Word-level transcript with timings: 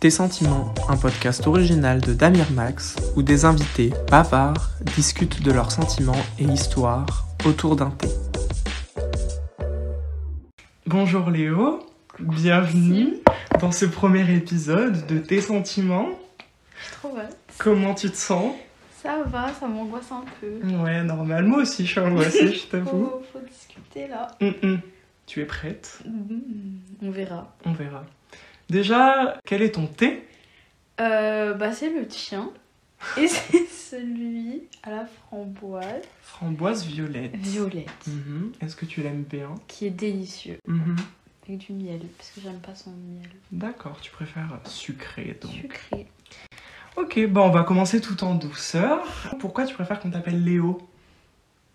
Tes 0.00 0.10
sentiments, 0.10 0.72
un 0.88 0.96
podcast 0.96 1.46
original 1.46 2.00
de 2.00 2.12
Damir 2.14 2.50
Max 2.52 2.94
où 3.16 3.22
des 3.22 3.44
invités 3.44 3.90
bavards 4.10 4.70
discutent 4.94 5.42
de 5.42 5.50
leurs 5.50 5.72
sentiments 5.72 6.22
et 6.38 6.44
histoires 6.44 7.26
autour 7.44 7.74
d'un 7.74 7.90
thé. 7.90 8.08
Bonjour 10.86 11.30
Léo, 11.30 11.80
bienvenue 12.20 13.14
dans 13.60 13.72
ce 13.72 13.86
premier 13.86 14.32
épisode 14.36 15.04
de 15.06 15.18
Tes 15.18 15.40
sentiments. 15.40 16.08
Je 16.78 16.84
suis 16.84 16.94
trop 16.96 17.18
hâte. 17.18 17.36
Comment 17.58 17.94
tu 17.94 18.08
te 18.10 18.16
sens? 18.16 18.54
Ça 19.02 19.22
va, 19.26 19.52
ça 19.58 19.66
m'angoisse 19.66 20.10
un 20.12 20.24
peu. 20.40 20.60
Ouais, 20.84 21.02
normal, 21.02 21.44
moi 21.44 21.58
aussi 21.62 21.84
je 21.84 21.90
suis 21.90 22.00
angoissée, 22.00 22.52
je 22.54 22.66
t'avoue. 22.66 23.06
Faut, 23.06 23.22
faut 23.32 23.46
discuter 23.46 24.06
là. 24.08 24.28
Hum, 24.40 24.54
hum. 24.62 24.80
Tu 25.26 25.42
es 25.42 25.44
prête? 25.44 25.98
Mhm, 26.06 26.40
On 27.02 27.10
verra. 27.10 27.54
On 27.66 27.72
verra. 27.72 28.04
Déjà, 28.68 29.40
quel 29.44 29.62
est 29.62 29.72
ton 29.72 29.86
thé? 29.86 30.24
Euh, 31.00 31.54
bah 31.54 31.72
c'est 31.72 31.90
le 31.90 32.06
tien. 32.06 32.50
Et 33.16 33.28
c'est 33.28 33.66
celui 33.66 34.62
à 34.82 34.90
la 34.90 35.06
framboise 35.06 36.02
Framboise 36.22 36.84
violette. 36.84 37.34
violette. 37.36 37.88
Mhm. 38.06 38.52
Est-ce 38.60 38.76
que 38.76 38.84
tu 38.86 39.02
l'aimes 39.02 39.22
bien? 39.22 39.54
Qui 39.68 39.86
est 39.86 39.90
délicieux. 39.90 40.58
Mhm. 40.66 40.96
Avec 41.46 41.58
du 41.60 41.72
miel. 41.72 42.00
Parce 42.18 42.30
que 42.30 42.40
j'aime 42.40 42.58
pas 42.58 42.74
son 42.74 42.90
miel. 42.90 43.28
D'accord, 43.52 44.00
tu 44.02 44.10
préfères 44.10 44.58
sucré 44.64 45.38
donc. 45.40 45.52
Sucré. 45.52 46.06
Ok, 46.96 47.24
bon, 47.28 47.42
on 47.46 47.50
va 47.50 47.62
commencer 47.62 48.00
tout 48.00 48.22
en 48.24 48.34
douceur. 48.34 49.06
Pourquoi 49.38 49.64
tu 49.64 49.74
préfères 49.74 50.00
qu'on 50.00 50.10
t'appelle 50.10 50.42
Léo? 50.44 50.78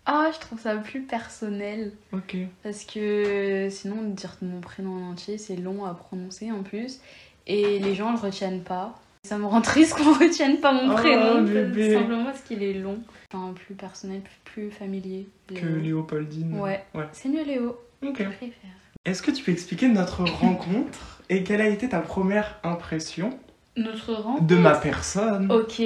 Ah, 0.06 0.30
je 0.34 0.38
trouve 0.38 0.60
ça 0.60 0.76
plus 0.76 1.02
personnel. 1.02 1.92
Ok. 2.12 2.36
Parce 2.62 2.84
que 2.84 3.68
sinon, 3.70 4.02
dire 4.10 4.36
mon 4.42 4.60
prénom 4.60 4.92
en 5.02 5.10
entier, 5.12 5.38
c'est 5.38 5.56
long 5.56 5.84
à 5.86 5.94
prononcer 5.94 6.50
en 6.52 6.62
plus. 6.62 7.00
Et 7.46 7.78
les 7.78 7.94
gens 7.94 8.12
le 8.12 8.18
retiennent 8.18 8.62
pas. 8.62 8.94
Ça 9.22 9.38
me 9.38 9.46
rend 9.46 9.62
triste 9.62 9.94
qu'on 9.96 10.12
retienne 10.12 10.60
pas 10.60 10.72
mon 10.72 10.92
Oh, 10.92 10.96
prénom. 10.96 11.42
bébé. 11.42 11.94
Simplement 11.94 12.24
parce 12.24 12.42
qu'il 12.42 12.62
est 12.62 12.74
long. 12.74 12.98
Enfin, 13.32 13.54
plus 13.54 13.74
personnel, 13.74 14.20
plus, 14.20 14.40
plus 14.44 14.70
familier. 14.70 15.26
Que 15.48 15.54
Léo. 15.54 15.78
Léopoldine. 15.80 16.58
Ouais. 16.60 16.84
Ouais. 16.94 17.08
C'est 17.12 17.28
mieux 17.30 17.44
Léo. 17.44 17.78
Ok. 18.06 18.16
Je 18.18 18.24
préfère. 18.24 18.70
Est-ce 19.06 19.22
que 19.22 19.30
tu 19.30 19.42
peux 19.42 19.52
expliquer 19.52 19.88
notre 19.88 20.24
rencontre 20.40 21.22
et 21.30 21.42
quelle 21.42 21.62
a 21.62 21.68
été 21.68 21.88
ta 21.88 22.00
première 22.00 22.58
impression 22.62 23.30
Notre 23.78 24.12
rencontre. 24.12 24.46
de 24.46 24.56
ma 24.56 24.74
personne? 24.74 25.50
Ok. 25.50 25.82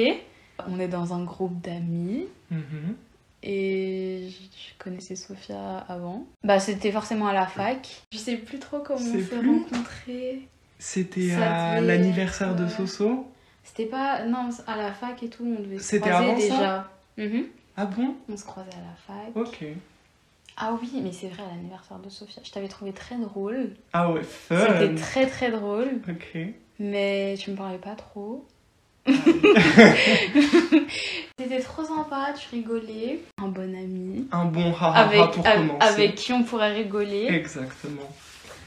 On 0.69 0.81
est 0.81 0.89
dans 0.89 1.15
un 1.15 1.23
groupe 1.23 1.61
d'amis. 1.61 2.27
Mhm. 2.51 2.97
Et 3.43 4.29
je 4.31 4.83
connaissais 4.83 5.15
Sophia 5.17 5.79
avant. 5.89 6.27
Bah, 6.43 6.59
c'était 6.59 6.91
forcément 6.93 7.29
à 7.29 7.33
la 7.33 7.47
fac. 7.47 8.03
Je 8.13 8.19
sais 8.19 8.37
plus 8.37 8.59
trop 8.59 8.81
comment 8.81 8.99
on 9.01 9.19
s'est 9.21 9.37
rencontrés. 9.37 10.49
C'était 10.79 11.33
à 11.33 11.77
devait- 11.81 11.87
l'anniversaire 11.87 12.55
de. 12.57 12.67
Soso 12.69 13.27
C'était 13.63 13.87
pas. 13.87 14.25
Non, 14.25 14.49
à 14.67 14.77
la 14.77 14.93
fac 14.93 15.23
et 15.23 15.29
tout, 15.29 15.45
on 15.45 15.61
devait 15.63 15.79
se 15.79 15.85
C'était 15.85 16.11
croiser 16.11 16.31
avant 16.31 16.41
ça 16.41 16.45
déjà. 16.49 16.91
Mhm. 17.29 17.45
Ah 17.77 17.87
bon? 17.87 18.15
On 18.29 18.37
se 18.37 18.45
croisait 18.45 18.71
à 18.73 18.81
la 18.81 18.97
fac. 19.25 19.37
Ok. 19.37 19.65
Ah 20.57 20.77
oui, 20.83 20.91
mais 21.03 21.13
c'est 21.13 21.29
vrai, 21.29 21.45
à 21.45 21.55
l'anniversaire 21.55 21.99
de 22.01 22.09
Sophia. 22.09 22.43
Je 22.45 22.51
t'avais 22.51 22.67
trouvé 22.67 22.93
très 22.93 23.17
drôle. 23.17 23.71
Ah 23.93 24.11
ouais, 24.11 24.25
fun 24.25 24.57
C'était 24.61 24.95
très 24.97 25.27
très 25.29 25.51
drôle. 25.53 26.01
Ok. 26.09 26.37
Mais 26.81 27.37
tu 27.39 27.53
me 27.53 27.57
parlais 27.57 27.79
pas 27.79 27.95
trop. 27.95 28.45
C'était 31.39 31.61
trop 31.61 31.85
sympa, 31.85 32.33
tu 32.39 32.49
rigolais. 32.55 33.21
Un 33.43 33.49
bon 33.49 33.75
ami. 33.75 34.27
Un 34.33 34.45
bon 34.47 34.73
haha 34.75 34.93
Avec, 35.05 35.31
pour 35.33 35.45
commencer. 35.45 35.77
avec 35.81 36.15
qui 36.17 36.33
on 36.33 36.43
pourrait 36.43 36.75
rigoler. 36.75 37.27
Exactement. 37.31 38.03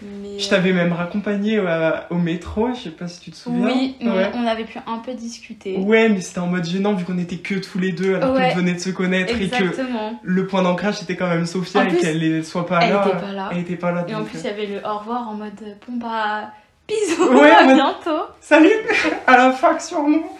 Mais, 0.03 0.39
Je 0.39 0.47
euh, 0.47 0.49
t'avais 0.49 0.73
même 0.73 0.93
raccompagné 0.93 1.59
euh, 1.59 1.91
au 2.09 2.15
métro, 2.15 2.69
je 2.73 2.79
sais 2.85 2.89
pas 2.89 3.07
si 3.07 3.19
tu 3.19 3.29
te 3.29 3.35
souviens. 3.35 3.67
Oui, 3.67 3.95
mais 4.01 4.09
ouais. 4.09 4.31
on 4.33 4.47
avait 4.47 4.63
pu 4.63 4.79
un 4.87 4.97
peu 4.97 5.13
discuter. 5.13 5.77
Ouais, 5.77 6.09
mais 6.09 6.21
c'était 6.21 6.39
en 6.39 6.47
mode 6.47 6.65
gênant 6.65 6.95
vu 6.95 7.05
qu'on 7.05 7.19
était 7.19 7.37
que 7.37 7.53
tous 7.55 7.77
les 7.77 7.91
deux 7.91 8.15
alors 8.15 8.33
Ouais. 8.33 8.49
qu'on 8.49 8.55
venait 8.61 8.73
de 8.73 8.79
se 8.79 8.89
connaître 8.89 9.35
et 9.39 9.47
que 9.47 9.55
Exactement. 9.55 10.19
le 10.23 10.47
point 10.47 10.63
d'ancrage 10.63 11.03
était 11.03 11.15
quand 11.15 11.27
même 11.27 11.45
Sophia 11.45 11.87
et 11.87 11.95
qu'elle 11.97 12.43
soit 12.43 12.65
pas 12.65 12.79
Elle 12.81 12.93
là. 12.93 13.05
était 13.07 13.17
pas 13.19 13.31
là. 13.33 13.49
Elle 13.51 13.57
était 13.59 13.75
pas 13.75 13.91
là. 13.91 14.05
Et 14.07 14.15
en 14.15 14.23
plus, 14.23 14.39
il 14.39 14.47
euh, 14.47 14.49
y 14.49 14.53
avait 14.53 14.65
le 14.65 14.77
au 14.87 14.97
revoir 14.97 15.27
en 15.29 15.35
mode 15.35 15.51
bon 15.87 15.97
bah 15.97 16.49
bisous, 16.87 17.29
Ouais, 17.33 17.51
à 17.51 17.65
mais- 17.65 17.75
bientôt. 17.75 18.23
Salut 18.39 18.69
À 19.27 19.37
la 19.37 19.51
fac 19.51 19.81
sûrement 19.81 20.37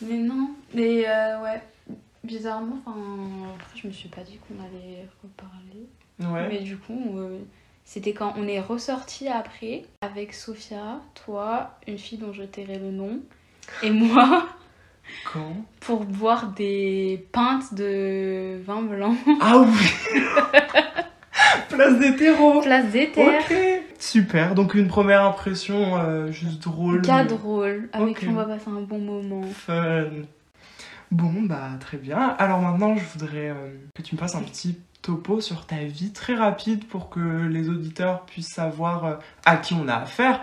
Mais 0.00 0.16
non, 0.16 0.50
mais 0.74 1.04
euh, 1.06 1.40
ouais, 1.42 1.60
bizarrement, 2.24 2.78
enfin, 2.86 2.96
après 3.56 3.78
je 3.80 3.86
me 3.88 3.92
suis 3.92 4.08
pas 4.08 4.22
dit 4.22 4.38
qu'on 4.38 4.54
allait 4.64 5.06
reparler. 5.22 5.86
Ouais. 6.20 6.48
Mais 6.48 6.60
du 6.60 6.76
coup, 6.76 7.18
euh, 7.18 7.38
c'était 7.84 8.12
quand 8.12 8.34
on 8.36 8.46
est 8.46 8.60
ressorti 8.60 9.28
après 9.28 9.84
avec 10.00 10.32
Sophia, 10.34 11.00
toi, 11.24 11.72
une 11.86 11.98
fille 11.98 12.18
dont 12.18 12.32
je 12.32 12.42
tairai 12.44 12.78
le 12.78 12.90
nom, 12.90 13.20
et 13.82 13.90
moi, 13.90 14.46
Quand? 15.32 15.56
pour 15.80 16.04
boire 16.04 16.46
des 16.48 17.26
pintes 17.32 17.74
de 17.74 18.60
vin 18.64 18.82
blanc. 18.82 19.14
Ah 19.40 19.58
oui 19.58 20.20
Place 21.68 21.98
des 21.98 22.14
terreaux 22.16 22.60
Place 22.60 22.86
des 22.86 23.10
terres. 23.10 23.42
Super, 24.02 24.56
donc 24.56 24.74
une 24.74 24.88
première 24.88 25.24
impression 25.24 25.96
euh, 25.96 26.32
juste 26.32 26.60
drôle. 26.60 27.02
Cas 27.02 27.22
drôle, 27.24 27.88
avec 27.92 28.08
Ok. 28.16 28.18
qui 28.18 28.28
on 28.28 28.32
va 28.32 28.46
passer 28.46 28.68
un 28.68 28.80
bon 28.82 28.98
moment. 28.98 29.42
Fun. 29.46 30.10
Bon, 31.12 31.42
bah 31.42 31.68
très 31.78 31.98
bien. 31.98 32.18
Alors 32.18 32.60
maintenant, 32.60 32.96
je 32.96 33.04
voudrais 33.04 33.50
euh, 33.50 33.70
que 33.94 34.02
tu 34.02 34.16
me 34.16 34.18
fasses 34.20 34.34
un 34.34 34.42
petit 34.42 34.76
topo 35.02 35.40
sur 35.40 35.66
ta 35.66 35.84
vie 35.84 36.10
très 36.12 36.34
rapide 36.34 36.84
pour 36.88 37.10
que 37.10 37.46
les 37.46 37.68
auditeurs 37.68 38.22
puissent 38.26 38.52
savoir 38.52 39.04
euh, 39.04 39.14
à 39.44 39.56
qui 39.56 39.74
on 39.74 39.86
a 39.86 39.94
affaire. 39.94 40.40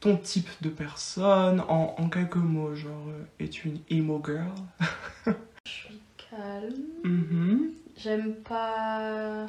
Ton 0.00 0.16
type 0.16 0.48
de 0.62 0.70
personne, 0.70 1.60
en, 1.68 1.94
en 1.98 2.08
quelques 2.08 2.36
mots, 2.36 2.74
genre, 2.74 3.08
es-tu 3.38 3.68
une 3.68 3.78
emo 3.90 4.22
girl? 4.24 4.48
Je 5.66 5.70
suis 5.70 6.00
calme. 6.30 6.72
Mhm. 7.04 7.72
J'aime 7.98 8.32
pas 8.48 9.44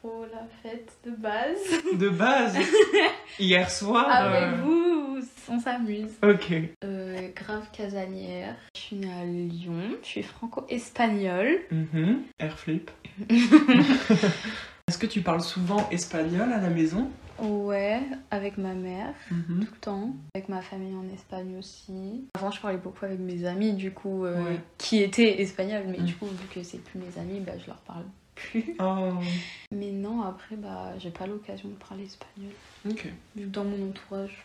trop 0.00 0.24
la 0.32 0.46
fête 0.62 0.92
de 1.04 1.10
base. 1.10 1.58
De 1.98 2.08
base, 2.08 2.56
hier 3.38 3.70
soir. 3.70 4.08
Avec 4.08 4.42
euh, 4.42 4.62
vous, 4.62 5.18
on 5.48 5.58
s'amuse. 5.60 6.10
Ok. 6.22 6.52
Euh, 6.84 7.28
grave 7.34 7.66
casanière. 7.72 8.54
Je 8.74 8.80
suis 8.80 8.96
née 8.96 9.12
à 9.12 9.24
Lyon. 9.24 9.96
Je 10.02 10.06
suis 10.08 10.22
franco-espagnole. 10.22 11.58
Mhm. 11.70 12.22
Airflip. 12.38 12.90
Est-ce 13.30 14.98
que 14.98 15.06
tu 15.06 15.20
parles 15.20 15.42
souvent 15.42 15.88
espagnol 15.90 16.50
à 16.52 16.60
la 16.60 16.70
maison? 16.70 17.10
Ouais, 17.40 18.00
avec 18.30 18.58
ma 18.58 18.74
mère 18.74 19.14
Mhm. 19.30 19.60
tout 19.64 19.72
le 19.72 19.80
temps. 19.80 20.10
Avec 20.34 20.48
ma 20.48 20.60
famille 20.62 20.94
en 20.96 21.06
Espagne 21.14 21.56
aussi. 21.58 22.24
Avant, 22.34 22.50
je 22.50 22.60
parlais 22.60 22.78
beaucoup 22.78 23.04
avec 23.04 23.20
mes 23.20 23.44
amis, 23.44 23.74
du 23.74 23.92
coup, 23.92 24.24
euh, 24.24 24.42
Ouais. 24.42 24.60
qui 24.78 25.02
étaient 25.02 25.40
espagnols. 25.40 25.84
Mais 25.88 25.98
Mm. 25.98 26.04
du 26.04 26.14
coup, 26.14 26.26
vu 26.26 26.46
que 26.52 26.62
c'est 26.62 26.78
plus 26.82 26.98
mes 26.98 27.20
amis, 27.20 27.40
bah, 27.40 27.52
je 27.60 27.66
leur 27.66 27.76
parle 27.78 28.04
plus. 28.38 28.74
Oh, 28.80 29.12
Mais 29.72 29.90
non, 29.90 30.22
après, 30.22 30.56
bah, 30.56 30.92
j'ai 30.98 31.10
pas 31.10 31.26
l'occasion 31.26 31.68
de 31.68 31.74
parler 31.74 32.04
espagnol. 32.04 32.52
ok. 32.88 33.06
Vu 33.36 33.44
que 33.44 33.48
dans 33.48 33.64
mon 33.64 33.90
entourage. 33.90 34.44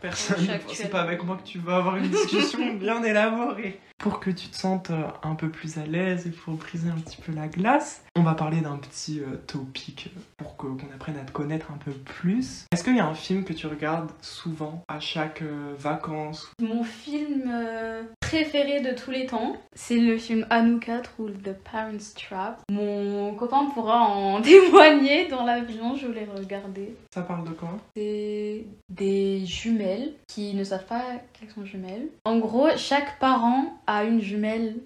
Personne, 0.00 0.38
c'est 0.72 0.88
pas 0.88 1.02
avec 1.02 1.22
moi 1.22 1.36
que 1.36 1.46
tu 1.46 1.58
vas 1.58 1.76
avoir 1.76 1.96
une 1.96 2.08
discussion 2.08 2.74
bien 2.78 3.02
élaborée. 3.02 3.78
Pour 3.98 4.20
que 4.20 4.30
tu 4.30 4.48
te 4.48 4.56
sentes 4.56 4.90
euh, 4.90 5.04
un 5.22 5.34
peu 5.34 5.48
plus 5.50 5.76
à 5.78 5.84
l'aise 5.86 6.26
et 6.26 6.30
pour 6.30 6.54
briser 6.54 6.88
un 6.88 6.94
petit 6.98 7.18
peu 7.20 7.30
la 7.32 7.46
glace, 7.46 8.02
on 8.16 8.22
va 8.22 8.34
parler 8.34 8.60
d'un 8.60 8.78
petit 8.78 9.20
euh, 9.20 9.36
topic 9.46 10.08
euh, 10.16 10.20
pour 10.38 10.56
qu'on 10.56 10.76
apprenne 10.94 11.16
à 11.18 11.24
te 11.24 11.30
connaître 11.30 11.70
un 11.70 11.76
peu 11.76 11.92
plus. 11.92 12.64
Est-ce 12.72 12.82
qu'il 12.84 12.96
y 12.96 13.00
a 13.00 13.06
un 13.06 13.14
film 13.14 13.44
que 13.44 13.52
tu 13.52 13.66
regardes 13.66 14.10
souvent 14.22 14.82
à 14.88 14.98
chaque 14.98 15.42
euh, 15.42 15.74
vacances? 15.78 16.50
Mon 16.60 16.82
film 16.84 17.42
euh, 17.52 18.02
préféré 18.36 18.80
de 18.80 18.92
tous 18.92 19.10
les 19.10 19.26
temps, 19.26 19.54
c'est 19.74 19.98
le 19.98 20.16
film 20.16 20.46
Anuka 20.48 21.02
ou 21.18 21.28
The 21.28 21.52
Parents 21.70 22.14
Trap. 22.16 22.62
Mon 22.70 23.34
copain 23.34 23.66
pourra 23.74 24.00
en 24.00 24.40
témoigner 24.42 25.28
dans 25.28 25.44
l'avion, 25.44 25.94
je 25.96 26.06
l'ai 26.08 26.24
regardé. 26.34 26.94
Ça 27.12 27.20
parle 27.20 27.46
de 27.46 27.52
quoi? 27.52 27.68
C'est 27.94 28.64
des 28.88 29.44
jumelles 29.44 30.14
qui 30.28 30.54
ne 30.54 30.64
savent 30.64 30.86
pas 30.86 31.02
qu'elles 31.34 31.50
sont 31.50 31.66
jumelles. 31.66 32.08
En 32.24 32.38
gros, 32.38 32.68
chaque 32.78 33.18
parent 33.18 33.66
a 33.86 34.04
une 34.04 34.22
jumelle, 34.22 34.76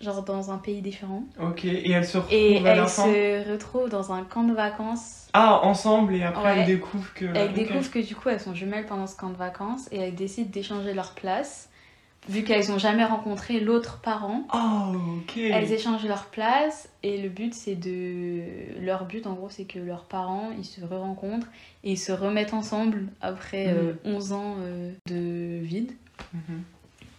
genre 0.00 0.22
dans 0.22 0.50
un 0.50 0.56
pays 0.56 0.80
différent. 0.80 1.24
Ok, 1.38 1.66
et 1.66 1.90
elles 1.90 2.06
se 2.06 2.16
retrouvent 2.16 2.32
Et 2.34 2.58
à 2.66 2.74
la 2.76 2.82
elles 2.84 2.88
fin? 2.88 3.04
se 3.04 3.50
retrouvent 3.52 3.90
dans 3.90 4.10
un 4.10 4.22
camp 4.24 4.44
de 4.44 4.54
vacances. 4.54 5.28
Ah, 5.34 5.60
ensemble, 5.64 6.14
et 6.14 6.22
après 6.22 6.42
Ouais. 6.44 6.60
elles 6.60 6.66
découvrent 6.66 7.12
que... 7.12 7.26
Elles 7.26 7.52
découvrent 7.52 7.90
que 7.90 7.98
du 7.98 8.16
coup 8.16 8.30
elles 8.30 8.40
sont 8.40 8.54
jumelles 8.54 8.86
pendant 8.86 9.06
ce 9.06 9.16
camp 9.18 9.28
de 9.28 9.36
vacances 9.36 9.86
et 9.92 9.98
elles 9.98 10.14
décident 10.14 10.48
d'échanger 10.50 10.94
leur 10.94 11.12
place. 11.12 11.68
Vu 12.28 12.42
qu'elles 12.42 12.68
n'ont 12.70 12.78
jamais 12.78 13.04
rencontré 13.04 13.60
l'autre 13.60 14.00
parent, 14.00 14.42
Oh, 14.52 14.96
ok. 15.20 15.36
elles 15.36 15.72
échangent 15.72 16.04
leur 16.06 16.24
place 16.26 16.88
et 17.04 17.22
le 17.22 17.28
but 17.28 17.54
c'est 17.54 17.76
de. 17.76 18.42
Leur 18.80 19.04
but 19.04 19.26
en 19.28 19.34
gros 19.34 19.48
c'est 19.48 19.64
que 19.64 19.78
leurs 19.78 20.04
parents 20.04 20.50
ils 20.58 20.64
se 20.64 20.80
re-rencontrent 20.80 21.46
et 21.84 21.92
ils 21.92 21.98
se 21.98 22.10
remettent 22.10 22.52
ensemble 22.52 23.06
après 23.20 23.68
euh, 23.68 23.92
11 24.04 24.32
ans 24.32 24.54
euh, 24.58 24.92
de 25.08 25.60
vide. 25.64 25.92
Mhm. 26.34 26.62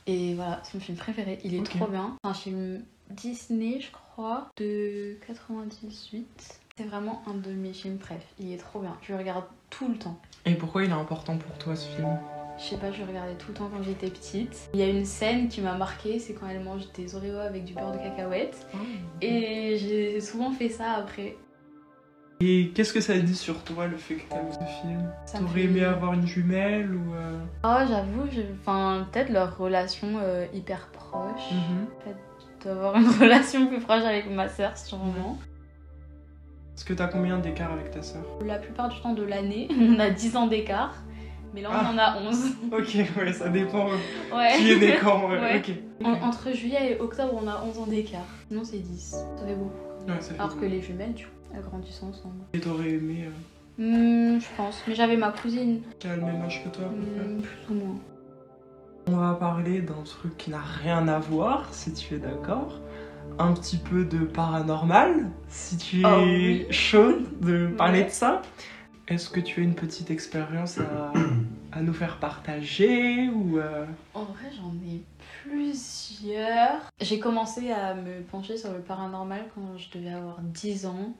Et 0.08 0.34
voilà, 0.36 0.60
c'est 0.64 0.74
mon 0.76 0.82
film 0.82 0.98
préféré, 0.98 1.40
il 1.46 1.54
est 1.56 1.64
trop 1.66 1.88
bien. 1.88 2.18
C'est 2.24 2.30
un 2.30 2.34
film 2.34 2.82
Disney 3.10 3.80
je 3.80 3.92
crois, 3.92 4.48
de 4.58 5.18
98. 5.28 6.60
C'est 6.78 6.84
vraiment 6.84 7.22
un 7.28 7.34
de 7.34 7.52
mes 7.52 7.72
films 7.74 7.98
préf, 7.98 8.22
il 8.40 8.52
est 8.52 8.58
trop 8.58 8.80
bien. 8.80 8.96
Je 9.04 9.14
le 9.14 9.20
regarde 9.20 9.46
tout 9.70 9.88
le 9.88 9.96
temps. 9.98 10.20
Et 10.46 10.54
pourquoi 10.56 10.84
il 10.84 10.90
est 10.90 10.94
important 10.94 11.38
pour 11.38 11.58
toi 11.58 11.76
ce 11.76 11.88
film? 11.96 12.08
Je 12.58 12.64
sais 12.64 12.78
pas, 12.78 12.92
je 12.92 13.04
regardais 13.04 13.36
tout 13.36 13.50
le 13.50 13.54
temps 13.54 13.70
quand 13.72 13.84
j'étais 13.84 14.10
petite. 14.10 14.70
Il 14.74 14.80
y 14.80 14.84
a 14.84 14.88
une 14.88 15.06
scène 15.06 15.48
qui 15.48 15.62
m'a 15.62 15.76
marquée, 15.76 16.18
c'est 16.20 16.34
quand 16.34 16.48
elle 16.48 16.64
mange 16.64 16.92
des 16.94 17.16
Oreos 17.16 17.38
avec 17.40 17.66
du 17.66 17.74
beurre 17.74 17.92
de 17.92 17.98
cacahuète. 18.00 18.66
Oh. 18.74 18.78
Et 19.22 19.78
j'ai 19.78 20.20
souvent 20.22 20.52
fait 20.52 20.70
ça 20.70 20.94
après. 20.94 21.36
Et 22.42 22.72
qu'est-ce 22.76 22.94
que 22.94 23.02
ça 23.02 23.18
dit 23.18 23.36
sur 23.36 23.64
toi 23.64 23.88
le 23.88 23.98
fait 23.98 24.16
que 24.16 24.30
t'aimes 24.30 24.52
ce 24.52 24.82
film? 24.82 25.12
T'aurais 25.36 25.64
aimé 25.64 25.84
avoir 25.84 26.14
une 26.14 26.26
jumelle 26.28 26.94
ou. 26.94 27.14
euh, 27.14 27.40
Oh, 27.64 27.86
j'avoue, 27.88 28.28
je- 28.32 28.42
enfin, 28.60 29.08
peut-être 29.12 29.30
leur 29.30 29.58
relation 29.58 30.08
euh, 30.20 30.46
hyper 30.54 30.88
proche. 30.90 31.52
mhm. 31.52 32.14
D'avoir 32.64 32.96
une 32.96 33.08
relation 33.22 33.68
plus 33.68 33.80
proche 33.80 34.04
avec 34.04 34.30
ma 34.32 34.50
sœur, 34.50 34.76
sûrement. 34.78 35.38
Est-ce 36.76 36.86
que 36.86 36.94
t'as 36.94 37.08
combien 37.08 37.38
d'écart 37.40 37.72
avec 37.72 37.92
ta 37.92 38.02
sœur? 38.04 38.24
La 38.46 38.58
plupart 38.60 38.90
du 38.90 39.00
temps 39.02 39.14
de 39.14 39.24
l'année, 39.24 39.68
on 39.80 40.00
a 40.00 40.10
10 40.10 40.36
ans 40.38 40.48
d'écart. 40.48 40.96
Mais 41.58 41.64
là, 41.64 41.70
on 41.72 41.76
Ah. 41.76 41.92
en 41.92 41.98
a 41.98 42.30
11. 42.30 42.46
Ok, 42.72 42.98
ouais, 43.18 43.34
ça 43.34 43.50
dépend 43.50 43.88
euh, 43.88 44.36
Ouais. 44.38 44.54
qui 44.60 44.72
est 44.74 44.78
né 44.78 44.94
quand. 45.02 45.28
ouais, 45.28 45.40
Ouais. 45.40 45.58
Ok. 45.58 45.72
En- 46.06 46.28
entre 46.28 46.52
juillet 46.52 46.92
et 46.92 47.00
octobre, 47.02 47.34
on 47.44 47.48
a 47.48 47.64
11 47.68 47.80
ans 47.80 47.88
d'écart. 47.88 48.28
Sinon, 48.48 48.64
c'est 48.64 48.78
10. 48.78 49.10
Ça 49.10 49.26
fait 49.48 49.56
beaucoup. 49.56 49.72
Ouais, 50.08 50.22
ça 50.22 50.34
fait 50.36 50.40
Alors 50.40 50.56
que 50.60 50.66
les 50.66 50.82
jumelles, 50.84 51.14
du 51.16 51.26
coup, 51.26 51.32
elles 51.56 51.62
grandissent 51.64 52.04
ensemble. 52.04 52.36
Et 52.54 52.60
t'aurais 52.60 52.92
aimé 52.92 53.26
euh, 53.28 53.32
Hmm, 53.80 54.40
je 54.40 54.46
pense. 54.56 54.84
Mais 54.88 54.94
j'avais 54.94 55.18
ma 55.18 55.32
cousine. 55.32 55.82
qui 55.98 56.08
a 56.08 56.16
le 56.16 56.22
même 56.22 56.42
âge 56.44 56.64
que 56.64 56.70
toi 56.70 56.86
Hmm, 56.86 57.42
plus 57.42 57.76
ou 57.76 57.80
moins. 57.80 57.96
On 59.08 59.16
va 59.16 59.34
parler 59.34 59.82
d'un 59.82 60.04
truc 60.06 60.38
qui 60.38 60.52
n'a 60.52 60.62
rien 60.84 61.08
à 61.08 61.18
voir, 61.18 61.70
si 61.72 61.92
tu 61.94 62.14
es 62.14 62.20
d'accord. 62.20 62.80
Un 63.40 63.54
petit 63.54 63.78
peu 63.78 64.04
de 64.06 64.20
paranormal, 64.20 65.26
si 65.48 65.78
tu 65.78 66.02
es 66.02 66.06
Oh 66.06 66.22
oui. 66.24 66.66
chaude 66.70 67.24
de 67.42 67.66
parler 67.68 68.02
Ouais. 68.02 68.06
de 68.06 68.12
ça. 68.12 68.42
Est-ce 69.08 69.30
que 69.30 69.40
tu 69.40 69.62
as 69.62 69.64
une 69.64 69.76
petite 69.76 70.12
expérience 70.12 70.80
à, 70.80 71.14
à 71.78 71.82
nous 71.82 71.94
faire 71.94 72.18
partager 72.18 73.30
ou 73.30 73.60
euh, 73.60 73.86
En 74.16 74.24
vrai, 74.24 74.50
j'en 74.56 74.74
ai 74.90 75.02
plusieurs. 75.44 76.82
J'ai 77.00 77.20
commencé 77.20 77.72
à 77.72 77.94
me 77.94 78.22
pencher 78.22 78.58
sur 78.58 78.74
le 78.74 78.80
paranormal 78.80 79.46
quand 79.54 79.78
je 79.78 79.98
devais 79.98 80.12
avoir 80.12 80.42
10 80.42 80.88
ans. 80.88 81.14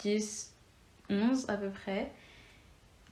10, 0.00 0.52
11 1.10 1.48
à 1.48 1.56
peu 1.56 1.70
près. 1.70 2.10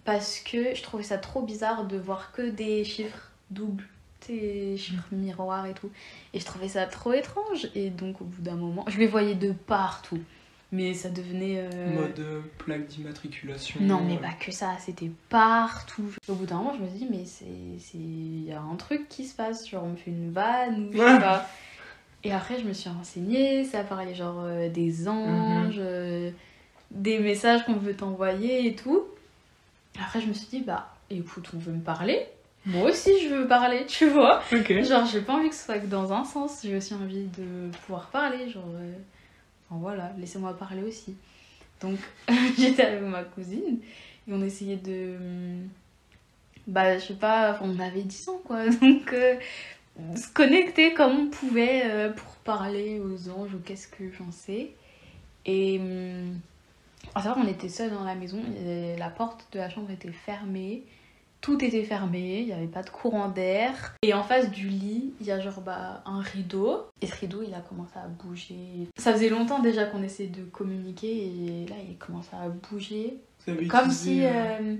Parce 0.04 0.40
que 0.40 0.74
je 0.74 0.82
trouvais 0.82 1.04
ça 1.04 1.18
trop 1.18 1.42
bizarre 1.42 1.86
de 1.86 1.96
voir 1.96 2.32
que 2.32 2.42
des 2.42 2.84
chiffres 2.84 3.30
doubles. 3.50 3.86
Des 4.26 4.76
chiffres 4.76 5.06
miroirs 5.12 5.66
et 5.66 5.74
tout. 5.74 5.90
Et 6.34 6.40
je 6.40 6.44
trouvais 6.44 6.68
ça 6.68 6.86
trop 6.86 7.12
étrange. 7.12 7.68
Et 7.76 7.90
donc, 7.90 8.20
au 8.20 8.24
bout 8.24 8.42
d'un 8.42 8.56
moment, 8.56 8.84
je 8.88 8.98
les 8.98 9.06
voyais 9.06 9.36
de 9.36 9.52
partout. 9.52 10.20
Mais 10.72 10.94
ça 10.94 11.08
devenait. 11.10 11.68
euh, 11.72 11.94
mode 11.94 12.18
euh, 12.18 12.40
plaque 12.58 12.86
d'immatriculation 12.88 13.80
non, 13.80 14.02
mais 14.04 14.16
euh, 14.16 14.20
pas 14.20 14.32
que 14.32 14.50
ça, 14.50 14.72
c'était 14.80 15.10
partout. 15.28 16.10
Au 16.28 16.34
bout 16.34 16.46
d'un 16.46 16.56
moment, 16.56 16.74
je 16.76 16.82
me 16.82 16.88
suis 16.88 16.98
dit, 16.98 17.08
mais 17.10 17.24
c'est. 17.24 17.44
c'est- 17.78 17.98
Il 17.98 18.44
y 18.44 18.52
a 18.52 18.60
un 18.60 18.74
truc 18.76 19.08
qui 19.08 19.24
se 19.26 19.34
passe, 19.34 19.68
genre 19.68 19.84
on 19.84 19.90
me 19.90 19.96
fait 19.96 20.10
une 20.10 20.32
vanne 20.32 20.88
ou 20.88 20.92
je 20.92 20.98
sais 20.98 21.20
pas. 21.20 21.48
Et 22.24 22.32
après, 22.32 22.58
je 22.58 22.64
me 22.66 22.72
suis 22.72 22.90
renseignée, 22.90 23.64
ça 23.64 23.84
parlait 23.84 24.14
genre 24.14 24.40
euh, 24.44 24.68
des 24.68 25.08
anges, 25.08 25.76
euh, 25.78 26.30
des 26.90 27.18
messages 27.20 27.64
qu'on 27.64 27.74
veut 27.76 27.94
t'envoyer 27.94 28.66
et 28.66 28.74
tout. 28.74 29.04
Après, 30.02 30.20
je 30.20 30.26
me 30.26 30.32
suis 30.32 30.48
dit, 30.48 30.60
bah 30.60 30.94
écoute, 31.10 31.48
on 31.54 31.58
veut 31.58 31.72
me 31.72 31.82
parler. 31.82 32.26
Moi 32.64 32.90
aussi, 32.90 33.12
je 33.22 33.28
veux 33.32 33.46
parler, 33.46 33.86
tu 33.86 34.08
vois. 34.08 34.42
Ok. 34.52 34.72
Genre, 34.82 35.06
j'ai 35.06 35.20
pas 35.20 35.34
envie 35.34 35.48
que 35.50 35.54
ce 35.54 35.64
soit 35.64 35.78
que 35.78 35.86
dans 35.86 36.12
un 36.12 36.24
sens, 36.24 36.60
j'ai 36.64 36.76
aussi 36.76 36.94
envie 36.94 37.26
de 37.38 37.70
pouvoir 37.84 38.08
parler, 38.08 38.48
genre. 38.50 38.64
euh, 38.74 38.92
Enfin 39.68 39.80
voilà, 39.80 40.12
laissez-moi 40.18 40.56
parler 40.56 40.82
aussi. 40.82 41.16
Donc, 41.80 41.98
j'étais 42.58 42.82
avec 42.82 43.02
ma 43.02 43.24
cousine 43.24 43.78
et 44.28 44.32
on 44.32 44.42
essayait 44.42 44.76
de. 44.76 45.16
Bah, 46.66 46.98
je 46.98 47.04
sais 47.04 47.14
pas, 47.14 47.58
on 47.62 47.78
avait 47.78 48.02
10 48.02 48.28
ans 48.28 48.40
quoi, 48.44 48.68
donc 48.80 49.12
euh, 49.12 49.36
se 50.16 50.28
connecter 50.32 50.94
comme 50.94 51.12
on 51.12 51.26
pouvait 51.28 51.82
euh, 51.84 52.10
pour 52.12 52.34
parler 52.44 53.00
aux 53.00 53.28
anges 53.28 53.54
ou 53.54 53.58
qu'est-ce 53.64 53.88
que 53.88 54.10
j'en 54.12 54.32
sais. 54.32 54.70
Et. 55.44 55.78
hum, 55.78 56.38
à 57.14 57.22
savoir, 57.22 57.44
on 57.46 57.48
était 57.48 57.68
seuls 57.68 57.90
dans 57.90 58.04
la 58.04 58.14
maison, 58.14 58.42
la 58.98 59.08
porte 59.10 59.46
de 59.52 59.58
la 59.58 59.70
chambre 59.70 59.90
était 59.90 60.10
fermée. 60.12 60.82
Tout 61.40 61.64
était 61.64 61.84
fermé, 61.84 62.40
il 62.40 62.46
n'y 62.46 62.52
avait 62.52 62.66
pas 62.66 62.82
de 62.82 62.90
courant 62.90 63.28
d'air. 63.28 63.94
Et 64.02 64.14
en 64.14 64.22
face 64.22 64.50
du 64.50 64.68
lit, 64.68 65.12
il 65.20 65.26
y 65.26 65.30
a 65.30 65.40
genre 65.40 65.60
bah, 65.60 66.02
un 66.04 66.20
rideau. 66.20 66.86
Et 67.00 67.06
ce 67.06 67.14
rideau, 67.14 67.42
il 67.46 67.54
a 67.54 67.60
commencé 67.60 67.92
à 67.96 68.08
bouger. 68.08 68.88
Ça 68.96 69.12
faisait 69.12 69.28
longtemps 69.28 69.60
déjà 69.60 69.84
qu'on 69.84 70.02
essayait 70.02 70.28
de 70.28 70.42
communiquer 70.42 71.26
et 71.26 71.66
là, 71.68 71.76
il 71.88 71.96
commençait 71.98 72.36
à 72.36 72.48
bouger. 72.48 73.18
Comme 73.68 73.90
si, 73.90 74.24
euh, 74.24 74.30
euh, 74.60 74.76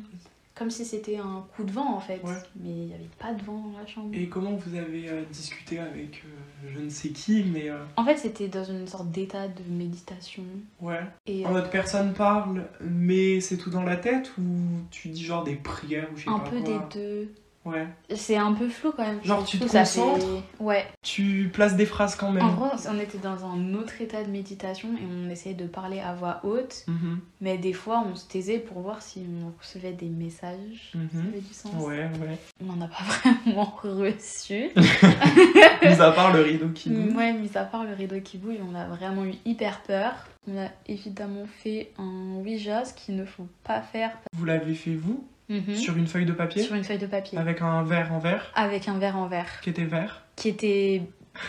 comme 0.56 0.70
si 0.70 0.84
c'était 0.86 1.18
un 1.18 1.44
coup 1.54 1.64
de 1.64 1.70
vent 1.70 1.94
en 1.94 2.00
fait. 2.00 2.20
Ouais. 2.24 2.32
Mais 2.58 2.70
il 2.70 2.86
n'y 2.86 2.94
avait 2.94 3.10
pas 3.18 3.34
de 3.34 3.42
vent 3.44 3.58
dans 3.72 3.78
la 3.78 3.86
chambre. 3.86 4.08
Et 4.14 4.26
comment 4.28 4.56
vous 4.56 4.74
avez 4.74 5.08
euh, 5.08 5.22
discuté 5.30 5.78
avec 5.78 6.24
euh, 6.24 6.68
je 6.74 6.80
ne 6.80 6.88
sais 6.88 7.10
qui, 7.10 7.44
mais 7.44 7.68
euh, 7.68 7.76
En 7.96 8.04
fait, 8.04 8.16
c'était 8.16 8.48
dans 8.48 8.64
une 8.64 8.88
sorte 8.88 9.10
d'état 9.10 9.48
de 9.48 9.62
méditation. 9.68 10.42
ouais. 10.80 11.00
Et 11.26 11.44
mode 11.44 11.70
personne 11.70 12.14
parle, 12.14 12.64
mais 12.80 13.40
c'est 13.40 13.58
tout 13.58 13.70
dans 13.70 13.82
la 13.84 13.96
tête 13.96 14.32
ou 14.38 14.42
tu 14.90 15.08
dis 15.08 15.22
genre 15.24 15.44
des 15.44 15.56
prières 15.56 16.08
ou 16.12 16.16
je 16.16 16.24
sais 16.24 16.30
un 16.30 16.38
pas 16.38 16.50
peu 16.50 16.60
quoi? 16.62 16.88
des 16.88 16.98
deux. 16.98 17.34
Ouais. 17.66 17.86
C'est 18.14 18.36
un 18.36 18.52
peu 18.52 18.68
flou 18.68 18.92
quand 18.96 19.04
même. 19.04 19.22
Genre, 19.24 19.44
tu 19.44 19.58
te 19.58 19.66
fait- 19.66 19.78
concentres 19.78 20.24
Ouais. 20.60 20.86
Tu 21.02 21.50
places 21.52 21.76
des 21.76 21.84
phrases 21.84 22.14
quand 22.16 22.30
même. 22.32 22.44
En 22.44 22.54
gros, 22.54 22.68
on 22.88 22.98
était 22.98 23.18
dans 23.18 23.44
un 23.44 23.74
autre 23.74 24.00
état 24.00 24.22
de 24.24 24.30
méditation 24.30 24.88
et 24.96 25.02
on 25.04 25.28
essayait 25.28 25.54
de 25.54 25.66
parler 25.66 26.00
à 26.00 26.14
voix 26.14 26.40
haute. 26.44 26.84
Mhm. 26.86 27.20
Mais 27.40 27.58
des 27.58 27.72
fois, 27.72 28.04
on 28.10 28.14
se 28.14 28.26
taisait 28.26 28.58
pour 28.60 28.80
voir 28.80 29.02
si 29.02 29.26
on 29.42 29.52
recevait 29.60 29.92
des 29.92 30.06
messages. 30.08 30.90
Ça 30.92 30.98
Mhm. 30.98 31.28
avait 31.28 31.40
du 31.40 31.52
sens. 31.52 31.74
Ouais, 31.84 32.04
ouais. 32.20 32.38
On 32.62 32.72
n'en 32.72 32.84
a 32.84 32.88
pas 32.88 32.96
vraiment 33.44 33.74
reçu. 33.82 34.70
Mis 35.82 36.00
à 36.00 36.12
part 36.12 36.32
le 36.32 36.42
rideau 36.42 36.68
qui 36.68 36.90
bouge. 36.90 37.14
Ouais, 37.16 37.32
mis 37.32 37.50
à 37.56 37.64
part 37.64 37.84
le 37.84 37.92
rideau 37.94 38.20
qui 38.20 38.38
bouge, 38.38 38.56
on 38.70 38.74
a 38.74 38.86
vraiment 38.86 39.24
eu 39.24 39.34
hyper 39.44 39.82
peur. 39.82 40.12
On 40.48 40.56
a 40.58 40.68
évidemment 40.86 41.44
fait 41.62 41.90
un 41.98 42.36
Ouija, 42.40 42.84
ce 42.84 42.94
qu'il 42.94 43.16
ne 43.16 43.24
faut 43.24 43.48
pas 43.64 43.80
faire. 43.80 44.12
Vous 44.32 44.44
l'avez 44.44 44.74
fait 44.74 44.94
vous? 44.94 45.24
Mhm. 45.48 45.74
sur 45.76 45.96
une 45.96 46.06
feuille 46.08 46.24
de 46.26 46.32
papier 46.32 46.62
Sur 46.62 46.74
une 46.74 46.82
feuille 46.84 46.98
de 46.98 47.06
papier. 47.06 47.38
avec 47.38 47.62
un 47.62 47.82
verre 47.84 48.12
en 48.12 48.18
verre 48.18 48.50
Avec 48.56 48.88
un 48.88 48.98
verre 48.98 49.16
en 49.16 49.28
verre. 49.28 49.60
qui 49.62 49.70
était 49.70 49.84
vert. 49.84 50.22
Qui 50.34 50.48
était 50.48 51.02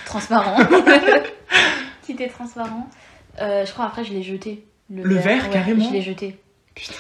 transparent. 0.06 0.58
qui 2.04 2.12
était 2.14 2.28
transparent. 2.30 2.90
Euh, 3.40 3.66
je 3.66 3.72
crois 3.72 3.86
après, 3.86 4.04
je 4.04 4.14
l'ai 4.14 4.24
jeté. 4.24 4.66
Le 4.90 5.16
verre, 5.16 5.44
ouais, 5.46 5.50
carrément 5.52 5.86
Je 5.88 5.94
l'ai 5.94 6.02
jeté. 6.02 6.38
Putain. 6.76 6.94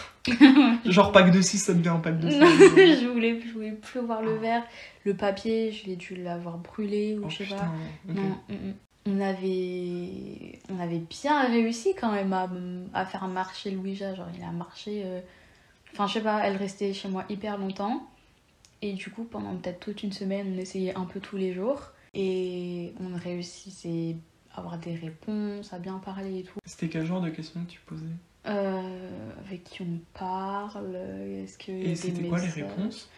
Genre 0.85 1.11
pack 1.13 1.31
de 1.31 1.39
6, 1.39 1.57
ça 1.57 1.73
devient 1.73 1.89
un 1.89 1.99
pack 1.99 2.19
de 2.19 2.29
6. 2.31 2.37
Non, 2.39 2.47
je 2.47 3.07
voulais, 3.07 3.39
je 3.41 3.53
voulais 3.53 3.71
plus 3.71 4.01
voir 4.01 4.21
le 4.21 4.35
verre. 4.35 4.63
Le 5.05 5.13
papier, 5.13 5.71
je 5.71 5.85
l'ai 5.85 5.95
dû 5.95 6.15
l'avoir 6.15 6.57
brûlé 6.57 7.17
ou 7.17 7.23
Oh 7.25 7.29
je 7.29 7.37
sais 7.37 7.43
putain. 7.45 7.57
pas. 7.57 7.71
ok. 8.09 8.15
Non, 8.15 8.21
mm, 8.49 8.53
mm. 8.53 8.73
on 9.05 9.21
avait, 9.21 10.59
on 10.69 10.79
avait 10.83 10.99
bien 11.09 11.47
réussi 11.47 11.93
quand 11.99 12.11
même 12.11 12.33
à, 12.33 12.49
à 12.93 13.05
faire 13.05 13.25
marcher 13.27 13.71
le 13.71 13.77
Ouija. 13.77 14.15
Genre, 14.15 14.27
il 14.37 14.43
a 14.43 14.51
marché. 14.51 15.03
euh, 15.05 15.21
Enfin, 15.97 16.05
je 16.05 16.13
sais 16.13 16.21
pas, 16.21 16.45
elle 16.45 16.57
restait 16.57 16.93
chez 16.93 17.07
moi 17.07 17.25
hyper 17.27 17.57
longtemps. 17.57 18.07
Et 18.83 18.93
du 18.93 19.09
coup, 19.09 19.23
pendant 19.23 19.55
peut-être 19.55 19.79
toute 19.79 20.03
une 20.03 20.11
semaine, 20.11 20.53
on 20.55 20.59
essayait 20.59 20.93
un 20.93 21.05
peu 21.05 21.19
tous 21.19 21.37
les 21.37 21.55
jours. 21.55 21.81
Et 22.13 22.93
on 22.99 23.17
réussissait 23.17 24.15
à 24.53 24.59
avoir 24.59 24.77
des 24.77 24.93
réponses, 24.93 25.73
à 25.73 25.79
bien 25.79 25.97
parler 25.97 26.41
et 26.41 26.43
tout. 26.43 26.59
C'était 26.65 26.87
quel 26.87 27.03
genre 27.03 27.21
de 27.21 27.31
questions 27.31 27.63
que 27.65 27.71
tu 27.71 27.79
posais 27.79 28.05
Euh, 28.45 29.31
avec 29.43 29.63
qui 29.63 29.81
on 29.81 29.99
parle 30.13 30.95
Est-ce 30.95 31.57
que. 31.57 31.71
Et 31.71 31.95
c'était 31.95 32.27
quoi 32.27 32.41
les 32.41 32.47
réponses 32.47 33.09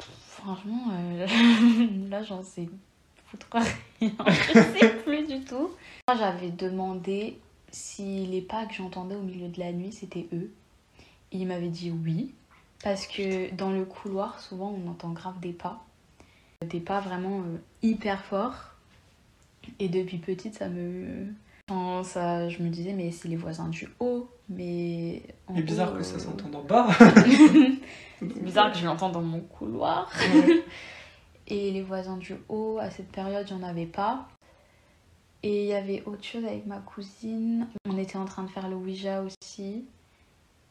Franchement, 0.00 0.88
euh, 0.92 1.26
là 2.10 2.24
j'en 2.24 2.42
sais 2.42 2.68
foutre 3.26 3.46
rien. 3.52 4.10
Je 4.26 4.78
sais 4.78 4.94
plus 5.04 5.24
du 5.24 5.44
tout. 5.44 5.70
Moi 6.08 6.16
j'avais 6.16 6.50
demandé 6.50 7.38
si 7.70 8.26
les 8.26 8.40
pas 8.40 8.66
que 8.66 8.74
j'entendais 8.74 9.14
au 9.14 9.22
milieu 9.22 9.48
de 9.48 9.60
la 9.60 9.70
nuit 9.72 9.92
c'était 9.92 10.26
eux. 10.32 10.50
Il 11.32 11.46
m'avait 11.46 11.68
dit 11.68 11.90
oui. 11.90 12.34
Parce 12.82 13.06
que 13.06 13.52
dans 13.54 13.70
le 13.70 13.84
couloir, 13.84 14.38
souvent 14.40 14.70
on 14.70 14.88
entend 14.90 15.10
grave 15.10 15.38
des 15.40 15.52
pas. 15.52 15.84
Des 16.66 16.80
pas 16.80 17.00
vraiment 17.00 17.40
euh, 17.40 17.58
hyper 17.82 18.24
forts. 18.24 18.74
Et 19.78 19.88
depuis 19.88 20.18
petite, 20.18 20.54
ça 20.54 20.68
me. 20.68 21.26
Enfin, 21.68 22.02
ça, 22.02 22.48
je 22.48 22.62
me 22.62 22.68
disais, 22.68 22.92
mais 22.92 23.10
c'est 23.10 23.28
les 23.28 23.36
voisins 23.36 23.68
du 23.68 23.88
haut. 24.00 24.28
Mais. 24.48 25.22
en 25.46 25.54
C'est 25.54 25.62
bizarre 25.62 25.94
que 25.94 26.02
ça 26.02 26.16
euh, 26.16 26.18
s'entende 26.18 26.54
en 26.54 26.62
bas. 26.62 26.88
c'est 28.18 28.42
bizarre 28.42 28.72
que 28.72 28.78
je 28.78 28.86
l'entende 28.86 29.12
dans 29.12 29.22
mon 29.22 29.40
couloir. 29.40 30.10
Ouais. 30.34 30.64
Et 31.50 31.70
les 31.70 31.82
voisins 31.82 32.18
du 32.18 32.34
haut, 32.48 32.78
à 32.78 32.90
cette 32.90 33.10
période, 33.10 33.46
j'en 33.48 33.62
avais 33.62 33.86
pas. 33.86 34.28
Et 35.42 35.62
il 35.62 35.68
y 35.68 35.74
avait 35.74 36.02
autre 36.04 36.24
chose 36.24 36.44
avec 36.44 36.66
ma 36.66 36.78
cousine. 36.78 37.68
On 37.88 37.96
était 37.96 38.16
en 38.16 38.24
train 38.24 38.42
de 38.42 38.50
faire 38.50 38.68
le 38.68 38.76
Ouija 38.76 39.22
aussi. 39.22 39.86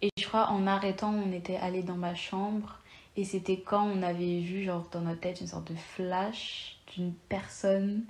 Et 0.02 0.10
je 0.20 0.28
crois 0.28 0.50
en 0.50 0.68
arrêtant, 0.68 1.14
on 1.14 1.32
était 1.32 1.58
allé 1.58 1.84
dans 1.84 1.96
ma 1.96 2.16
chambre. 2.16 2.80
Et 3.16 3.24
c'était 3.24 3.60
quand 3.60 3.84
on 3.84 4.04
avait 4.04 4.40
vu, 4.40 4.64
genre, 4.64 4.88
dans 4.92 5.02
notre 5.02 5.22
tête, 5.22 5.42
une 5.42 5.48
sorte 5.48 5.72
de 5.72 5.78
flash 5.78 6.78
d'une 6.94 7.14
personne. 7.30 8.04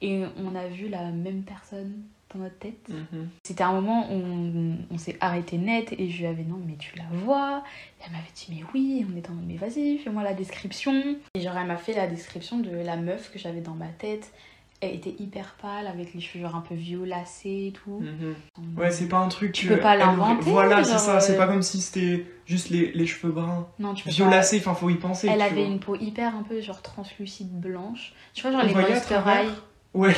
Et 0.00 0.24
on 0.36 0.54
a 0.54 0.68
vu 0.68 0.88
la 0.88 1.10
même 1.10 1.42
personne 1.42 2.02
dans 2.32 2.40
notre 2.40 2.58
tête. 2.58 2.88
Mhm. 2.88 3.28
C'était 3.42 3.64
un 3.64 3.72
moment 3.72 4.10
où 4.12 4.14
on, 4.14 4.76
on 4.90 4.98
s'est 4.98 5.16
arrêté 5.20 5.58
net 5.58 5.92
et 5.98 6.10
je 6.10 6.18
lui 6.18 6.26
avais 6.26 6.42
non 6.42 6.60
mais 6.64 6.76
tu 6.76 6.96
la 6.96 7.04
vois? 7.24 7.64
Et 7.98 8.04
elle 8.04 8.12
m'avait 8.12 8.24
dit 8.34 8.46
mais 8.50 8.62
oui 8.74 9.06
on 9.10 9.16
est 9.16 9.28
en 9.30 9.32
mode 9.32 9.46
mais 9.46 9.56
vas-y 9.56 9.98
fais-moi 9.98 10.22
la 10.22 10.34
description 10.34 11.16
et 11.34 11.40
genre 11.40 11.56
elle 11.56 11.66
m'a 11.66 11.76
fait 11.76 11.94
la 11.94 12.06
description 12.06 12.58
de 12.58 12.70
la 12.70 12.96
meuf 12.96 13.32
que 13.32 13.38
j'avais 13.38 13.60
dans 13.60 13.74
ma 13.74 13.88
tête 13.88 14.32
elle 14.80 14.94
était 14.94 15.14
hyper 15.18 15.56
pâle 15.60 15.86
avec 15.86 16.14
les 16.14 16.20
cheveux 16.20 16.44
un 16.46 16.60
peu 16.60 16.74
violacés 16.74 17.66
et 17.68 17.72
tout 17.72 18.00
Mhm. 18.00 18.34
Ouais, 18.76 18.90
c'est 18.90 19.08
pas 19.08 19.18
un 19.18 19.28
truc. 19.28 19.52
Tu 19.52 19.66
que 19.66 19.74
peux 19.74 19.80
pas 19.80 19.96
l'inventer, 19.96 20.42
Voilà, 20.42 20.84
c'est 20.84 20.98
ça. 20.98 21.20
C'est 21.20 21.34
euh, 21.34 21.36
pas 21.36 21.46
comme 21.48 21.62
si 21.62 21.80
c'était 21.80 22.26
juste 22.46 22.70
les, 22.70 22.92
les 22.92 23.06
cheveux 23.06 23.32
bruns. 23.32 23.66
non 23.78 23.94
tu 23.94 24.04
peux 24.04 24.10
Violacés, 24.10 24.58
enfin, 24.58 24.74
faut 24.74 24.88
y 24.90 24.94
penser. 24.94 25.28
elle 25.28 25.42
avait 25.42 25.56
vois. 25.62 25.64
une 25.64 25.80
peau 25.80 25.96
hyper 25.96 26.34
un 26.36 26.42
peu 26.42 26.60
genre 26.60 26.80
translucide 26.82 27.50
blanche 27.60 28.12
tu 28.34 28.42
vois 28.42 28.52
genre 28.52 28.62
On 28.62 28.66
les 28.66 28.74
Monster 28.74 29.20
High 29.26 29.50
Ouais, 29.94 30.14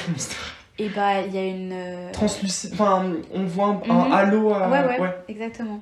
et 0.78 0.88
bah 0.88 1.22
il 1.22 1.34
y 1.34 1.38
a 1.38 1.46
une 1.46 1.72
euh, 1.72 2.10
translucide. 2.12 2.72
Enfin, 2.74 3.12
on 3.32 3.44
voit 3.44 3.66
un, 3.88 3.90
un 3.90 4.04
Mhm. 4.06 4.12
halo 4.12 4.52
à. 4.52 4.68
ouais, 4.68 4.98
ouais 5.00 5.14
exactement 5.28 5.80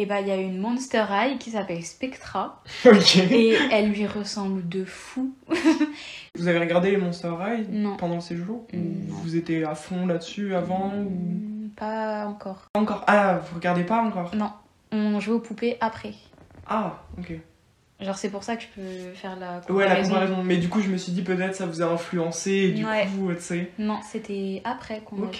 et 0.00 0.06
bah 0.06 0.20
il 0.20 0.28
y 0.28 0.30
a 0.30 0.36
une 0.36 0.58
Monster 0.58 1.04
High 1.10 1.38
qui 1.38 1.50
s'appelle 1.50 1.84
Spectra 1.84 2.62
Ok. 2.86 3.16
et 3.16 3.56
elle 3.72 3.90
lui 3.90 4.06
ressemble 4.06 4.68
de 4.68 4.84
fou 4.84 5.34
Vous 6.36 6.46
avez 6.46 6.60
regardé 6.60 6.92
les 6.92 6.96
Monster 6.98 7.32
High 7.40 7.66
non 7.68 7.96
pendant 7.96 8.20
Ou 8.72 8.76
Non. 8.76 9.14
Vous 9.22 9.34
étiez 9.36 9.64
à 9.64 9.74
fond 9.74 10.06
là-dessus 10.06 10.54
avant 10.54 10.92
ou... 10.94 11.10
Mm, 11.10 11.70
Pas 11.76 12.26
encore. 12.26 12.68
Pas 12.72 12.80
encore. 12.80 13.02
Ah, 13.08 13.40
vous 13.48 13.56
regardez 13.56 13.82
pas 13.82 14.00
encore? 14.00 14.32
Non, 14.36 14.52
on 14.92 15.18
joue 15.18 15.34
aux 15.34 15.40
poupées 15.40 15.76
après. 15.80 16.14
Ah, 16.68 17.02
ok. 17.18 17.32
Genre, 18.00 18.16
c'est 18.16 18.30
pour 18.30 18.44
ça 18.44 18.56
que 18.56 18.62
je 18.62 18.68
peux 18.68 19.12
faire 19.14 19.36
la 19.36 19.54
Ouais, 19.54 19.54
la 19.54 19.60
comparaison. 19.96 20.08
comparaison. 20.10 20.42
Mais 20.44 20.56
du 20.58 20.68
coup, 20.68 20.80
je 20.80 20.88
me 20.88 20.96
suis 20.96 21.10
dit 21.10 21.22
peut-être 21.22 21.56
ça 21.56 21.66
vous 21.66 21.82
a 21.82 21.86
influencé 21.86 22.52
et 22.52 22.70
du 22.70 22.84
Ouais. 22.86 23.06
coup, 23.06 23.32
tu 23.34 23.40
sais. 23.40 23.72
Non, 23.78 23.98
c'était 24.08 24.62
après 24.64 25.00
qu'on 25.00 25.16
a. 25.24 25.30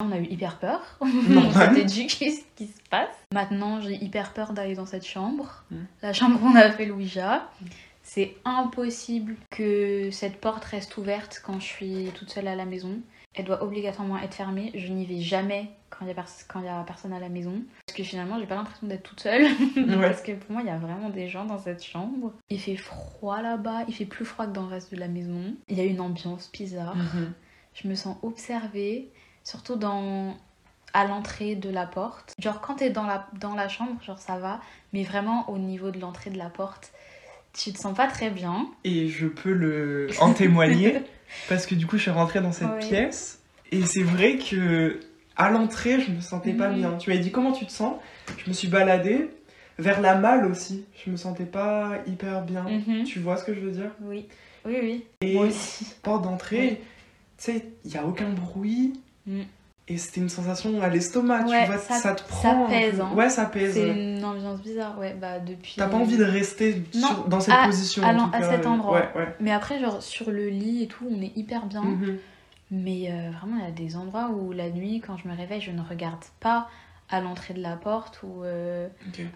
On 0.00 0.10
a 0.12 0.16
eu 0.18 0.24
hyper 0.30 0.58
peur. 0.58 0.96
on 1.02 1.52
s'était 1.52 1.84
dit 1.84 2.06
qu'est-ce 2.06 2.40
qui 2.56 2.68
se 2.68 2.80
passe. 2.90 3.08
Maintenant, 3.34 3.80
j'ai 3.82 3.94
hyper 4.02 4.32
peur 4.32 4.52
d'aller 4.54 4.74
dans 4.74 4.86
cette 4.86 5.06
chambre. 5.06 5.64
Mm. 5.70 5.76
La 6.02 6.12
chambre 6.14 6.40
où 6.42 6.46
on 6.46 6.56
a 6.56 6.70
fait 6.70 6.86
Louisa. 6.86 7.50
C'est 8.02 8.34
impossible 8.46 9.36
que 9.50 10.10
cette 10.10 10.40
porte 10.40 10.64
reste 10.64 10.96
ouverte 10.96 11.42
quand 11.44 11.60
je 11.60 11.66
suis 11.66 12.10
toute 12.14 12.30
seule 12.30 12.48
à 12.48 12.56
la 12.56 12.64
maison. 12.64 12.92
Elle 13.38 13.44
doit 13.44 13.62
obligatoirement 13.62 14.18
être 14.18 14.34
fermée. 14.34 14.72
Je 14.74 14.92
n'y 14.92 15.06
vais 15.06 15.20
jamais 15.20 15.70
quand 15.90 16.04
il 16.04 16.08
y, 16.08 16.68
a 16.68 16.84
personne 16.84 17.12
à 17.12 17.20
la 17.20 17.28
maison. 17.28 17.62
Parce 17.86 17.96
que 17.96 18.02
finalement, 18.02 18.38
j'ai 18.38 18.46
pas 18.46 18.56
l'impression 18.56 18.88
d'être 18.88 19.04
toute 19.04 19.20
seule. 19.20 19.46
Ouais. 19.76 20.00
Parce 20.00 20.22
que 20.22 20.32
pour 20.32 20.52
moi, 20.52 20.62
il 20.62 20.66
y 20.66 20.70
a 20.70 20.76
vraiment 20.76 21.08
des 21.08 21.28
gens 21.28 21.44
dans 21.44 21.58
cette 21.58 21.82
chambre. 21.82 22.32
Il 22.50 22.60
fait 22.60 22.76
froid 22.76 23.40
là-bas. 23.40 23.84
Il 23.86 23.94
fait 23.94 24.04
plus 24.04 24.24
froid 24.24 24.46
que 24.46 24.52
dans 24.52 24.62
le 24.62 24.68
reste 24.68 24.92
de 24.92 24.98
la 24.98 25.06
maison. 25.06 25.54
Il 25.68 25.78
y 25.78 25.80
a 25.80 25.84
une 25.84 26.00
ambiance 26.00 26.50
bizarre. 26.52 26.96
Mhm. 26.96 27.32
Je 27.74 27.86
me 27.86 27.94
sens 27.94 28.16
observée, 28.22 29.08
surtout 29.44 29.76
dans 29.76 30.36
à 30.94 31.06
l'entrée 31.06 31.54
de 31.54 31.70
la 31.70 31.86
porte. 31.86 32.32
Genre 32.40 32.60
quand 32.60 32.76
t'es 32.76 32.90
dans 32.90 33.06
la, 33.06 33.28
dans 33.38 33.54
la 33.54 33.68
chambre, 33.68 34.02
genre 34.02 34.18
ça 34.18 34.38
va, 34.38 34.60
mais 34.92 35.04
vraiment 35.04 35.48
au 35.48 35.58
niveau 35.58 35.90
de 35.90 36.00
l'entrée 36.00 36.30
de 36.30 36.38
la 36.38 36.48
porte, 36.48 36.92
tu 37.52 37.72
te 37.72 37.78
sens 37.78 37.94
pas 37.94 38.06
très 38.06 38.30
bien. 38.30 38.66
Et 38.84 39.08
je 39.08 39.26
peux 39.26 39.52
le 39.52 40.08
en 40.20 40.32
témoigner 40.32 41.02
parce 41.48 41.66
que 41.66 41.74
du 41.74 41.86
coup, 41.86 41.96
je 41.96 42.02
suis 42.02 42.10
rentrée 42.10 42.40
dans 42.40 42.52
cette 42.52 42.68
Ouais. 42.68 42.78
pièce 42.78 43.40
et 43.72 43.82
c'est 43.84 44.02
vrai 44.02 44.38
que 44.38 45.00
à 45.36 45.50
l'entrée, 45.50 46.00
je 46.00 46.10
me 46.10 46.20
sentais 46.20 46.52
pas 46.52 46.68
Mhm. 46.68 46.74
bien. 46.76 46.92
Tu 46.98 47.10
m'avais 47.10 47.22
dit 47.22 47.30
comment 47.30 47.52
tu 47.52 47.64
te 47.66 47.70
sens? 47.72 47.94
Je 48.38 48.48
me 48.48 48.54
suis 48.54 48.68
baladée 48.68 49.30
vers 49.78 50.00
la 50.00 50.16
malle 50.16 50.46
aussi. 50.46 50.84
Je 51.04 51.10
me 51.10 51.16
sentais 51.16 51.44
pas 51.46 51.98
hyper 52.06 52.42
bien. 52.42 52.64
Mhm. 52.68 53.04
Tu 53.04 53.20
vois 53.20 53.36
ce 53.36 53.44
que 53.44 53.54
je 53.54 53.60
veux 53.60 53.70
dire? 53.70 53.92
Oui, 54.02 54.26
oui, 54.64 54.76
oui. 54.82 55.04
Et 55.20 55.34
Moi 55.34 55.46
aussi. 55.46 55.86
porte 56.02 56.24
d'entrée, 56.24 56.80
tu 57.38 57.44
sais, 57.52 57.64
il 57.84 57.92
y 57.92 57.96
a 57.96 58.04
aucun 58.04 58.30
bruit. 58.30 58.94
Mm. 59.26 59.42
Et 59.90 59.96
c'était 59.96 60.20
une 60.20 60.28
sensation 60.28 60.82
à 60.82 60.88
l'estomac, 60.88 61.44
Ouais, 61.46 61.62
tu 61.64 61.70
vois, 61.70 61.78
ça- 61.78 61.94
ça, 61.94 62.14
te 62.14 62.20
ça 62.20 62.26
prend. 62.28 62.66
un 62.66 62.68
pèse, 62.68 63.00
hein. 63.00 63.10
Ouais, 63.14 63.30
ça 63.30 63.46
pèse. 63.46 63.72
C'est 63.74 63.90
ouais. 63.90 64.16
une 64.16 64.22
ambiance 64.24 64.60
bizarre, 64.60 64.98
ouais, 64.98 65.14
bah 65.18 65.38
depuis. 65.38 65.74
T'as 65.78 65.88
pas 65.88 65.96
envie 65.96 66.18
de 66.18 66.24
rester 66.24 66.82
sur- 66.92 67.24
dans 67.26 67.40
cette 67.40 67.54
à- 67.54 67.64
position. 67.64 68.02
à 68.02 68.08
en 68.08 68.12
l'en- 68.12 68.28
tout 68.28 68.36
à 68.36 68.40
cas, 68.40 68.50
cet 68.50 68.66
euh, 68.66 68.68
endroit. 68.68 68.98
Ouais, 68.98 69.08
ouais. 69.16 69.34
Mais 69.40 69.50
après, 69.50 69.80
genre 69.80 70.02
sur 70.02 70.30
le 70.30 70.48
lit 70.50 70.82
et 70.82 70.86
tout, 70.88 71.06
on 71.10 71.22
est 71.22 71.32
hyper 71.36 71.64
bien. 71.66 71.82
Mhm. 71.82 72.18
Mais 72.70 73.10
euh, 73.10 73.30
vraiment, 73.30 73.56
il 73.56 73.64
y 73.64 73.66
a 73.66 73.70
des 73.70 73.96
endroits 73.96 74.28
où 74.30 74.52
la 74.52 74.68
nuit, 74.68 75.00
quand 75.04 75.16
je 75.16 75.26
me 75.26 75.34
réveille, 75.34 75.62
je 75.62 75.70
ne 75.70 75.80
regarde 75.80 76.22
pas 76.40 76.68
à 77.08 77.22
l'entrée 77.22 77.54
de 77.54 77.62
la 77.62 77.76
porte 77.76 78.20
ou 78.22 78.44
euh, 78.44 78.88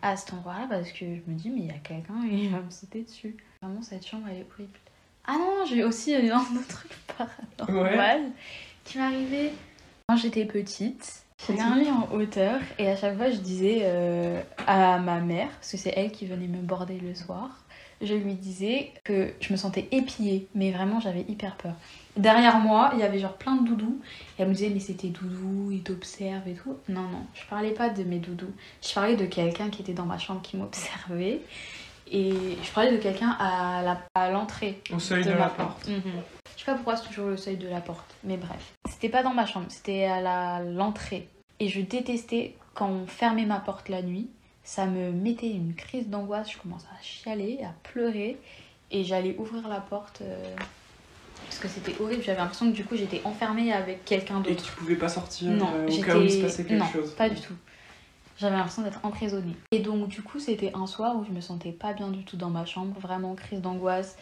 à 0.03 0.19
cet 0.19 0.35
endroit-là 0.35 0.67
parce 0.69 0.93
que 0.93 1.07
je 1.07 1.31
me 1.31 1.35
dis, 1.35 1.49
mais 1.49 1.61
il 1.61 1.67
y 1.69 1.71
a 1.71 1.79
quelqu'un 1.83 2.23
et 2.31 2.35
il 2.35 2.51
va 2.51 2.59
me 2.59 2.69
sauter 2.71 3.05
dessus. 3.05 3.35
Vraiment, 3.63 3.81
cette 3.81 4.07
chambre, 4.07 4.27
elle 4.31 4.41
est 4.41 4.47
horrible. 4.53 4.79
Ah 5.27 5.37
non, 5.39 5.65
j'ai 5.67 5.83
aussi 5.83 6.15
un 6.15 6.27
autre 6.37 6.69
truc 6.69 6.91
paranormal 7.57 8.21
qui 8.85 8.99
m'est 8.99 9.05
arrivé 9.05 9.53
quand 10.13 10.19
j'étais 10.19 10.45
petite. 10.45 11.25
J'avais 11.47 11.61
un 11.61 11.77
lit 11.77 11.91
en 11.91 12.15
hauteur 12.15 12.61
et 12.79 12.89
à 12.89 12.97
chaque 12.97 13.17
fois, 13.17 13.31
je 13.31 13.39
disais 13.39 13.81
euh, 13.83 14.41
à 14.67 14.99
ma 14.99 15.21
mère, 15.21 15.49
parce 15.49 15.73
que 15.73 15.77
c'est 15.79 15.93
elle 15.97 16.13
qui 16.13 16.27
venait 16.27 16.47
me 16.47 16.61
border 16.61 16.99
le 16.99 17.15
soir, 17.15 17.49
je 18.03 18.15
lui 18.15 18.35
disais 18.35 18.93
que 19.05 19.33
je 19.41 19.53
me 19.53 19.57
sentais 19.57 19.89
épiée, 19.91 20.49
mais 20.55 20.71
vraiment, 20.71 21.01
j'avais 21.01 21.23
hyper 21.29 21.57
peur. 21.57 21.73
Derrière 22.17 22.59
moi, 22.59 22.91
il 22.93 23.01
y 23.01 23.03
avait 23.03 23.19
genre 23.19 23.39
plein 23.39 23.57
de 23.57 23.67
doudous. 23.67 24.01
Et 24.39 24.43
elle 24.43 24.49
me 24.49 24.55
disait, 24.55 24.69
mais 24.69 24.81
c'était 24.81 25.09
doudou, 25.09 25.71
il 25.73 25.83
t'observe 25.83 26.47
et 26.47 26.55
tout. 26.55 26.77
Non, 26.89 27.03
non, 27.03 27.25
je 27.33 27.43
parlais 27.49 27.73
pas 27.73 27.89
de 27.89 28.05
mes 28.05 28.19
doudous. 28.19 28.53
Je 28.87 28.93
parlais 28.93 29.17
de 29.17 29.25
quelqu'un 29.25 29.71
qui 29.71 29.83
était 29.83 29.95
dans 29.95 30.07
ma 30.07 30.19
chambre 30.19 30.43
qui 30.43 30.57
m'observait. 30.59 31.41
Et 32.15 32.33
je 32.63 32.71
parlais 32.73 32.93
de 32.93 32.99
quelqu'un 32.99 33.37
à 33.41 34.31
l'entrée 34.31 34.81
Au 34.93 34.99
seuil 34.99 35.25
de, 35.25 35.31
de, 35.31 35.35
ma 35.35 35.41
la 35.41 35.49
porte. 35.49 35.69
porte. 35.87 35.89
Mhm. 35.89 36.03
Je 36.57 36.61
sais 36.61 36.67
pas 36.67 36.75
pourquoi 36.75 36.97
c'est 36.97 37.09
toujours 37.09 37.29
le 37.29 37.37
seuil 37.39 37.57
de 37.57 37.67
la 37.69 37.81
porte, 37.81 38.15
mais 38.23 38.37
bref. 38.37 38.73
C'était 38.89 39.09
pas 39.09 39.23
dans 39.23 39.33
ma 39.33 39.47
chambre, 39.47 39.67
c'était 39.71 40.05
à 40.05 40.21
la- 40.21 40.61
l'entrée. 40.63 41.27
Et 41.59 41.69
je 41.69 41.81
détestais 41.81 42.55
quand 42.75 42.89
on 42.89 43.07
fermait 43.07 43.47
ma 43.47 43.59
porte 43.61 43.89
la 43.89 44.03
nuit. 44.03 44.29
Ça 44.65 44.87
me 44.87 45.11
mettait 45.11 45.51
une 45.51 45.75
crise 45.75 46.09
d'angoisse, 46.09 46.53
je 46.53 46.59
commençais 46.59 46.87
à 46.87 47.03
chialer, 47.03 47.61
à 47.65 47.73
pleurer. 47.83 48.37
Et 48.91 49.05
j'allais 49.05 49.35
ouvrir 49.39 49.67
la 49.69 49.81
porte 49.81 50.21
euh, 50.21 50.55
parce 51.47 51.59
que 51.59 51.67
c'était 51.69 51.99
horrible. 52.01 52.23
J'avais 52.23 52.39
l'impression 52.39 52.71
que 52.71 52.77
du 52.77 52.85
coup 52.85 52.95
j'étais 52.95 53.23
enfermée 53.25 53.73
avec 53.73 54.05
quelqu'un 54.05 54.41
Et 54.45 54.51
d'autre. 54.51 54.63
tu 54.65 54.73
pouvais 54.73 54.97
pas 54.97 55.09
sortir 55.09 55.51
Non, 55.51 55.71
euh, 55.75 55.89
au 55.89 56.03
cas 56.03 56.17
où 56.19 56.23
il 56.23 56.31
se 56.31 56.43
passait 56.43 56.65
quelque 56.65 56.79
non, 56.81 56.87
chose. 56.93 57.13
pas 57.15 57.29
du 57.31 57.41
tout. 57.41 57.55
J'avais 58.39 58.57
l'impression 58.57 58.83
d'être 58.83 59.01
emprisonnée. 59.05 59.55
Et 59.71 59.79
donc, 59.81 60.09
du 60.09 60.23
coup, 60.23 60.39
c'était 60.41 60.73
un 60.75 60.87
soir 60.87 61.17
où 61.17 61.25
je 61.25 61.31
me 61.31 61.41
sentais 61.41 61.73
pas 61.73 61.93
bien 61.93 62.09
du 62.09 62.25
tout 62.25 62.37
dans 62.37 62.51
ma 62.51 62.65
chambre, 62.65 62.99
vraiment 62.99 63.35
crise 63.35 63.61
d'angoisse, 63.61 64.17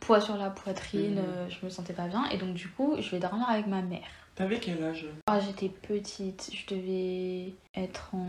poids 0.00 0.20
sur 0.20 0.36
la 0.36 0.50
poitrine, 0.50 1.14
Mhm. 1.14 1.18
euh, 1.18 1.48
je 1.50 1.64
me 1.64 1.70
sentais 1.70 1.92
pas 1.94 2.06
bien. 2.08 2.24
Et 2.30 2.36
donc, 2.38 2.54
du 2.54 2.68
coup, 2.68 2.94
je 3.00 3.10
vais 3.10 3.18
dormir 3.18 3.48
avec 3.48 3.66
ma 3.66 3.82
mère. 3.82 4.06
T'avais 4.34 4.58
quel 4.60 4.82
âge? 4.82 5.06
Ah, 5.26 5.40
j'étais 5.40 5.68
petite, 5.68 6.50
je 6.52 6.74
devais 6.74 7.52
être 7.74 8.10
en 8.14 8.26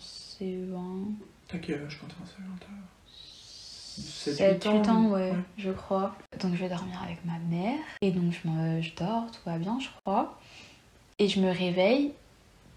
CE1. 0.00 1.04
T'as 1.48 1.58
quel 1.58 1.82
âge 1.84 1.98
quand 2.00 2.06
t'es 2.06 2.14
en 2.22 2.26
secondaire 2.26 2.68
7, 4.04 4.34
7, 4.36 4.64
8 4.64 4.88
ans, 4.88 5.04
ouais, 5.10 5.30
ouais. 5.32 5.36
je 5.58 5.70
crois. 5.70 6.14
Donc, 6.40 6.54
je 6.54 6.60
vais 6.60 6.68
dormir 6.68 6.98
avec 7.04 7.24
ma 7.24 7.38
mère. 7.38 7.78
Et 8.00 8.10
donc, 8.10 8.32
je, 8.32 8.48
me- 8.48 8.80
je 8.80 8.94
dors, 8.96 9.30
tout 9.30 9.40
va 9.44 9.58
bien, 9.58 9.78
je 9.80 9.88
crois. 10.04 10.38
Et 11.18 11.28
je 11.28 11.40
me 11.40 11.50
réveille 11.50 12.12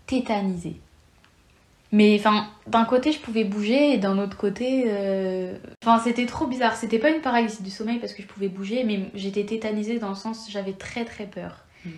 tétanisée. 0.07 0.75
Mais 1.95 2.17
enfin, 2.19 2.47
d'un 2.67 2.83
côté, 2.83 3.13
je 3.13 3.19
pouvais 3.19 3.45
bouger 3.45 3.93
et 3.93 3.97
d'un 3.97 4.17
autre 4.17 4.35
côté. 4.35 4.83
euh, 4.87 5.57
Enfin, 5.85 5.97
c'était 6.03 6.25
trop 6.25 6.45
bizarre. 6.45 6.75
C'était 6.75 6.99
pas 6.99 7.09
une 7.09 7.21
paralysie 7.21 7.63
du 7.63 7.69
sommeil 7.69 7.99
parce 7.99 8.13
que 8.13 8.21
je 8.21 8.27
pouvais 8.27 8.49
bouger, 8.49 8.83
mais 8.83 9.09
j'étais 9.13 9.45
tétanisée 9.45 9.97
dans 9.97 10.09
le 10.09 10.15
sens 10.15 10.47
j'avais 10.51 10.73
très 10.73 11.05
très 11.05 11.25
peur. 11.25 11.63
Mhm. 11.85 11.91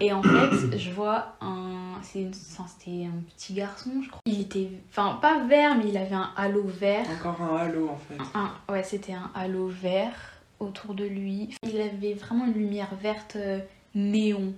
Et 0.00 0.12
en 0.12 0.20
fait, 0.22 0.76
je 0.76 0.90
vois 0.90 1.36
un. 1.40 1.92
c'est 2.02 2.20
une- 2.22 2.32
enfin, 2.52 2.64
C'était 2.76 3.04
un 3.06 3.22
petit 3.36 3.54
garçon, 3.54 3.90
je 4.02 4.08
crois. 4.08 4.20
Il 4.26 4.40
était. 4.40 4.68
Enfin, 4.90 5.18
pas 5.22 5.44
vert, 5.44 5.76
mais 5.78 5.90
il 5.90 5.96
avait 5.96 6.14
un 6.16 6.30
halo 6.36 6.64
vert. 6.66 7.06
Encore 7.20 7.40
un 7.40 7.56
halo 7.56 7.90
en 7.90 7.96
fait. 7.98 8.20
Un, 8.34 8.50
ouais, 8.72 8.82
c'était 8.82 9.12
un 9.12 9.30
halo 9.34 9.68
vert 9.68 10.14
autour 10.58 10.94
de 10.94 11.04
lui. 11.04 11.50
Il 11.62 11.80
avait 11.80 12.14
vraiment 12.14 12.46
une 12.46 12.54
lumière 12.54 12.88
verte 13.00 13.36
euh, 13.36 13.60
néon. 13.94 14.54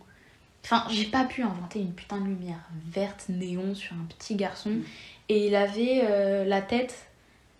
Enfin, 0.71 0.85
j'ai 0.91 1.07
pas 1.07 1.25
pu 1.25 1.43
inventer 1.43 1.81
une 1.81 1.95
putain 1.95 2.19
de 2.19 2.27
lumière 2.27 2.61
verte 2.91 3.25
néon 3.31 3.75
sur 3.75 3.95
un 3.95 4.05
petit 4.05 4.35
garçon. 4.37 4.69
Mm. 4.69 4.83
Et 5.31 5.47
il 5.47 5.55
avait 5.55 6.03
euh, 6.05 6.45
la 6.45 6.61
tête, 6.61 7.09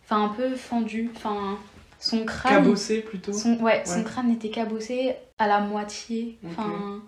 enfin 0.05 0.27
un 0.27 0.29
peu 0.29 0.55
fendue. 0.57 1.11
Enfin, 1.17 1.59
son 1.99 2.27
crâne. 2.27 2.65
Cabossé 2.65 3.01
plutôt 3.01 3.33
Son, 3.33 3.55
ouais, 3.61 3.83
son 3.87 4.05
crâne 4.05 4.31
était 4.31 4.51
cabossé 4.51 5.17
à 5.39 5.47
la 5.47 5.61
moitié. 5.61 6.37
Enfin, 6.47 7.01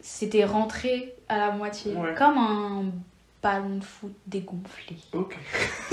c'était 0.00 0.44
rentré 0.44 1.14
à 1.28 1.38
la 1.38 1.52
moitié. 1.52 1.94
Ouais. 1.94 2.14
Comme 2.18 2.38
un 2.38 2.86
ballon 3.40 3.76
de 3.76 3.84
foot 3.84 4.12
dégonflé. 4.26 4.96
Ok. 5.12 5.38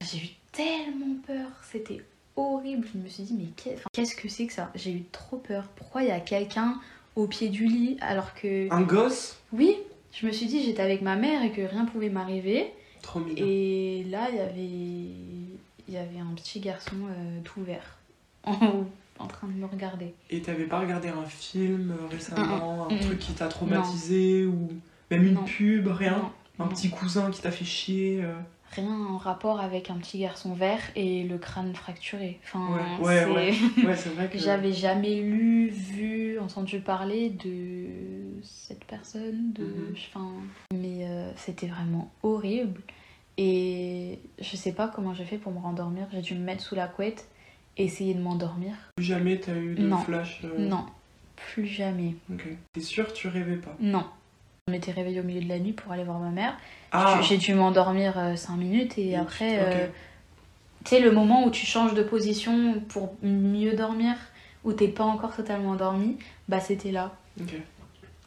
J'ai 0.00 0.18
eu 0.18 0.30
tellement 0.52 1.16
peur, 1.26 1.48
c'était 1.68 2.00
horrible. 2.36 2.86
Je 2.94 2.98
me 2.98 3.08
suis 3.08 3.24
dit, 3.24 3.34
mais 3.34 3.74
qu'est-ce 3.92 4.14
que 4.14 4.28
c'est 4.28 4.46
que 4.46 4.52
ça? 4.52 4.70
J'ai 4.76 4.92
eu 4.92 5.02
trop 5.10 5.38
peur. 5.38 5.64
Pourquoi 5.74 6.02
il 6.02 6.08
y 6.10 6.12
a 6.12 6.20
quelqu'un 6.20 6.78
au 7.16 7.26
pied 7.26 7.48
du 7.48 7.66
lit 7.66 7.96
alors 8.00 8.34
que. 8.34 8.72
Un 8.72 8.82
gosse 8.82 9.38
Oui, 9.52 9.76
je 10.12 10.26
me 10.26 10.32
suis 10.32 10.46
dit, 10.46 10.62
j'étais 10.64 10.82
avec 10.82 11.02
ma 11.02 11.16
mère 11.16 11.42
et 11.42 11.50
que 11.52 11.62
rien 11.62 11.84
pouvait 11.84 12.08
m'arriver. 12.10 12.66
Trop 13.02 13.20
mignon. 13.20 13.44
Et 13.46 14.04
là, 14.10 14.28
il 14.30 14.36
y 14.36 14.40
avait, 14.40 14.64
il 15.88 15.94
y 15.94 15.96
avait 15.96 16.18
un 16.20 16.34
petit 16.34 16.60
garçon 16.60 16.96
euh, 17.10 17.40
tout 17.44 17.62
vert 17.62 17.98
en 18.44 18.54
haut 18.54 18.86
en 19.20 19.26
train 19.28 19.46
de 19.46 19.52
me 19.52 19.66
regarder. 19.66 20.12
Et 20.30 20.40
t'avais 20.42 20.64
pas 20.64 20.80
regardé 20.80 21.06
un 21.08 21.24
film 21.24 21.92
euh, 21.92 22.06
récemment, 22.10 22.88
un 22.90 22.92
Mm, 22.92 22.96
mm. 22.96 23.00
truc 23.00 23.18
qui 23.20 23.32
t'a 23.32 23.46
traumatisé 23.46 24.44
ou 24.46 24.68
même 25.10 25.24
une 25.24 25.34
Non. 25.34 25.44
pub, 25.44 25.86
rien 25.86 26.32
Non, 26.58 26.64
Un 26.64 26.68
petit 26.68 26.90
cousin 26.90 27.30
qui 27.30 27.40
t'a 27.40 27.52
fait 27.52 27.64
chier 27.64 28.20
euh, 28.24 28.32
Rien 28.74 28.90
en 29.10 29.18
rapport 29.18 29.60
avec 29.60 29.90
un 29.90 29.96
petit 29.96 30.18
garçon 30.18 30.54
vert 30.54 30.80
et 30.96 31.22
le 31.24 31.38
crâne 31.38 31.74
fracturé. 31.74 32.40
Enfin, 32.44 32.98
Ouais, 33.00 33.04
ouais, 33.06 33.24
c'est- 33.24 33.30
ouais. 33.30 33.52
Ouais, 33.86 33.96
c'est 33.96 34.08
vrai 34.10 34.28
que. 34.28 34.38
J'avais 34.38 34.72
jamais 34.72 35.20
lu, 35.20 35.68
vu, 35.68 36.38
entendu 36.38 36.80
parler 36.80 37.30
de 37.30 38.42
cette 38.42 38.84
personne, 38.84 39.52
de, 39.52 39.66
enfin, 39.92 40.28
mais 40.72 41.06
euh, 41.06 41.30
c'était 41.36 41.66
vraiment 41.68 42.10
horrible. 42.22 42.80
Et 43.36 44.18
je 44.40 44.56
sais 44.56 44.72
pas 44.72 44.88
comment 44.88 45.12
j'ai 45.14 45.24
fait 45.24 45.38
pour 45.38 45.52
me 45.52 45.58
rendormir. 45.58 46.06
J'ai 46.12 46.20
dû 46.22 46.34
me 46.34 46.44
mettre 46.44 46.62
sous 46.62 46.74
la 46.74 46.86
couette, 46.86 47.28
et 47.76 47.84
essayer 47.84 48.14
de 48.14 48.20
m'endormir. 48.20 48.74
Plus 48.96 49.04
jamais 49.04 49.38
t'as 49.40 49.56
eu 49.56 49.74
de 49.74 49.82
Non. 49.86 49.98
flash 49.98 50.40
euh, 50.44 50.68
Non, 50.68 50.86
plus 51.36 51.66
jamais. 51.66 52.14
Ok. 52.32 52.46
T'es 52.72 52.80
sûr 52.80 53.12
tu 53.12 53.26
rêvais 53.28 53.56
pas? 53.56 53.76
Non. 53.80 54.04
Je 54.66 54.72
m'étais 54.72 54.92
réveillée 54.92 55.20
au 55.20 55.24
milieu 55.24 55.42
de 55.42 55.48
la 55.50 55.58
nuit 55.58 55.74
pour 55.74 55.92
aller 55.92 56.04
voir 56.04 56.18
ma 56.18 56.30
mère. 56.30 56.56
Ah 56.90 57.20
J'ai 57.20 57.36
dû 57.36 57.52
m'endormir 57.52 58.14
5 58.34 58.56
minutes 58.56 58.96
et 58.96 59.14
après, 59.14 59.58
euh, 59.58 59.86
tu 60.84 60.88
sais, 60.88 61.00
le 61.00 61.12
moment 61.12 61.44
où 61.44 61.50
tu 61.50 61.66
changes 61.66 61.92
de 61.92 62.02
position 62.02 62.80
pour 62.88 63.14
mieux 63.22 63.74
dormir, 63.74 64.16
où 64.64 64.72
t'es 64.72 64.88
pas 64.88 65.04
encore 65.04 65.36
totalement 65.36 65.72
endormi, 65.72 66.16
bah 66.48 66.60
c'était 66.60 66.92
là. 66.92 67.14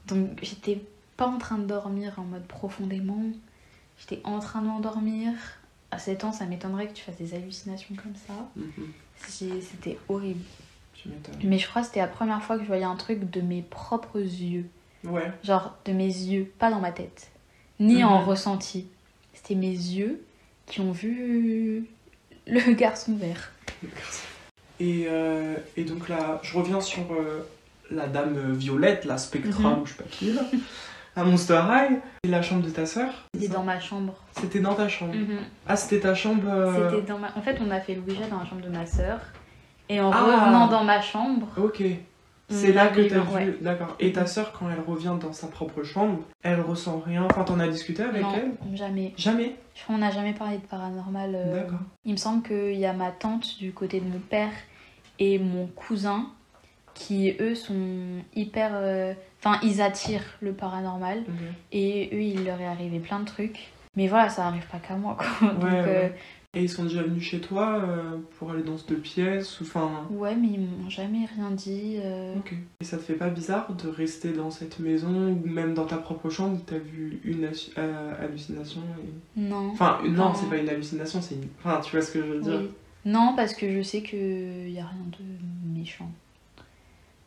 Donc 0.06 0.30
j'étais 0.44 0.80
pas 1.18 1.26
en 1.26 1.40
train 1.40 1.58
de 1.58 1.66
dormir 1.66 2.14
en 2.18 2.26
mode 2.26 2.46
profondément, 2.46 3.24
j'étais 3.98 4.22
en 4.24 4.38
train 4.38 4.62
de 4.62 4.68
m'endormir. 4.68 5.34
À 5.90 5.98
7 5.98 6.24
ans, 6.24 6.32
ça 6.32 6.46
m'étonnerait 6.46 6.88
que 6.88 6.94
tu 6.94 7.04
fasses 7.04 7.18
des 7.18 7.34
hallucinations 7.34 7.96
comme 7.96 8.16
ça. 8.28 8.34
Mhm. 8.56 8.92
C'était 9.28 9.98
horrible. 10.08 10.44
Mais 11.44 11.58
je 11.58 11.68
crois 11.68 11.82
que 11.82 11.88
c'était 11.88 12.02
la 12.02 12.08
première 12.08 12.44
fois 12.44 12.58
que 12.58 12.62
je 12.62 12.68
voyais 12.68 12.84
un 12.84 12.96
truc 12.96 13.28
de 13.32 13.42
mes 13.42 13.64
propres 13.64 14.20
yeux. 14.20 14.70
Ouais. 15.04 15.32
Genre 15.44 15.76
de 15.86 15.92
mes 15.94 16.06
yeux, 16.06 16.52
pas 16.60 16.70
dans 16.72 16.80
ma 16.80 16.92
tête, 16.92 17.30
ni 17.80 18.04
en 18.04 18.20
Mhm. 18.22 18.28
ressenti. 18.28 18.88
C'était 19.34 19.56
mes 19.56 19.68
yeux 19.72 20.24
qui 20.66 20.82
ont 20.82 20.92
vu 20.92 21.86
le 22.48 22.60
garçon 22.74 23.16
vert. 23.16 23.52
Et, 24.80 25.06
euh, 25.08 25.56
et 25.76 25.84
donc 25.84 26.10
là, 26.10 26.40
je 26.44 26.58
reviens 26.58 26.82
sur 26.82 27.04
euh, 27.12 27.48
la 27.90 28.08
dame 28.08 28.36
euh, 28.38 28.54
violette, 28.54 29.06
la 29.06 29.18
Spectra, 29.18 29.80
ou 29.80 29.86
je 29.86 29.92
sais 29.94 29.98
pas 29.98 30.10
qui, 30.10 30.34
là, 30.34 30.42
à 31.16 31.24
Monster 31.24 31.62
High. 31.68 32.00
Et 32.24 32.28
la 32.28 32.42
chambre 32.42 32.64
de 32.66 32.70
ta 32.70 32.86
sœur 32.86 33.12
C'était 33.34 33.48
dans 33.48 33.64
ma 33.64 33.80
chambre. 33.80 34.14
C'était 34.40 34.60
dans 34.60 34.76
ta 34.76 34.88
chambre. 34.88 35.16
Mhm. 35.16 35.40
Ah, 35.68 35.76
c'était 35.76 36.00
ta 36.02 36.14
chambre. 36.14 36.48
euh, 36.48 36.90
C'était 36.92 37.08
dans 37.08 37.18
ma... 37.18 37.30
En 37.36 37.42
fait, 37.42 37.58
on 37.62 37.72
a 37.72 37.80
fait 37.80 37.96
le 37.96 38.02
Ouija 38.02 38.28
dans 38.28 38.40
la 38.40 38.46
chambre 38.46 38.62
de 38.62 38.70
ma 38.70 38.86
sœur. 38.86 39.20
Et 39.90 40.00
en 40.02 40.12
Ah. 40.12 40.22
revenant 40.22 40.68
dans 40.68 40.84
ma 40.84 41.02
chambre, 41.02 41.48
Ok. 41.58 41.82
On 42.50 42.54
C'est 42.56 42.72
là 42.72 42.88
que 42.88 43.00
avait 43.00 43.10
t'as 43.10 43.20
vu. 43.20 43.36
ouais. 43.36 43.56
D'accord. 43.62 43.96
Et 44.00 44.12
ta 44.14 44.26
sœur, 44.26 44.52
quand 44.54 44.70
elle 44.70 44.80
revient 44.80 45.16
dans 45.20 45.34
sa 45.34 45.48
propre 45.48 45.84
chambre, 45.84 46.20
elle 46.44 46.62
ressent 46.62 47.00
rien? 47.06 47.26
Enfin, 47.30 47.44
t'en 47.44 47.60
as 47.60 47.68
discuté 47.68 48.04
avec 48.04 48.22
non, 48.22 48.34
elle? 48.36 48.76
jamais. 48.78 49.14
Jamais? 49.18 49.56
Je 49.76 49.84
crois 49.84 49.96
qu'on 49.96 50.02
n'a 50.02 50.12
jamais 50.12 50.34
parlé 50.34 50.58
de 50.58 50.64
paranormal. 50.66 51.34
euh, 51.36 51.56
D'accord. 51.64 51.80
Il 52.06 52.14
me 52.14 52.18
semble 52.18 52.42
qu'il 52.48 52.76
y 52.80 52.86
a 52.86 52.94
ma 52.94 53.12
tante 53.12 53.58
du 53.60 53.72
côté 53.74 54.00
de 54.00 54.06
mon 54.06 54.20
père 54.20 54.52
et 55.20 55.40
mon 55.40 55.68
cousin 55.68 56.28
qui, 56.94 57.36
eux, 57.40 57.54
sont 57.56 58.22
hyper... 58.36 58.72
euh, 58.74 59.14
Enfin, 59.44 59.60
ils 59.62 59.82
attirent 59.84 60.24
le 60.42 60.52
paranormal. 60.54 61.24
Et 61.72 62.10
eux, 62.12 62.22
il 62.22 62.44
leur 62.46 62.60
est 62.60 62.66
arrivé 62.66 62.98
plein 63.00 63.20
de 63.20 63.26
trucs. 63.26 63.68
Mais 63.96 64.08
voilà, 64.08 64.30
ça 64.30 64.48
arrive 64.48 64.66
pas 64.68 64.80
qu'à 64.80 64.96
moi, 64.96 65.16
quoi. 65.16 65.54
Donc, 65.54 65.64
Ouais, 65.64 65.70
euh. 65.74 66.10
Et 66.58 66.64
ils 66.64 66.70
sont 66.70 66.86
déjà 66.86 67.04
venus 67.04 67.24
chez 67.24 67.40
toi 67.40 67.78
euh, 67.84 68.18
pour 68.40 68.50
aller 68.50 68.64
dans 68.64 68.78
cette 68.78 69.00
pièce 69.02 69.62
ou 69.62 69.64
enfin. 69.64 70.08
ouais, 70.10 70.36
mais 70.36 70.48
ils 70.48 70.60
m'ont 70.62 70.90
jamais 70.90 71.26
rien 71.36 71.52
dit. 71.52 71.98
euh. 72.04 72.36
Ok. 72.38 72.54
Et 72.82 72.84
ça 72.84 72.98
te 72.98 73.04
fait 73.04 73.14
pas 73.14 73.30
bizarre 73.30 73.72
de 73.74 73.88
rester 73.88 74.34
dans 74.34 74.50
cette 74.50 74.80
maison 74.80 75.10
ou 75.34 75.48
même 75.48 75.76
dans 75.76 75.86
ta 75.86 75.98
propre 75.98 76.30
chambre 76.32 76.56
où 76.58 76.62
t'as 76.66 76.80
vu 76.80 77.20
une 77.24 77.48
euh, 77.78 78.14
hallucination 78.20 78.82
et... 79.38 79.40
Non. 79.40 79.70
Enfin, 79.72 80.00
une- 80.04 80.16
non, 80.16 80.30
Non. 80.30 80.34
c'est 80.34 80.50
pas 80.50 80.58
une 80.58 80.68
hallucination, 80.68 81.22
c'est 81.22 81.36
une. 81.36 81.48
Enfin, 81.64 81.80
tu 81.82 81.92
vois 81.96 82.02
ce 82.04 82.12
que 82.12 82.22
je 82.22 82.26
veux 82.28 82.42
dire 82.42 82.60
Oui. 82.62 82.70
Non, 83.06 83.34
parce 83.36 83.54
que 83.54 83.72
je 83.72 83.82
sais 83.84 84.02
qu'il 84.02 84.70
y 84.72 84.80
a 84.80 84.86
rien 84.88 85.06
de 85.20 85.78
méchant. 85.80 86.10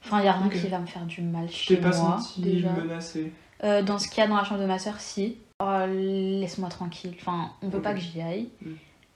Enfin, 0.04 0.20
il 0.20 0.24
y 0.24 0.28
a 0.28 0.32
rien 0.32 0.48
qui 0.48 0.66
va 0.66 0.78
me 0.80 0.86
faire 0.86 1.06
du 1.06 1.20
mal 1.22 1.48
chez 1.48 1.76
t'ai 1.76 1.80
pas 1.80 1.88
moi, 1.96 2.18
senti 2.18 2.40
déjà. 2.40 2.72
menacée. 2.72 3.32
Dans 3.62 3.98
ce 3.98 4.08
qu'il 4.08 4.18
y 4.18 4.26
a 4.26 4.28
dans 4.28 4.36
la 4.36 4.44
chambre 4.44 4.60
de 4.60 4.66
ma 4.66 4.78
soeur, 4.80 4.98
si. 4.98 5.36
Oh, 5.62 5.84
Laisse-moi 5.86 6.68
tranquille. 6.70 7.14
Enfin, 7.20 7.50
on 7.62 7.68
veut 7.68 7.80
pas 7.82 7.92
que 7.94 8.00
j'y 8.00 8.20
aille. 8.20 8.48
Mm. 8.62 8.70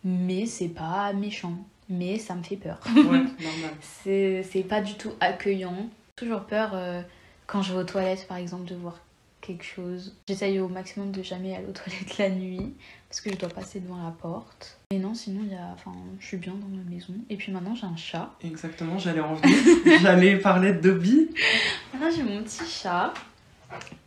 Mais 0.05 0.47
c'est 0.47 0.69
pas 0.69 1.13
méchant. 1.13 1.57
Mais 1.89 2.19
ça 2.19 2.35
me 2.35 2.43
fait 2.43 2.57
peur. 2.57 2.79
Ouais, 2.95 3.03
normal. 3.03 3.75
C'est 3.81 4.43
c'est 4.43 4.63
pas 4.63 4.81
du 4.81 4.95
tout 4.95 5.13
accueillant. 5.21 5.89
Toujours 6.17 6.43
peur 6.43 6.71
euh, 6.75 7.03
quand 7.47 7.63
je 7.63 7.73
vais 7.73 7.81
aux 7.81 7.85
toilettes, 7.85 8.27
par 8.29 8.37
exemple, 8.37 8.65
de 8.65 8.75
voir 8.75 8.99
quelque 9.41 9.65
chose. 9.65 10.15
J'essaye 10.27 10.59
au 10.59 10.69
maximum 10.69 11.11
de 11.11 11.23
jamais 11.23 11.55
aller 11.55 11.67
aux 11.67 11.73
toilettes 11.73 12.19
la 12.19 12.31
nuit 12.31 12.75
parce 13.09 13.21
que 13.21 13.31
je 13.31 13.37
dois 13.37 13.49
passer 13.49 13.81
devant 13.81 14.03
la 14.03 14.11
porte. 14.11 14.79
Mais 14.91 14.99
non, 14.99 15.15
sinon, 15.15 15.41
il 15.45 15.53
y 15.53 15.57
a... 15.57 15.71
enfin, 15.75 15.93
je 16.19 16.27
suis 16.27 16.37
bien 16.37 16.55
dans 16.55 16.67
ma 16.67 16.83
maison. 16.83 17.15
Et 17.29 17.37
puis 17.37 17.53
maintenant, 17.53 17.75
j'ai 17.75 17.87
un 17.87 17.97
chat. 17.97 18.33
Exactement, 18.43 18.99
j'allais 18.99 19.21
en 19.21 19.35
venir. 19.35 20.01
j'allais 20.03 20.39
parler 20.39 20.73
de 20.73 20.81
Dobby. 20.81 21.29
Maintenant, 21.93 22.09
j'ai 22.15 22.23
mon 22.23 22.43
petit 22.43 22.65
chat. 22.65 23.13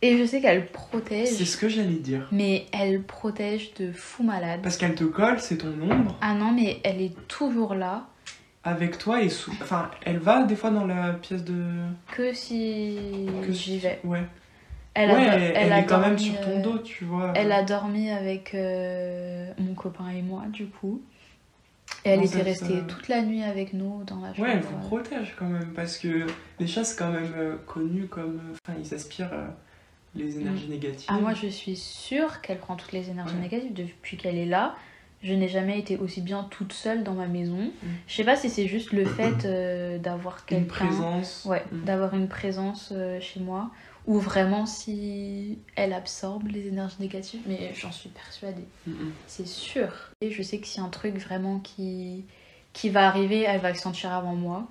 Et 0.02 0.16
je 0.18 0.24
sais 0.24 0.40
qu'elle 0.40 0.62
C'est 0.66 0.72
protège. 0.72 1.28
ce 1.44 1.56
que 1.56 1.68
j'allais 1.68 1.94
dire. 1.96 2.28
Mais 2.32 2.66
elle 2.72 3.02
protège 3.02 3.74
de 3.74 3.92
fou 3.92 4.22
malade. 4.22 4.60
Parce 4.62 4.76
qu'elle 4.76 4.94
te 4.94 5.04
colle, 5.04 5.40
c'est 5.40 5.58
ton 5.58 5.72
ombre, 5.82 6.16
Ah 6.20 6.34
non, 6.34 6.52
mais 6.52 6.80
elle 6.84 7.00
est 7.00 7.14
toujours 7.28 7.74
là. 7.74 8.06
avec 8.64 8.98
toi 8.98 9.22
et 9.22 9.28
sous. 9.28 9.52
Enfin, 9.62 9.90
elle 10.04 10.18
va 10.18 10.42
des 10.44 10.56
fois 10.56 10.70
dans 10.70 10.86
la 10.86 11.12
pièce 11.14 11.44
de. 11.44 11.62
Que 12.12 12.32
si 12.32 12.98
que 13.46 13.52
j'y 13.52 13.78
vais. 13.78 14.00
Ouais. 14.04 14.22
Elle, 14.94 15.10
ouais, 15.10 15.16
a, 15.28 15.34
elle, 15.36 15.52
elle 15.54 15.72
a 15.72 15.78
est 15.80 15.86
quand 15.86 15.98
même 16.00 16.16
dormi, 16.16 16.24
sur 16.24 16.40
ton 16.40 16.58
euh, 16.58 16.62
dos, 16.62 16.78
tu 16.78 17.04
vois. 17.04 17.32
Elle 17.36 17.52
a 17.52 17.62
dormi 17.62 18.10
avec 18.10 18.52
euh, 18.54 19.52
mon 19.58 19.74
copain 19.74 20.08
et 20.08 20.22
moi, 20.22 20.42
du 20.48 20.66
coup. 20.66 21.00
Et 22.08 22.12
elle 22.14 22.24
était 22.24 22.42
restée 22.42 22.78
euh, 22.78 22.86
toute 22.88 23.08
la 23.08 23.22
nuit 23.22 23.42
avec 23.42 23.72
nous 23.72 24.02
dans 24.04 24.20
la 24.20 24.32
chambre. 24.34 24.48
Ouais, 24.48 24.54
elle 24.54 24.62
vous 24.62 24.78
protège 24.88 25.34
quand 25.38 25.46
même, 25.48 25.72
parce 25.74 25.98
que 25.98 26.26
les 26.58 26.66
chats, 26.66 26.84
c'est 26.84 26.98
quand 26.98 27.12
même 27.12 27.32
euh, 27.36 27.56
connu 27.66 28.06
comme. 28.06 28.36
euh, 28.38 28.54
Enfin, 28.66 28.78
ils 28.82 28.94
aspirent 28.94 29.32
euh, 29.32 29.46
les 30.14 30.38
énergies 30.38 30.68
négatives. 30.68 31.06
Ah, 31.08 31.18
moi, 31.20 31.34
je 31.34 31.46
suis 31.48 31.76
sûre 31.76 32.40
qu'elle 32.40 32.58
prend 32.58 32.76
toutes 32.76 32.92
les 32.92 33.10
énergies 33.10 33.34
Ouais. 33.34 33.40
négatives 33.42 33.74
depuis 33.74 34.16
qu'elle 34.16 34.38
est 34.38 34.46
là. 34.46 34.74
Je 35.22 35.34
n'ai 35.34 35.48
jamais 35.48 35.78
été 35.80 35.96
aussi 35.98 36.20
bien 36.20 36.46
toute 36.48 36.72
seule 36.72 37.02
dans 37.02 37.14
ma 37.14 37.26
maison. 37.26 37.56
Mm. 37.82 37.86
Je 38.06 38.14
sais 38.14 38.24
pas 38.24 38.36
si 38.36 38.48
c'est 38.48 38.68
juste 38.68 38.92
le 38.92 39.04
fait 39.04 39.44
euh, 39.44 39.98
d'avoir 39.98 40.36
Une 40.50 40.58
quelqu'un. 40.66 40.68
présence. 40.86 41.44
Ouais, 41.44 41.64
Mm. 41.72 41.84
d'avoir 41.84 42.14
une 42.14 42.28
présence 42.28 42.90
euh, 42.94 43.18
chez 43.20 43.40
moi. 43.40 43.70
Ou 44.08 44.18
vraiment 44.18 44.64
si 44.66 45.58
elle 45.76 45.92
absorbe 45.92 46.48
les 46.48 46.66
énergies 46.68 46.96
négatives. 46.98 47.42
Mais 47.46 47.72
j'en 47.74 47.92
suis 47.92 48.08
persuadée. 48.08 48.64
C'est 49.26 49.46
sûr. 49.46 49.90
Et 50.22 50.30
je 50.32 50.42
sais 50.42 50.58
que 50.58 50.66
si 50.66 50.80
un 50.80 50.88
truc 50.88 51.16
vraiment 51.18 51.58
qui, 51.60 52.24
qui 52.72 52.88
va 52.88 53.06
arriver, 53.06 53.42
elle 53.42 53.60
va 53.60 53.68
le 53.70 53.76
sentir 53.76 54.10
avant 54.12 54.34
moi. 54.34 54.66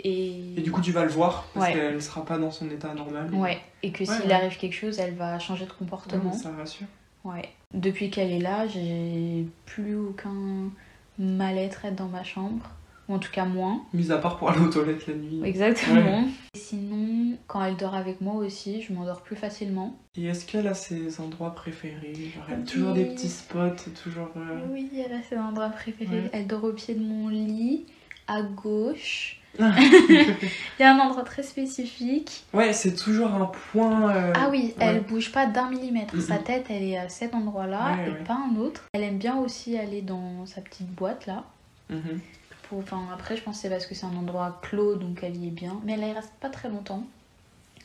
Et, 0.00 0.54
Et 0.56 0.60
du 0.62 0.72
coup, 0.72 0.80
tu 0.80 0.92
vas 0.92 1.04
le 1.04 1.10
voir, 1.10 1.44
parce 1.54 1.66
Ouais. 1.66 1.72
qu'elle 1.74 2.02
sera 2.02 2.24
pas 2.24 2.36
dans 2.38 2.50
son 2.50 2.68
état 2.70 2.92
normal. 2.94 3.32
ouais. 3.34 3.60
Et 3.82 3.92
que 3.92 4.04
s'il 4.04 4.24
ouais. 4.26 4.32
arrive 4.32 4.56
quelque 4.56 4.74
chose, 4.74 4.98
elle 4.98 5.14
va 5.14 5.38
changer 5.38 5.66
de 5.66 5.72
comportement. 5.72 6.32
ça 6.32 6.50
rassure. 6.50 6.86
Ouais. 7.22 7.48
Depuis 7.74 8.10
qu'elle 8.10 8.32
est 8.32 8.38
là, 8.40 8.66
j'ai 8.66 9.46
plus 9.66 9.94
aucun 9.94 10.70
mal-être 11.18 11.84
à 11.84 11.88
être 11.88 11.96
dans 11.96 12.08
ma 12.08 12.24
chambre. 12.24 12.68
Ou 13.08 13.14
en 13.14 13.18
tout 13.18 13.30
cas 13.30 13.44
moins. 13.44 13.82
Mis 13.92 14.10
à 14.12 14.16
part 14.18 14.38
pour 14.38 14.48
aller 14.50 14.60
aux 14.60 14.70
toilettes 14.70 15.06
la 15.06 15.14
nuit. 15.14 15.42
Exactement. 15.44 16.24
Et 16.54 16.58
sinon, 16.58 17.36
quand 17.46 17.62
elle 17.62 17.76
dort 17.76 17.94
avec 17.94 18.20
moi 18.22 18.36
aussi, 18.36 18.80
je 18.80 18.92
m'endors 18.94 19.20
plus 19.22 19.36
facilement. 19.36 19.94
Et 20.16 20.24
est-ce 20.24 20.46
qu'elle 20.46 20.66
a 20.66 20.74
ses 20.74 21.20
endroits 21.20 21.54
préférés? 21.54 22.14
Genre, 22.34 22.44
elle 22.48 22.54
a 22.54 22.58
Oui. 22.58 22.64
toujours 22.64 22.92
des 22.94 23.04
petits 23.04 23.28
spots, 23.28 23.76
toujours. 24.02 24.30
euh, 24.36 24.60
Oui, 24.72 24.88
elle 25.04 25.12
a 25.12 25.22
ses 25.22 25.36
endroits 25.36 25.68
préférés. 25.68 26.20
Ouais. 26.22 26.30
Elle 26.32 26.46
dort 26.46 26.64
au 26.64 26.72
pied 26.72 26.94
de 26.94 27.02
mon 27.04 27.28
lit, 27.28 27.84
à 28.26 28.40
gauche. 28.42 29.38
Il 29.58 30.80
y 30.80 30.82
a 30.82 30.94
un 30.94 30.98
endroit 30.98 31.22
très 31.22 31.42
spécifique. 31.42 32.44
ouais, 32.54 32.72
c'est 32.72 32.94
toujours 32.96 33.28
un 33.34 33.44
point. 33.72 34.10
euh, 34.14 34.32
Ah 34.34 34.48
oui, 34.50 34.74
ouais. 34.78 34.84
elle 34.86 35.02
bouge 35.02 35.30
pas 35.30 35.46
d'un 35.46 35.68
millimètre. 35.70 36.20
Sa 36.20 36.38
tête, 36.38 36.66
elle 36.70 36.82
est 36.82 36.96
à 36.98 37.08
cet 37.08 37.34
endroit-là 37.34 37.94
Ouais, 37.96 38.10
et 38.20 38.24
pas 38.24 38.38
un 38.50 38.56
autre. 38.56 38.82
Elle 38.94 39.02
aime 39.02 39.18
bien 39.18 39.36
aussi 39.36 39.76
aller 39.78 40.00
dans 40.02 40.44
sa 40.46 40.60
petite 40.60 40.88
boîte 40.90 41.26
là. 41.26 41.44
mhm. 41.90 42.20
Pour... 42.68 42.78
Enfin, 42.78 43.08
après, 43.12 43.36
je 43.36 43.42
pense 43.42 43.56
que 43.56 43.62
c'est 43.62 43.70
parce 43.70 43.86
que 43.86 43.94
c'est 43.94 44.06
un 44.06 44.16
endroit 44.16 44.58
clos, 44.62 44.96
donc 44.96 45.22
elle 45.22 45.36
y 45.36 45.48
est 45.48 45.52
bien. 45.52 45.80
Mais 45.84 45.92
elle 45.94 46.08
y 46.08 46.12
reste 46.12 46.32
pas 46.40 46.50
très 46.50 46.68
longtemps. 46.68 47.04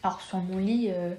Alors, 0.04 0.22
sur 0.22 0.38
mon 0.40 0.58
lit, 0.58 0.88
euh, 0.90 1.14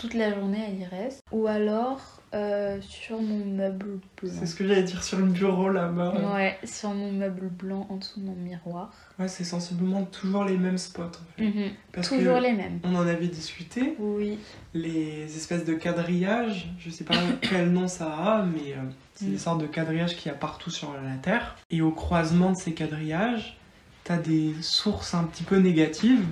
toute 0.00 0.14
la 0.14 0.32
journée, 0.34 0.58
elle 0.66 0.80
y 0.80 0.84
reste. 0.86 1.22
Ou 1.30 1.46
alors, 1.46 2.00
euh, 2.32 2.78
sur 2.80 3.20
mon 3.20 3.44
meuble 3.44 3.98
blanc. 4.20 4.32
C'est 4.38 4.46
ce 4.46 4.54
que 4.54 4.66
j'allais 4.66 4.82
dire 4.82 5.02
sur 5.04 5.18
le 5.18 5.26
bureau 5.26 5.68
là-bas. 5.68 6.14
Ouais, 6.34 6.58
sur 6.64 6.90
mon 6.90 7.12
meuble 7.12 7.48
blanc 7.48 7.86
en 7.90 7.96
dessous 7.96 8.18
de 8.20 8.24
mon 8.26 8.34
miroir. 8.34 8.90
Ouais, 9.18 9.28
c'est 9.28 9.44
sensiblement 9.44 10.04
toujours 10.04 10.44
les 10.44 10.56
mêmes 10.56 10.78
spots 10.78 11.02
en 11.02 11.36
fait. 11.36 11.44
Mhm. 11.44 11.70
Parce 11.92 12.08
Toujours 12.08 12.38
que 12.38 12.42
les 12.44 12.52
mêmes. 12.52 12.80
on 12.84 12.94
en 12.94 13.06
avait 13.06 13.26
discuté, 13.28 13.94
Oui. 13.98 14.38
les 14.72 15.24
espèces 15.36 15.64
de 15.66 15.74
quadrillages, 15.74 16.70
je 16.78 16.88
sais 16.88 17.04
pas 17.04 17.14
quel 17.42 17.70
nom 17.70 17.86
ça 17.86 18.06
a, 18.12 18.42
mais 18.44 18.72
euh, 18.72 18.76
c'est 19.14 19.26
Mm. 19.26 19.30
des 19.32 19.38
sortes 19.38 19.60
de 19.60 19.66
quadrillages 19.66 20.16
qu'il 20.16 20.32
y 20.32 20.34
a 20.34 20.38
partout 20.38 20.70
sur 20.70 20.94
la 20.94 21.16
Terre. 21.20 21.56
Et 21.70 21.82
au 21.82 21.90
croisement 21.92 22.52
de 22.52 22.56
ces 22.56 22.72
quadrillages, 22.72 23.58
t'as 24.04 24.16
des 24.16 24.54
sources 24.62 25.12
un 25.14 25.24
petit 25.24 25.42
peu 25.42 25.58
négatives. 25.58 26.24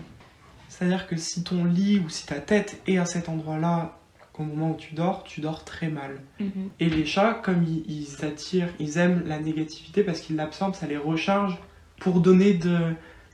C'est-à-dire 0.79 1.07
que 1.09 1.17
si 1.17 1.43
ton 1.43 1.65
lit 1.65 1.99
ou 1.99 2.09
si 2.09 2.25
ta 2.27 2.37
tête 2.37 2.81
est 2.87 2.99
à 2.99 3.05
cet 3.05 3.29
endroit-là, 3.29 3.99
au 4.39 4.45
moment 4.45 4.71
où 4.71 4.77
tu 4.77 4.95
dors, 4.95 5.25
tu 5.25 5.41
dors 5.41 5.65
très 5.65 5.89
mal. 5.89 6.21
Mhm. 6.39 6.69
Et 6.79 6.89
les 6.89 7.05
chats, 7.05 7.35
comme 7.35 7.65
ils, 7.65 7.83
ils 7.91 8.25
attirent, 8.25 8.69
ils 8.79 8.97
aiment 8.99 9.25
la 9.27 9.41
négativité 9.41 10.05
parce 10.05 10.21
qu'ils 10.21 10.37
l'absorbent, 10.37 10.77
ça 10.77 10.87
les 10.87 10.97
recharge 10.97 11.59
pour 11.99 12.21
donner 12.21 12.55
de, 12.55 12.79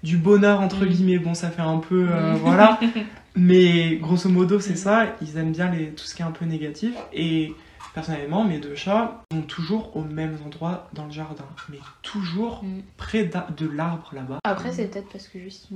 du 0.02 0.16
bonheur, 0.16 0.62
entre 0.62 0.86
Mm. 0.86 0.88
guillemets. 0.88 1.18
Bon, 1.18 1.34
ça 1.34 1.50
fait 1.50 1.60
un 1.60 1.76
peu. 1.78 2.08
euh, 2.10 2.32
Mm. 2.32 2.36
voilà. 2.36 2.80
Mais 3.36 3.96
grosso 3.96 4.28
modo, 4.30 4.60
c'est 4.60 4.76
ça. 4.76 5.14
Ils 5.20 5.36
aiment 5.36 5.52
bien 5.52 5.70
les, 5.70 5.90
tout 5.90 6.04
ce 6.04 6.14
qui 6.14 6.22
est 6.22 6.24
un 6.24 6.30
peu 6.30 6.46
négatif. 6.46 6.94
Et 7.12 7.52
personnellement, 7.92 8.44
mes 8.44 8.58
deux 8.58 8.74
chats 8.76 9.22
sont 9.30 9.42
toujours 9.42 9.94
au 9.96 10.02
même 10.02 10.38
endroit 10.46 10.88
dans 10.94 11.04
le 11.04 11.12
jardin. 11.12 11.44
Mais 11.68 11.78
toujours 12.00 12.64
Mm. 12.64 12.80
près 12.96 13.24
de 13.24 13.66
l'arbre 13.68 14.10
là-bas. 14.14 14.38
Après, 14.44 14.72
c'est 14.72 14.86
peut-être 14.90 15.10
parce 15.12 15.28
que 15.28 15.38
juste. 15.38 15.68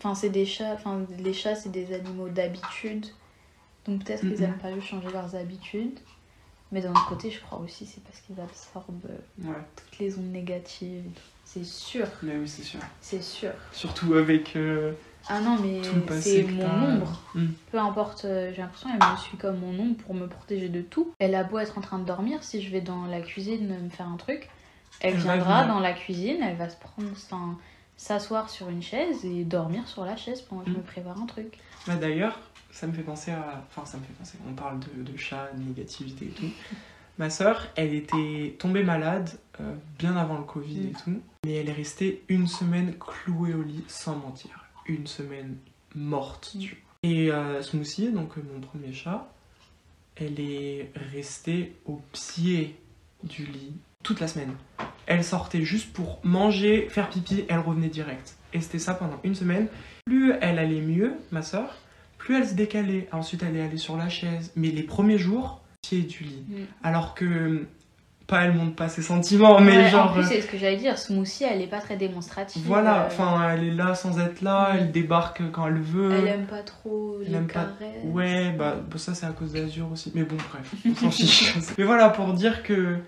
Enfin, 0.00 0.14
c'est 0.14 0.30
des 0.30 0.46
chats. 0.46 0.72
Enfin, 0.72 1.06
les 1.18 1.34
chats, 1.34 1.54
c'est 1.54 1.68
des 1.70 1.92
animaux 1.94 2.28
d'habitude. 2.30 3.06
Donc 3.86 4.04
peut-être 4.04 4.20
qu'ils 4.20 4.38
Mhm. 4.38 4.44
aiment 4.44 4.58
pas 4.58 4.72
juste 4.74 4.88
changer 4.88 5.10
leurs 5.10 5.34
habitudes. 5.36 5.98
Mais 6.72 6.80
d'un 6.80 6.90
autre 6.90 7.08
côté, 7.08 7.30
je 7.30 7.40
crois 7.40 7.58
aussi, 7.58 7.84
c'est 7.84 8.02
parce 8.04 8.20
qu'ils 8.20 8.40
absorbent 8.40 9.04
euh, 9.10 9.48
Ouais, 9.48 9.56
toutes 9.76 9.98
les 9.98 10.16
ondes 10.16 10.30
négatives. 10.30 11.04
C'est 11.44 11.64
sûr, 11.64 12.06
mais 12.22 12.36
oui, 12.36 12.48
c'est 12.48 12.62
sûr. 12.62 12.80
c'est 13.00 13.22
sûr. 13.22 13.50
Surtout 13.72 14.14
avec. 14.14 14.54
euh, 14.56 14.92
Ah 15.28 15.40
non, 15.40 15.58
mais 15.60 15.82
c'est 16.20 16.44
mon 16.44 16.64
ombre. 16.64 17.20
Mm. 17.34 17.46
Peu 17.72 17.78
importe, 17.78 18.24
euh, 18.24 18.52
j'ai 18.54 18.62
l'impression 18.62 18.88
qu'elle 18.88 18.98
me 19.12 19.16
suit 19.16 19.36
comme 19.36 19.58
mon 19.58 19.78
ombre 19.82 19.96
pour 19.96 20.14
me 20.14 20.26
protéger 20.28 20.68
de 20.68 20.80
tout. 20.80 21.12
Elle 21.18 21.34
a 21.34 21.42
beau 21.44 21.58
être 21.58 21.76
en 21.76 21.80
train 21.80 21.98
de 21.98 22.04
dormir, 22.04 22.42
si 22.44 22.62
je 22.62 22.70
vais 22.70 22.80
dans 22.80 23.04
la 23.06 23.20
cuisine 23.20 23.66
me 23.84 23.88
faire 23.90 24.08
un 24.08 24.16
truc, 24.16 24.48
elle, 25.00 25.14
viendra 25.16 25.66
dans 25.66 25.80
la 25.80 25.92
cuisine, 25.92 26.38
elle 26.42 26.56
va 26.56 26.68
se 26.68 26.76
prendre, 26.76 27.08
enfin, 27.12 27.58
s'asseoir 28.04 28.48
sur 28.48 28.70
une 28.70 28.82
chaise 28.82 29.24
et 29.26 29.44
dormir 29.44 29.86
sur 29.86 30.06
la 30.06 30.16
chaise 30.16 30.40
pendant 30.40 30.62
que 30.62 30.68
je 30.70 30.74
Mm. 30.74 30.78
me 30.78 30.82
prépare 30.82 31.20
un 31.20 31.26
truc. 31.26 31.58
Bah 31.86 31.96
d'ailleurs, 31.96 32.38
ça 32.70 32.86
me 32.86 32.92
fait 32.94 33.02
penser 33.02 33.30
à. 33.30 33.62
Enfin, 33.68 33.84
ça 33.84 33.98
me 33.98 34.02
fait 34.04 34.12
penser. 34.14 34.38
On 34.48 34.54
parle 34.54 34.80
de, 34.80 35.02
de 35.02 35.16
chat, 35.18 35.50
de 35.54 35.62
négativité 35.62 36.24
et 36.26 36.28
tout. 36.30 36.48
Ma 37.18 37.28
sœur, 37.28 37.66
elle 37.76 37.92
était 37.92 38.56
tombée 38.58 38.82
malade 38.84 39.28
euh, 39.60 39.74
bien 39.98 40.16
avant 40.16 40.38
le 40.38 40.44
Covid 40.44 40.80
et 40.86 40.90
Mm. 40.92 40.96
tout. 41.04 41.20
Mais 41.44 41.54
elle 41.56 41.68
est 41.68 41.72
restée 41.74 42.22
une 42.28 42.46
semaine 42.46 42.94
clouée 42.98 43.52
au 43.52 43.62
lit 43.62 43.84
sans 43.88 44.16
mentir. 44.16 44.64
Une 44.86 45.06
semaine 45.06 45.56
morte, 45.94 46.52
Mm. 46.54 46.58
tu 46.60 46.68
vois. 46.70 46.78
Et 47.02 47.30
euh, 47.30 47.60
Smoothie, 47.62 48.12
donc 48.12 48.38
euh, 48.38 48.42
mon 48.54 48.60
premier 48.60 48.92
chat, 48.94 49.30
elle 50.16 50.40
est 50.40 50.90
restée 51.12 51.76
au 51.86 52.00
pied 52.12 52.76
du 53.24 53.44
lit 53.44 53.74
toute 54.02 54.20
la 54.20 54.28
semaine. 54.28 54.52
Elle 55.06 55.24
sortait 55.24 55.62
juste 55.62 55.92
pour 55.92 56.20
manger, 56.22 56.88
faire 56.90 57.08
pipi, 57.10 57.44
elle 57.48 57.58
revenait 57.58 57.88
direct. 57.88 58.36
Et 58.52 58.60
c'était 58.60 58.78
ça 58.78 58.94
pendant 58.94 59.18
une 59.24 59.34
semaine. 59.34 59.66
Plus 60.06 60.32
elle 60.40 60.58
allait 60.58 60.80
mieux, 60.80 61.14
ma 61.30 61.42
soeur, 61.42 61.76
plus 62.18 62.36
elle 62.36 62.46
se 62.48 62.54
décalait. 62.54 63.08
Ensuite, 63.12 63.42
elle 63.42 63.56
est 63.56 63.62
allée 63.62 63.76
sur 63.78 63.96
la 63.96 64.08
chaise. 64.08 64.52
Mais 64.56 64.68
les 64.68 64.82
premiers 64.82 65.18
jours, 65.18 65.60
pied 65.82 66.02
du 66.02 66.24
lit. 66.24 66.44
Mm. 66.48 66.54
Alors 66.82 67.14
que, 67.14 67.66
pas 68.26 68.42
elle 68.44 68.52
montre 68.54 68.76
pas 68.76 68.88
ses 68.88 69.02
sentiments, 69.02 69.60
mais 69.60 69.76
Ouais, 69.76 69.90
genre. 69.90 70.10
En 70.10 70.12
plus, 70.14 70.22
euh, 70.22 70.26
c'est 70.28 70.40
ce 70.42 70.46
que 70.46 70.56
j'allais 70.56 70.76
dire, 70.76 70.96
Smoothie, 70.98 71.44
elle 71.44 71.60
est 71.62 71.66
pas 71.66 71.80
très 71.80 71.96
démonstrative. 71.96 72.62
voilà, 72.64 73.02
euh, 73.02 73.06
enfin, 73.08 73.50
elle 73.52 73.64
est 73.64 73.74
là 73.74 73.94
sans 73.96 74.18
être 74.20 74.40
là, 74.42 74.72
Mm. 74.72 74.76
elle 74.78 74.92
débarque 74.92 75.42
quand 75.50 75.66
elle 75.66 75.80
veut. 75.80 76.12
Elle 76.12 76.28
aime 76.28 76.46
pas 76.46 76.62
trop 76.62 77.18
Elle 77.22 77.28
les 77.32 77.34
aime 77.38 77.46
pas-. 77.48 77.68
Ouais, 78.04 78.52
bah, 78.52 78.76
bah, 78.88 78.98
ça 78.98 79.14
c'est 79.14 79.26
à 79.26 79.30
cause 79.32 79.52
d'Azur 79.54 79.90
aussi. 79.92 80.12
Mais 80.14 80.22
bon, 80.22 80.36
bref, 80.36 80.72
on 80.86 80.94
s'en 80.94 81.10
fiche. 81.10 81.54
Mais 81.78 81.84
voilà, 81.84 82.08
pour 82.10 82.32
dire 82.34 82.62
que 82.62 82.98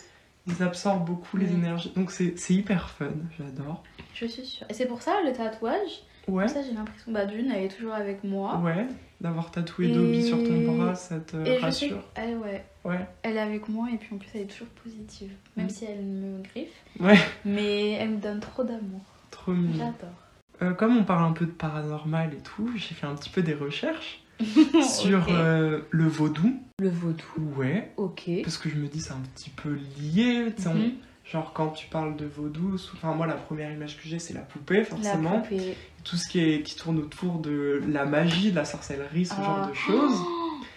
ils 0.46 0.62
absorbent 0.62 1.04
beaucoup 1.04 1.36
les 1.36 1.46
Mm. 1.46 1.58
énergies. 1.58 1.92
Donc 1.96 2.10
c'est 2.10 2.34
hyper 2.50 2.90
fun, 2.90 3.10
j'adore. 3.38 3.82
Je 4.14 4.26
suis 4.26 4.44
sûre. 4.44 4.66
Et 4.70 4.74
c'est 4.74 4.86
pour 4.86 5.02
ça, 5.02 5.12
le 5.24 5.32
tatouage, 5.32 6.02
Ouais, 6.28 6.46
ça 6.46 6.62
j'ai 6.62 6.72
l'impression, 6.72 7.10
bah 7.10 7.26
d'une, 7.26 7.50
elle 7.50 7.64
est 7.64 7.68
toujours 7.76 7.94
avec 7.94 8.22
moi. 8.22 8.58
ouais, 8.58 8.86
d'avoir 9.20 9.50
tatoué 9.50 9.88
Et- 9.88 9.92
Dobby 9.92 10.22
sur 10.24 10.36
ton 10.44 10.72
bras, 10.76 10.94
ça 10.94 11.18
te 11.18 11.36
Et 11.36 11.44
je 11.46 11.50
sais 11.52 11.58
rassure. 11.58 12.02
qu'elle, 12.14 12.36
ouais, 12.38 12.64
Ouais, 12.84 13.06
elle 13.22 13.36
est 13.36 13.40
avec 13.40 13.68
moi 13.68 13.88
et 13.92 13.96
puis 13.96 14.08
en 14.14 14.18
plus 14.18 14.28
elle 14.34 14.42
est 14.42 14.46
toujours 14.46 14.68
positive. 14.84 15.32
Même 15.56 15.66
Mm. 15.66 15.70
si 15.70 15.84
elle 15.84 16.02
me 16.04 16.42
griffe. 16.42 16.82
ouais, 17.00 17.18
Mais 17.44 17.92
elle 17.92 18.10
me 18.10 18.16
donne 18.18 18.40
trop 18.40 18.62
d'amour. 18.64 19.00
trop 19.30 19.52
mignon. 19.52 19.78
J'adore. 19.78 20.14
Euh, 20.62 20.74
comme 20.74 20.96
on 20.96 21.02
parle 21.04 21.24
un 21.24 21.32
peu 21.32 21.46
de 21.46 21.50
paranormal 21.50 22.34
et 22.34 22.42
tout, 22.42 22.70
j'ai 22.76 22.94
fait 22.94 23.06
un 23.06 23.14
petit 23.16 23.30
peu 23.30 23.42
des 23.42 23.54
recherches 23.54 24.21
sur 24.82 25.26
euh, 25.30 25.80
le 25.90 26.06
vaudou. 26.08 26.54
Le 26.80 26.88
vaudou. 26.90 27.24
Ouais, 27.56 27.92
Ok. 27.96 28.22
parce 28.42 28.58
que 28.58 28.68
je 28.68 28.76
me 28.76 28.86
dis 28.88 29.00
c'est 29.00 29.12
un 29.12 29.22
petit 29.34 29.50
peu 29.50 29.78
lié. 30.00 30.46
on- 30.66 30.74
Mhm. 30.74 30.92
Genre 31.30 31.52
quand 31.54 31.68
tu 31.68 31.86
parles 31.86 32.16
de 32.16 32.26
vaudou, 32.26 32.74
enfin 32.94 33.14
moi 33.14 33.26
la 33.28 33.34
première 33.34 33.70
image 33.72 33.96
que 33.96 34.02
j'ai 34.08 34.18
c'est 34.18 34.34
la 34.34 34.40
poupée 34.40 34.78
La 34.78 34.84
forcément. 34.84 35.40
poupée. 35.40 35.76
Tout 36.04 36.16
ce 36.16 36.28
qui, 36.28 36.40
est, 36.40 36.62
qui 36.62 36.74
tourne 36.74 36.98
autour 36.98 37.38
de 37.38 37.80
la 37.88 38.04
magie, 38.04 38.50
de 38.50 38.56
la 38.56 38.64
sorcellerie, 38.64 39.24
ce 39.26 39.34
genre 39.36 39.60
Ah. 39.62 39.68
de 39.70 39.74
choses. 39.74 40.18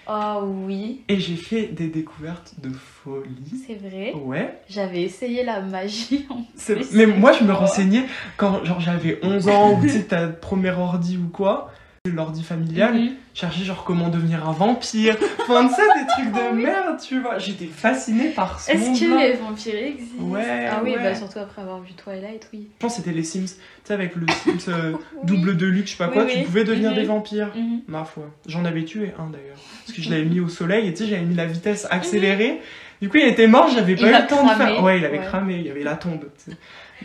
Oh 0.08 0.44
oui, 0.68 1.02
Et 1.08 1.20
j'ai 1.20 1.36
fait 1.36 1.66
des 1.68 1.88
découvertes 1.88 2.54
de 2.62 2.70
folie. 2.70 3.64
c'est 3.66 3.74
vrai. 3.74 4.14
Ouais. 4.14 4.60
J'avais 4.70 5.02
essayé 5.02 5.44
la 5.44 5.62
magie 5.62 6.28
en 6.30 6.44
plus. 6.44 6.92
Mais 6.94 7.08
moi 7.08 7.32
je 7.34 7.44
me 7.44 7.52
Oh. 7.52 7.56
renseignais 7.56 8.06
quand 8.38 8.64
genre 8.64 8.80
j'avais 8.80 9.20
11 9.24 9.50
ans 9.50 9.74
ou 9.78 9.82
tu 9.82 9.90
sais 9.90 10.04
ta 10.04 10.28
première 10.28 10.80
ordi 10.80 11.18
ou 11.18 11.28
quoi, 11.30 11.72
l'ordi 12.10 12.44
familial, 12.44 12.94
Mhm. 12.96 13.10
chercher 13.34 13.64
genre 13.64 13.84
comment 13.84 14.10
devenir 14.10 14.48
un 14.48 14.52
vampire. 14.52 15.18
Enfin, 15.42 15.68
tu 15.68 15.74
sais, 15.76 15.82
des 15.82 16.08
trucs 16.08 16.32
de 16.34 16.40
Ah 16.50 16.54
merde, 16.54 17.00
tu 17.02 17.20
vois. 17.22 17.38
J'étais 17.38 17.66
fascinée 17.66 18.30
par 18.30 18.60
ce 18.60 18.72
Est-ce 18.72 19.00
que 19.00 19.18
les 19.20 19.34
vampires 19.34 19.76
existent? 19.76 20.24
Ouais, 20.24 20.68
Ah 20.72 20.82
oui, 20.84 20.92
ouais. 20.92 20.98
bah 21.04 21.16
surtout 21.16 21.40
après 21.40 21.62
avoir 21.62 21.82
vu 21.82 21.94
Twilight, 21.94 22.48
oui. 22.54 22.68
Je 22.74 22.80
pense 22.80 22.94
que 22.94 22.98
c'était 23.04 23.12
les 23.16 23.24
Sims. 23.24 23.46
Tu 23.46 23.52
sais, 23.84 23.94
avec 23.94 24.16
le 24.16 24.26
Sims 24.44 24.70
euh, 24.70 24.94
double 25.24 25.58
de 25.58 25.66
luxe, 25.66 25.92
je 25.92 25.98
sais 25.98 26.04
pas 26.04 26.08
Oui, 26.10 26.14
quoi, 26.14 26.24
oui. 26.26 26.34
tu 26.40 26.44
pouvais 26.44 26.64
devenir 26.64 26.92
Mhm. 26.92 26.96
des 26.98 27.04
vampires. 27.04 27.52
Mhm. 27.56 27.82
Ma 27.88 28.04
foi. 28.06 28.24
J'en 28.48 28.66
avais 28.66 28.84
tué 28.86 29.14
un 29.20 29.30
d'ailleurs. 29.30 29.58
Parce 29.86 29.98
que 29.98 30.02
je 30.02 30.10
l'avais 30.10 30.26
mis 30.26 30.40
au 30.40 30.50
soleil 30.50 30.88
et 30.88 30.94
tu 30.94 31.04
sais, 31.04 31.10
j'avais 31.10 31.24
mis 31.26 31.36
la 31.36 31.46
vitesse 31.46 31.88
accélérée. 31.90 32.62
Du 33.02 33.10
coup, 33.10 33.18
il 33.18 33.28
était 33.28 33.48
mort, 33.48 33.68
j'avais 33.70 33.96
pas 33.96 34.08
eu 34.10 34.22
le 34.22 34.28
temps 34.28 34.44
de 34.46 34.50
faire. 34.52 34.82
Ouais, 34.84 34.98
il 35.00 35.06
avait 35.06 35.20
Ouais. 35.20 35.26
cramé, 35.26 35.56
il 35.60 35.66
y 35.68 35.70
avait 35.70 35.84
la 35.84 35.96
tombe. 35.96 36.26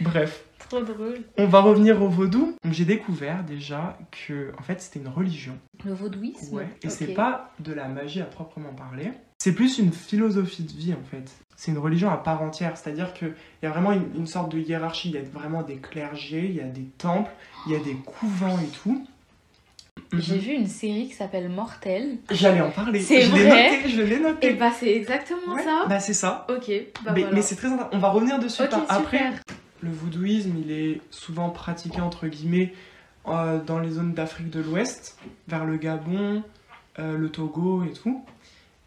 Bref. 0.01 0.45
Trop 0.71 0.81
drôle. 0.83 1.23
On 1.37 1.47
va 1.47 1.61
revenir 1.61 2.01
au 2.01 2.09
vaudou. 2.09 2.55
J'ai 2.71 2.85
découvert 2.85 3.43
déjà 3.43 3.99
que, 4.13 4.53
en 4.57 4.63
fait, 4.63 4.81
c'était 4.81 5.01
une 5.01 5.09
religion. 5.09 5.59
Le 5.85 5.93
vaudouisme 5.93 6.57
Ouais. 6.57 6.69
Et 6.85 6.89
c'est 6.89 7.09
pas 7.09 7.51
de 7.59 7.73
la 7.73 7.89
magie 7.89 8.21
à 8.21 8.25
proprement 8.25 8.73
parler. 8.73 9.11
C'est 9.39 9.53
plus 9.53 9.79
une 9.79 9.93
philosophie 9.93 10.63
de 10.63 10.73
vie, 10.73 10.93
en 10.95 11.03
fait. 11.11 11.29
C'est 11.57 11.73
une 11.73 11.79
religion 11.79 12.09
à 12.11 12.17
part 12.19 12.41
entière. 12.43 12.77
C'est-à-dire 12.77 13.13
qu'il 13.15 13.35
y 13.63 13.67
a 13.67 13.71
vraiment 13.71 13.91
une, 13.93 14.07
une 14.17 14.27
sorte 14.29 14.53
de 14.53 14.59
hiérarchie. 14.61 15.09
Il 15.11 15.15
y 15.17 15.19
a 15.19 15.23
vraiment 15.23 15.63
des 15.63 15.77
clergés, 15.77 16.47
il 16.47 16.55
y 16.55 16.61
a 16.61 16.65
des 16.69 16.85
temples, 16.99 17.33
il 17.67 17.73
y 17.73 17.77
a 17.77 17.81
des 17.81 17.95
couvents 17.95 18.59
et 18.61 18.69
tout. 18.83 19.05
J'ai 20.13 20.35
Mhm. 20.37 20.41
vu 20.41 20.53
une 20.53 20.67
série 20.67 21.09
qui 21.09 21.15
s'appelle 21.15 21.49
Mortel. 21.49 22.19
J'allais 22.31 22.61
en 22.61 22.71
parler. 22.71 23.01
C'est 23.01 23.23
je 23.23 23.35
l'ai 23.35 23.45
vrai 23.45 23.71
noté, 23.77 23.89
je 23.89 24.03
l'ai 24.03 24.17
Et 24.17 24.21
noté. 24.21 24.53
bah 24.55 24.71
c'est 24.79 24.91
exactement 24.95 25.55
Ouais, 25.55 25.63
ça. 25.65 25.85
Bah 25.89 26.01
c'est 26.01 26.15
ça. 26.15 26.47
Ok, 26.49 26.71
bah 27.05 27.13
mais 27.15 27.21
voilà. 27.23 27.35
mais 27.37 27.43
c'est 27.43 27.55
très 27.57 27.69
intéressant. 27.69 27.91
On 27.93 27.99
va 27.99 28.09
revenir 28.11 28.39
dessus 28.39 28.63
Ok, 28.63 28.71
par- 28.71 28.81
super. 28.81 28.97
après. 28.97 29.31
Le 29.83 29.91
voodooisme, 29.91 30.55
il 30.59 30.71
est 30.73 31.01
souvent 31.11 31.51
pratiqué 31.51 32.01
entre 32.01 32.27
guillemets 32.27 32.73
euh, 33.29 33.63
dans 33.63 33.79
les 33.79 33.91
zones 33.91 34.13
d'Afrique 34.15 34.51
de 34.51 34.61
l'Ouest, 34.61 35.19
vers 35.49 35.65
le 35.65 35.77
Gabon, 35.77 36.43
euh, 36.99 37.17
le 37.17 37.31
Togo 37.31 37.85
et 37.85 37.93
tout. 37.93 38.23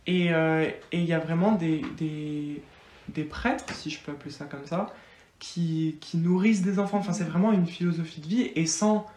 Et 0.05 0.33
euh, 0.33 0.69
et 0.91 0.99
il 0.99 1.05
y 1.05 1.13
a 1.13 1.19
vraiment 1.19 1.53
des, 1.53 1.81
des, 1.97 2.61
des 3.09 3.23
prêtres, 3.23 3.73
si 3.73 3.89
je 3.89 3.99
peux 3.99 4.11
appeler 4.11 4.31
ça 4.31 4.45
comme 4.45 4.65
ça, 4.65 4.93
qui, 5.39 5.97
qui 6.01 6.17
nourrissent 6.17 6.61
des 6.61 6.77
enfants. 6.79 6.97
Enfin, 6.97 7.13
c'est 7.13 7.23
vraiment 7.23 7.51
une 7.51 7.65
philosophie 7.67 8.21
de 8.21 8.27
vie. 8.27 8.51
Et 8.55 8.65
sans 8.65 9.07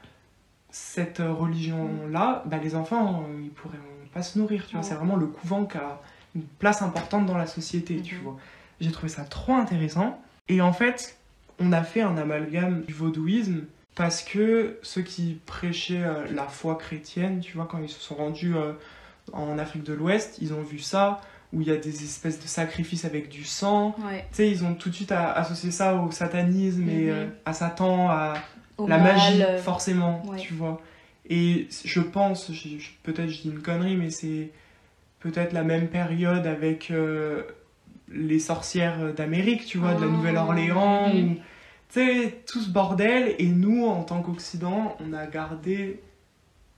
cette 0.70 1.18
religion-là, 1.18 2.42
bah, 2.46 2.58
les 2.62 2.74
enfants, 2.74 3.26
ils 3.42 3.50
pourraient 3.50 3.78
pas 4.12 4.22
se 4.22 4.38
nourrir. 4.38 4.66
Tu 4.66 4.74
vois, 4.76 4.82
c'est 4.82 4.94
vraiment 4.94 5.16
le 5.16 5.26
couvent 5.26 5.64
qui 5.64 5.76
a 5.78 6.00
une 6.34 6.42
place 6.42 6.82
importante 6.82 7.26
dans 7.26 7.36
la 7.38 7.46
société. 7.46 8.00
Tu 8.02 8.16
Mhm. 8.16 8.22
vois. 8.22 8.36
J'ai 8.80 8.90
trouvé 8.92 9.08
ça 9.08 9.24
trop 9.24 9.54
intéressant. 9.54 10.20
Et 10.48 10.60
en 10.60 10.72
fait, 10.72 11.16
on 11.58 11.72
a 11.72 11.82
fait 11.82 12.02
un 12.02 12.16
amalgame 12.16 12.82
du 12.82 12.92
vaudouisme 12.92 13.62
parce 13.94 14.22
que 14.22 14.78
ceux 14.82 15.02
qui 15.02 15.38
prêchaient 15.46 16.02
euh, 16.04 16.26
la 16.34 16.44
foi 16.48 16.76
chrétienne, 16.76 17.40
tu 17.40 17.56
vois, 17.56 17.66
quand 17.70 17.78
ils 17.82 17.88
se 17.88 18.00
sont 18.00 18.14
rendus 18.16 18.54
euh, 18.54 18.72
en 19.32 19.58
Afrique 19.58 19.82
de 19.84 19.94
l'Ouest, 19.94 20.36
ils 20.40 20.52
ont 20.52 20.62
vu 20.62 20.78
ça, 20.78 21.20
où 21.52 21.62
il 21.62 21.68
y 21.68 21.70
a 21.70 21.76
des 21.76 22.04
espèces 22.04 22.40
de 22.42 22.46
sacrifices 22.46 23.04
avec 23.06 23.28
du 23.30 23.44
sang. 23.44 23.94
Ouais. 24.06 24.26
Tu 24.30 24.36
sais, 24.36 24.50
ils 24.50 24.64
ont 24.64 24.74
tout 24.74 24.90
de 24.90 24.94
suite 24.94 25.12
associé 25.12 25.70
ça 25.70 25.94
au 25.94 26.10
satanisme 26.10 26.88
et 26.88 27.04
Mhm. 27.06 27.08
euh, 27.10 27.26
à 27.46 27.52
Satan, 27.54 28.10
à 28.10 28.34
Au 28.76 28.86
la 28.86 28.98
mal, 28.98 29.14
magie, 29.16 29.42
forcément, 29.62 30.22
ouais. 30.26 30.36
tu 30.38 30.52
vois. 30.52 30.82
Et 31.30 31.66
je 31.84 32.00
pense, 32.00 32.50
peut-être 33.02 33.28
je 33.30 33.40
dis 33.42 33.48
une 33.48 33.62
connerie, 33.62 33.96
mais 33.96 34.10
c'est 34.10 34.50
peut-être 35.20 35.52
la 35.54 35.64
même 35.64 35.88
période 35.88 36.46
avec 36.46 36.92
les 38.16 38.38
sorcières 38.38 39.12
d'Amérique, 39.14 39.64
tu 39.66 39.78
vois, 39.78 39.94
de 39.94 40.00
la 40.00 40.06
Ah, 40.06 40.10
Nouvelle-Orléans, 40.10 41.10
ou 41.14 41.34
tu 41.34 41.40
sais, 41.90 42.42
tout 42.50 42.60
ce 42.60 42.70
bordel. 42.70 43.34
Et 43.38 43.46
nous, 43.46 43.84
en 43.86 44.02
tant 44.02 44.22
qu'Occident, 44.22 44.96
on 45.00 45.12
a 45.12 45.26
gardé. 45.26 46.00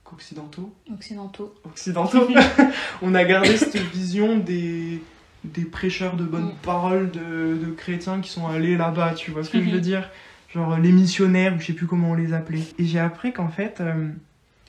qu'Occidentaux 0.03 0.73
Occidentaux. 0.93 1.53
Occidentaux 1.65 2.27
On 3.01 3.13
a 3.15 3.23
gardé 3.23 3.57
cette 3.57 3.77
vision 3.77 4.37
des, 4.37 5.01
des 5.43 5.65
prêcheurs 5.65 6.15
de 6.15 6.23
bonnes 6.23 6.45
Mm. 6.49 6.63
paroles 6.63 7.11
de, 7.11 7.57
de 7.63 7.71
chrétiens 7.75 8.19
qui 8.21 8.29
sont 8.29 8.47
allés 8.47 8.75
là-bas, 8.77 9.13
tu 9.13 9.31
vois 9.31 9.43
ce 9.43 9.49
que 9.51 9.59
je 9.59 9.69
veux 9.69 9.75
Mhm. 9.77 9.81
dire? 9.81 10.09
Genre 10.53 10.77
les 10.79 10.91
missionnaires, 10.91 11.53
ou 11.55 11.59
je 11.59 11.67
sais 11.67 11.73
plus 11.73 11.85
comment 11.85 12.11
on 12.11 12.15
les 12.15 12.33
appelait. 12.33 12.63
Et 12.79 12.85
j'ai 12.85 12.97
appris 12.99 13.31
qu'en 13.33 13.49
fait, 13.49 13.81
euh, 13.81 14.07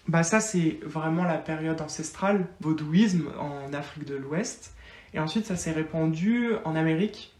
bah 0.09 0.23
ça 0.23 0.41
c'est 0.41 0.79
vraiment 0.85 1.25
la 1.25 1.39
période 1.39 1.81
ancestrale, 1.81 2.47
vaudouisme 2.61 3.29
en 3.41 3.73
Afrique 3.73 4.05
de 4.07 4.17
l'Ouest. 4.17 4.75
Et 5.15 5.19
ensuite 5.19 5.45
ça 5.47 5.57
s'est 5.57 5.73
répandu 5.73 6.51
en 6.65 6.77
Amérique, 6.77 7.35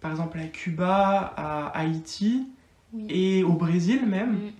par 0.00 0.10
exemple 0.10 0.38
à 0.38 0.44
Cuba, 0.46 1.32
à 1.36 1.66
Haïti 1.78 2.46
Oui. 2.92 3.06
et 3.08 3.42
au 3.44 3.52
Brésil 3.52 4.04
même, 4.06 4.32
Mm. 4.32 4.50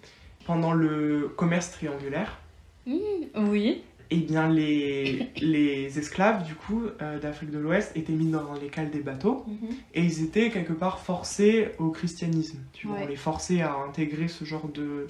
pendant 0.46 0.72
le 0.72 1.32
commerce 1.36 1.70
triangulaire. 1.72 2.38
Oui. 2.86 3.82
Et 4.10 4.16
bien 4.16 4.48
les, 4.48 5.28
les 5.42 5.98
esclaves 5.98 6.42
du 6.46 6.54
coup 6.54 6.84
euh, 7.02 7.18
d'Afrique 7.18 7.50
de 7.50 7.58
l'Ouest 7.58 7.92
étaient 7.94 8.14
mis 8.14 8.30
dans 8.30 8.54
les 8.54 8.68
cales 8.68 8.90
des 8.90 9.00
bateaux 9.00 9.44
Mhm. 9.46 9.68
et 9.94 10.02
ils 10.02 10.24
étaient 10.24 10.48
quelque 10.50 10.72
part 10.72 11.00
forcés 11.00 11.68
au 11.78 11.90
christianisme. 11.90 12.58
Tu 12.72 12.86
vois, 12.86 12.96
Ouais. 12.96 13.02
on 13.04 13.08
les 13.08 13.16
forçait 13.16 13.60
à 13.60 13.74
intégrer 13.86 14.28
ce 14.28 14.46
genre 14.46 14.68
de, 14.68 15.08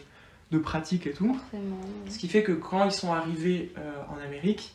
de 0.50 0.58
pratiques 0.58 1.06
et 1.06 1.12
tout. 1.12 1.32
Forcément. 1.34 1.76
Ce 2.08 2.18
qui 2.18 2.26
fait 2.26 2.42
que 2.42 2.50
quand 2.50 2.84
ils 2.84 2.90
sont 2.90 3.12
arrivés 3.12 3.70
euh, 3.78 3.92
en 4.12 4.18
Amérique, 4.26 4.74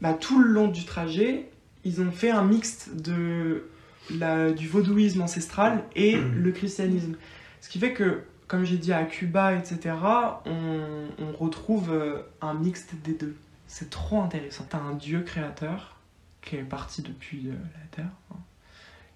bah, 0.00 0.14
tout 0.14 0.40
le 0.40 0.48
long 0.48 0.66
du 0.66 0.84
trajet, 0.84 1.48
ils 1.84 2.00
ont 2.00 2.10
fait 2.10 2.30
un 2.30 2.44
mixte 2.44 2.94
de 2.96 3.68
la, 4.10 4.50
du 4.52 4.68
vaudouisme 4.68 5.22
ancestral 5.22 5.84
et 5.94 6.16
le 6.16 6.50
christianisme. 6.52 7.14
Ce 7.60 7.68
qui 7.68 7.78
fait 7.78 7.92
que, 7.92 8.22
comme 8.48 8.64
j'ai 8.64 8.78
dit 8.78 8.92
à 8.92 9.04
Cuba, 9.04 9.54
etc., 9.54 9.94
on, 10.46 11.06
on 11.18 11.32
retrouve 11.32 11.92
euh, 11.92 12.22
un 12.40 12.54
mixte 12.54 12.94
des 13.04 13.14
deux. 13.14 13.36
C'est 13.66 13.90
trop 13.90 14.20
intéressant. 14.20 14.66
T'as 14.68 14.80
un 14.80 14.94
dieu 14.94 15.22
créateur 15.22 15.96
qui 16.42 16.56
est 16.56 16.62
parti 16.62 17.02
depuis 17.02 17.48
euh, 17.48 17.52
la 17.52 17.86
Terre 17.90 18.12
hein, 18.32 18.36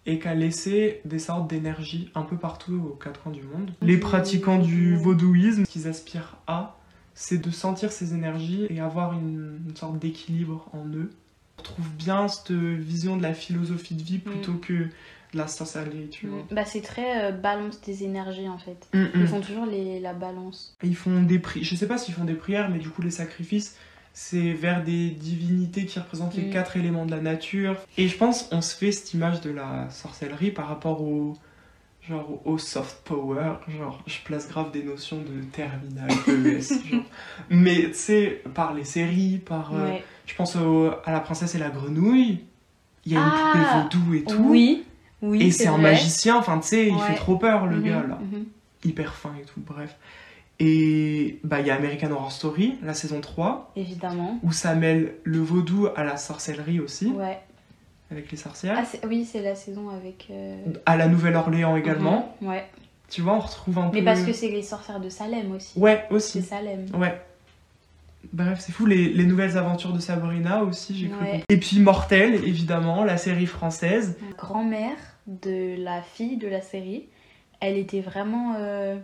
et 0.06 0.18
qui 0.18 0.28
a 0.28 0.34
laissé 0.34 1.00
des 1.04 1.18
sortes 1.18 1.50
d'énergie 1.50 2.10
un 2.14 2.22
peu 2.22 2.36
partout 2.36 2.74
aux 2.92 2.94
quatre 2.94 3.20
coins 3.20 3.32
du 3.32 3.42
monde. 3.42 3.72
Les 3.82 3.98
pratiquants 3.98 4.58
du 4.58 4.96
vaudouisme, 4.96 5.64
ce 5.66 5.70
qu'ils 5.70 5.88
aspirent 5.88 6.36
à, 6.46 6.78
c'est 7.14 7.38
de 7.38 7.50
sentir 7.50 7.90
ces 7.90 8.14
énergies 8.14 8.66
et 8.70 8.80
avoir 8.80 9.12
une, 9.14 9.60
une 9.66 9.76
sorte 9.76 9.98
d'équilibre 9.98 10.68
en 10.72 10.86
eux. 10.86 11.10
Retrouve 11.66 11.88
bien 11.98 12.28
cette 12.28 12.52
vision 12.52 13.16
de 13.16 13.22
la 13.22 13.34
philosophie 13.34 13.94
de 13.94 14.02
vie 14.02 14.18
plutôt 14.18 14.54
que 14.54 14.72
de 14.72 14.88
la 15.34 15.48
sorcellerie, 15.48 16.08
tu 16.10 16.28
vois. 16.28 16.46
Bah, 16.52 16.64
c'est 16.64 16.80
très 16.80 17.24
euh, 17.24 17.32
balance 17.32 17.80
des 17.80 18.04
énergies 18.04 18.48
en 18.48 18.58
fait. 18.58 18.86
Mm, 18.94 19.00
mm. 19.02 19.10
Ils 19.16 19.26
font 19.26 19.40
toujours 19.40 19.66
les, 19.66 19.98
la 19.98 20.14
balance. 20.14 20.76
Ils 20.84 20.94
font 20.94 21.22
des 21.22 21.38
pri- 21.40 21.64
je 21.64 21.74
sais 21.74 21.88
pas 21.88 21.98
s'ils 21.98 22.14
font 22.14 22.24
des 22.24 22.34
prières, 22.34 22.70
mais 22.70 22.78
du 22.78 22.88
coup 22.88 23.02
les 23.02 23.10
sacrifices, 23.10 23.76
c'est 24.12 24.52
vers 24.52 24.84
des 24.84 25.10
divinités 25.10 25.86
qui 25.86 25.98
représentent 25.98 26.36
les 26.36 26.44
Mm. 26.44 26.52
quatre 26.52 26.76
éléments 26.76 27.04
de 27.04 27.10
la 27.10 27.20
nature. 27.20 27.76
Et 27.98 28.06
je 28.06 28.16
pense 28.16 28.48
on 28.52 28.60
se 28.60 28.76
fait 28.76 28.92
cette 28.92 29.12
image 29.14 29.40
de 29.40 29.50
la 29.50 29.90
sorcellerie 29.90 30.52
par 30.52 30.68
rapport 30.68 31.02
au 31.02 31.36
genre 32.08 32.40
au 32.44 32.58
soft 32.58 32.98
power, 33.04 33.54
genre 33.78 34.02
je 34.06 34.18
place 34.24 34.48
grave 34.48 34.70
des 34.72 34.82
notions 34.82 35.18
de 35.18 35.42
terminal 35.52 36.08
ES, 36.28 36.60
genre. 36.90 37.02
Mais 37.50 37.82
tu 37.88 37.94
sais 37.94 38.42
par 38.54 38.74
les 38.74 38.84
séries, 38.84 39.38
par 39.38 39.74
euh, 39.74 39.88
Ouais. 39.90 40.04
je 40.26 40.34
pense 40.34 40.56
au- 40.56 40.90
à 41.04 41.12
la 41.12 41.20
princesse 41.20 41.54
et 41.54 41.58
la 41.58 41.70
grenouille. 41.70 42.44
Il 43.04 43.12
y 43.12 43.16
a 43.16 43.20
une 43.20 43.26
Ah, 43.32 43.50
poupée 43.52 43.98
vaudou 44.04 44.14
et 44.14 44.24
tout. 44.24 44.44
Oui. 44.50 44.84
Oui. 45.22 45.42
et 45.42 45.50
c'est 45.50 45.66
un 45.66 45.78
magicien, 45.78 46.36
enfin 46.36 46.58
tu 46.58 46.68
sais, 46.68 46.88
il 46.88 46.98
fait 47.00 47.14
trop 47.14 47.36
peur 47.36 47.66
le 47.66 47.76
Mhm, 47.78 47.82
gars 47.84 48.04
là 48.06 48.18
mhm. 48.20 48.44
hyper 48.84 49.14
fin 49.14 49.32
et 49.40 49.44
tout, 49.44 49.60
bref. 49.66 49.96
Et 50.58 51.38
bah 51.44 51.60
il 51.60 51.66
y 51.66 51.70
a 51.70 51.74
American 51.74 52.10
Horror 52.12 52.32
Story, 52.32 52.76
la 52.82 52.94
saison 52.94 53.20
3, 53.20 53.72
Évidemment. 53.76 54.38
où 54.42 54.52
ça 54.52 54.74
mêle 54.74 55.14
le 55.24 55.38
vaudou 55.38 55.88
à 55.96 56.02
la 56.04 56.16
sorcellerie 56.16 56.80
aussi, 56.80 57.06
Ouais. 57.08 57.38
Avec 58.10 58.30
les 58.30 58.36
sorcières. 58.36 58.76
Ah, 58.78 58.84
c'est- 58.84 59.04
oui, 59.06 59.24
c'est 59.24 59.42
la 59.42 59.54
saison 59.54 59.88
avec. 59.90 60.28
euh, 60.30 60.56
À 60.86 60.96
la 60.96 61.08
Nouvelle-Orléans 61.08 61.76
également. 61.76 62.34
mhm, 62.40 62.48
Ouais. 62.48 62.64
Tu 63.08 63.20
vois, 63.20 63.34
on 63.34 63.40
retrouve 63.40 63.78
un 63.78 63.88
peu... 63.88 63.98
Mais 63.98 64.04
parce 64.04 64.22
que 64.22 64.32
c'est 64.32 64.48
les 64.50 64.62
sorcières 64.62 64.98
de 65.00 65.08
Salem 65.08 65.52
aussi. 65.52 65.78
Ouais, 65.78 66.04
C'est 66.08 66.14
aussi. 66.14 66.42
Salem. 66.42 66.86
Ouais. 66.98 67.20
Bref, 68.32 68.58
c'est 68.60 68.72
fou, 68.72 68.86
les, 68.86 69.08
les 69.10 69.24
nouvelles 69.24 69.56
aventures 69.56 69.92
de 69.92 70.00
Sabrina 70.00 70.64
aussi, 70.64 70.96
j'ai 70.98 71.08
cru. 71.08 71.20
Ouais. 71.24 71.44
Et 71.48 71.56
puis 71.58 71.78
Mortel, 71.78 72.34
évidemment, 72.34 73.04
la 73.04 73.16
série 73.16 73.46
française. 73.46 74.18
Grand-mère 74.36 74.96
de 75.28 75.76
la 75.80 76.02
fille 76.02 76.36
de 76.36 76.48
la 76.48 76.60
série, 76.60 77.06
elle 77.60 77.76
était 77.76 78.00
vraiment 78.00 78.54
euh, 78.58 78.96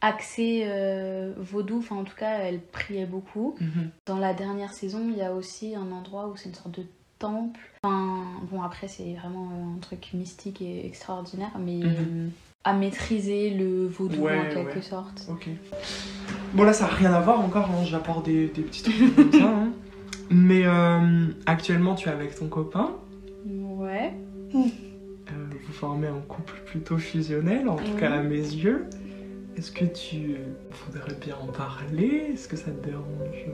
axée 0.00 0.62
euh, 0.66 1.32
vaudou. 1.36 1.78
Enfin, 1.80 1.96
en 1.96 2.04
tout 2.04 2.14
cas, 2.16 2.38
elle 2.38 2.60
priait 2.60 3.06
beaucoup. 3.06 3.56
Mhm. 3.60 3.90
Dans 4.06 4.18
la 4.18 4.32
dernière 4.34 4.72
saison, 4.72 5.00
il 5.10 5.16
y 5.18 5.22
a 5.22 5.32
aussi 5.34 5.74
un 5.74 5.90
endroit 5.90 6.28
où 6.28 6.36
c'est 6.36 6.48
une 6.48 6.54
sorte 6.54 6.70
de 6.78 6.86
temple. 7.20 7.60
Enfin, 7.84 8.24
bon, 8.50 8.62
après, 8.62 8.88
c'est 8.88 9.14
vraiment 9.14 9.48
un 9.76 9.78
truc 9.80 10.10
mystique 10.14 10.60
et 10.60 10.84
extraordinaire, 10.86 11.52
mais 11.64 11.76
Mhm. 11.76 11.84
euh, 11.86 12.28
à 12.64 12.72
maîtriser 12.74 13.50
le 13.50 13.86
vaudou 13.86 14.22
Ouais, 14.22 14.38
en 14.38 14.44
quelque 14.52 14.76
ouais. 14.76 14.82
sorte. 14.82 15.28
Ok. 15.30 15.48
Bon 16.52 16.64
là 16.64 16.72
ça 16.72 16.84
n'a 16.86 16.90
rien 16.94 17.12
à 17.14 17.20
voir 17.20 17.38
encore, 17.40 17.70
hein, 17.70 17.84
j'apporte 17.84 18.24
des, 18.26 18.48
des 18.48 18.62
petits 18.62 18.82
trucs 18.82 19.14
comme 19.14 19.32
ça. 19.32 19.48
hein. 19.48 19.68
Mais 20.30 20.62
euh, 20.66 21.28
actuellement 21.46 21.94
tu 21.94 22.08
es 22.08 22.12
avec 22.12 22.34
ton 22.34 22.48
copain. 22.48 22.90
Ouais. 23.46 24.12
Euh, 24.54 24.58
vous 25.66 25.72
formez 25.72 26.08
un 26.08 26.20
couple 26.28 26.54
plutôt 26.66 26.98
fusionnel, 26.98 27.68
en 27.68 27.76
tout 27.76 27.94
cas 27.96 28.10
à 28.12 28.20
mes 28.22 28.36
yeux. 28.36 28.86
Est-ce 29.56 29.70
que 29.70 29.84
tu 29.84 30.36
voudrais 30.86 31.14
bien 31.20 31.36
en 31.40 31.46
parler? 31.52 32.30
Est-ce 32.32 32.48
que 32.48 32.56
ça 32.56 32.70
te 32.72 32.84
dérange? 32.84 33.44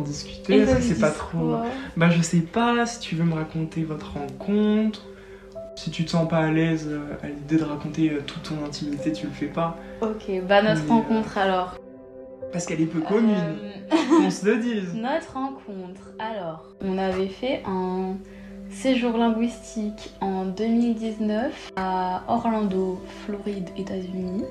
Discuter 0.00 0.58
Est-ce 0.58 0.76
que 0.76 0.82
c'est 0.82 1.00
pas 1.00 1.10
trop 1.10 1.56
Bah 1.96 2.10
je 2.10 2.22
sais 2.22 2.40
pas 2.40 2.86
si 2.86 3.00
tu 3.00 3.16
veux 3.16 3.24
me 3.24 3.34
raconter 3.34 3.82
votre 3.82 4.14
rencontre. 4.14 5.02
Si 5.76 5.90
tu 5.90 6.04
te 6.04 6.10
sens 6.10 6.28
pas 6.28 6.38
à 6.38 6.50
l'aise 6.50 6.86
euh, 6.90 7.14
à 7.22 7.28
l'idée 7.28 7.56
de 7.56 7.64
raconter 7.64 8.10
euh, 8.10 8.20
toute 8.26 8.42
ton 8.42 8.64
intimité, 8.66 9.12
tu 9.12 9.26
le 9.26 9.32
fais 9.32 9.46
pas. 9.46 9.76
Ok, 10.02 10.30
bah 10.46 10.60
notre 10.62 10.82
Mais, 10.84 10.90
euh, 10.90 10.94
rencontre 10.94 11.38
alors. 11.38 11.74
Parce 12.52 12.66
qu'elle 12.66 12.80
est 12.82 12.86
peu 12.86 13.00
commune, 13.00 13.34
Euh, 13.90 13.96
qu'on 14.20 14.30
se 14.30 14.44
le 14.44 14.58
dise. 14.58 14.92
Notre 14.94 15.32
rencontre. 15.32 16.12
Alors, 16.18 16.66
on 16.82 16.98
avait 16.98 17.28
fait 17.28 17.62
un 17.66 18.16
séjour 18.70 19.16
linguistique 19.16 20.12
en 20.20 20.44
2019 20.44 21.70
à 21.76 22.22
Orlando, 22.28 23.00
Floride, 23.24 23.70
États-Unis. 23.78 24.44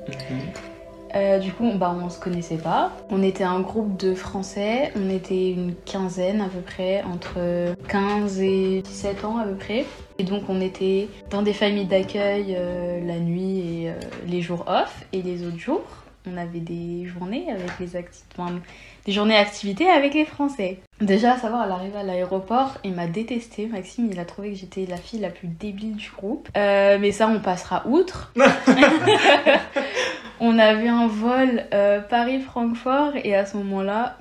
Euh, 1.16 1.40
du 1.40 1.52
coup, 1.52 1.64
on- 1.66 1.76
bah, 1.76 1.96
on 2.04 2.10
se 2.10 2.20
connaissait 2.20 2.58
pas. 2.58 2.92
On 3.10 3.24
était 3.24 3.44
un 3.44 3.60
groupe 3.62 3.98
de 3.98 4.14
Français. 4.14 4.92
On 4.96 5.10
était 5.10 5.52
une 5.52 5.74
quinzaine 5.86 6.42
à 6.42 6.48
peu 6.50 6.60
près, 6.62 7.04
entre 7.04 7.74
15 7.88 8.40
et 8.42 8.82
17 8.82 9.26
ans 9.26 9.38
à 9.38 9.46
peu 9.46 9.56
près. 9.56 9.86
Et 10.20 10.24
donc, 10.24 10.44
on 10.50 10.62
était 10.62 11.08
dans 11.30 11.42
des 11.42 11.54
familles 11.54 11.86
d'accueil 11.86 12.56
euh, 12.58 13.00
la 13.06 13.20
nuit 13.20 13.60
et 13.84 13.90
euh, 13.90 13.94
les 14.28 14.42
jours 14.42 14.66
off. 14.68 15.04
Et 15.14 15.22
les 15.22 15.46
autres 15.48 15.58
jours, 15.58 15.82
on 16.26 16.38
avait 16.38 16.60
des 16.60 17.06
journées 17.06 17.48
avec 17.50 17.80
les 17.80 17.98
enfin, 18.38 18.60
des 19.06 19.12
journées 19.12 19.38
activités 19.38 19.90
avec 19.90 20.14
les 20.14 20.26
Français. 20.26 20.80
Déjà, 21.02 21.34
à 21.34 21.38
savoir, 21.38 21.62
à 21.62 21.68
l'arrivée 21.68 21.98
à 21.98 22.04
l'aéroport, 22.04 22.78
il 22.84 22.94
m'a 22.94 23.08
détesté. 23.08 23.68
Maxime, 23.68 24.10
il 24.12 24.20
a 24.20 24.26
trouvé 24.26 24.52
que 24.52 24.58
j'étais 24.58 24.86
la 24.86 24.98
fille 24.98 25.20
la 25.20 25.30
plus 25.30 25.48
débile 25.48 25.96
du 25.96 26.12
groupe. 26.12 26.50
Euh, 26.58 26.98
mais 27.00 27.12
ça, 27.12 27.28
on 27.28 27.40
passera 27.40 27.84
outre. 27.88 28.34
on 30.40 30.60
avait 30.60 30.90
un 30.90 31.08
vol 31.08 31.64
euh, 31.74 32.02
Paris-Francfort 32.02 33.14
et 33.24 33.36
à 33.36 33.46
ce 33.46 33.58
moment-là, 33.58 34.18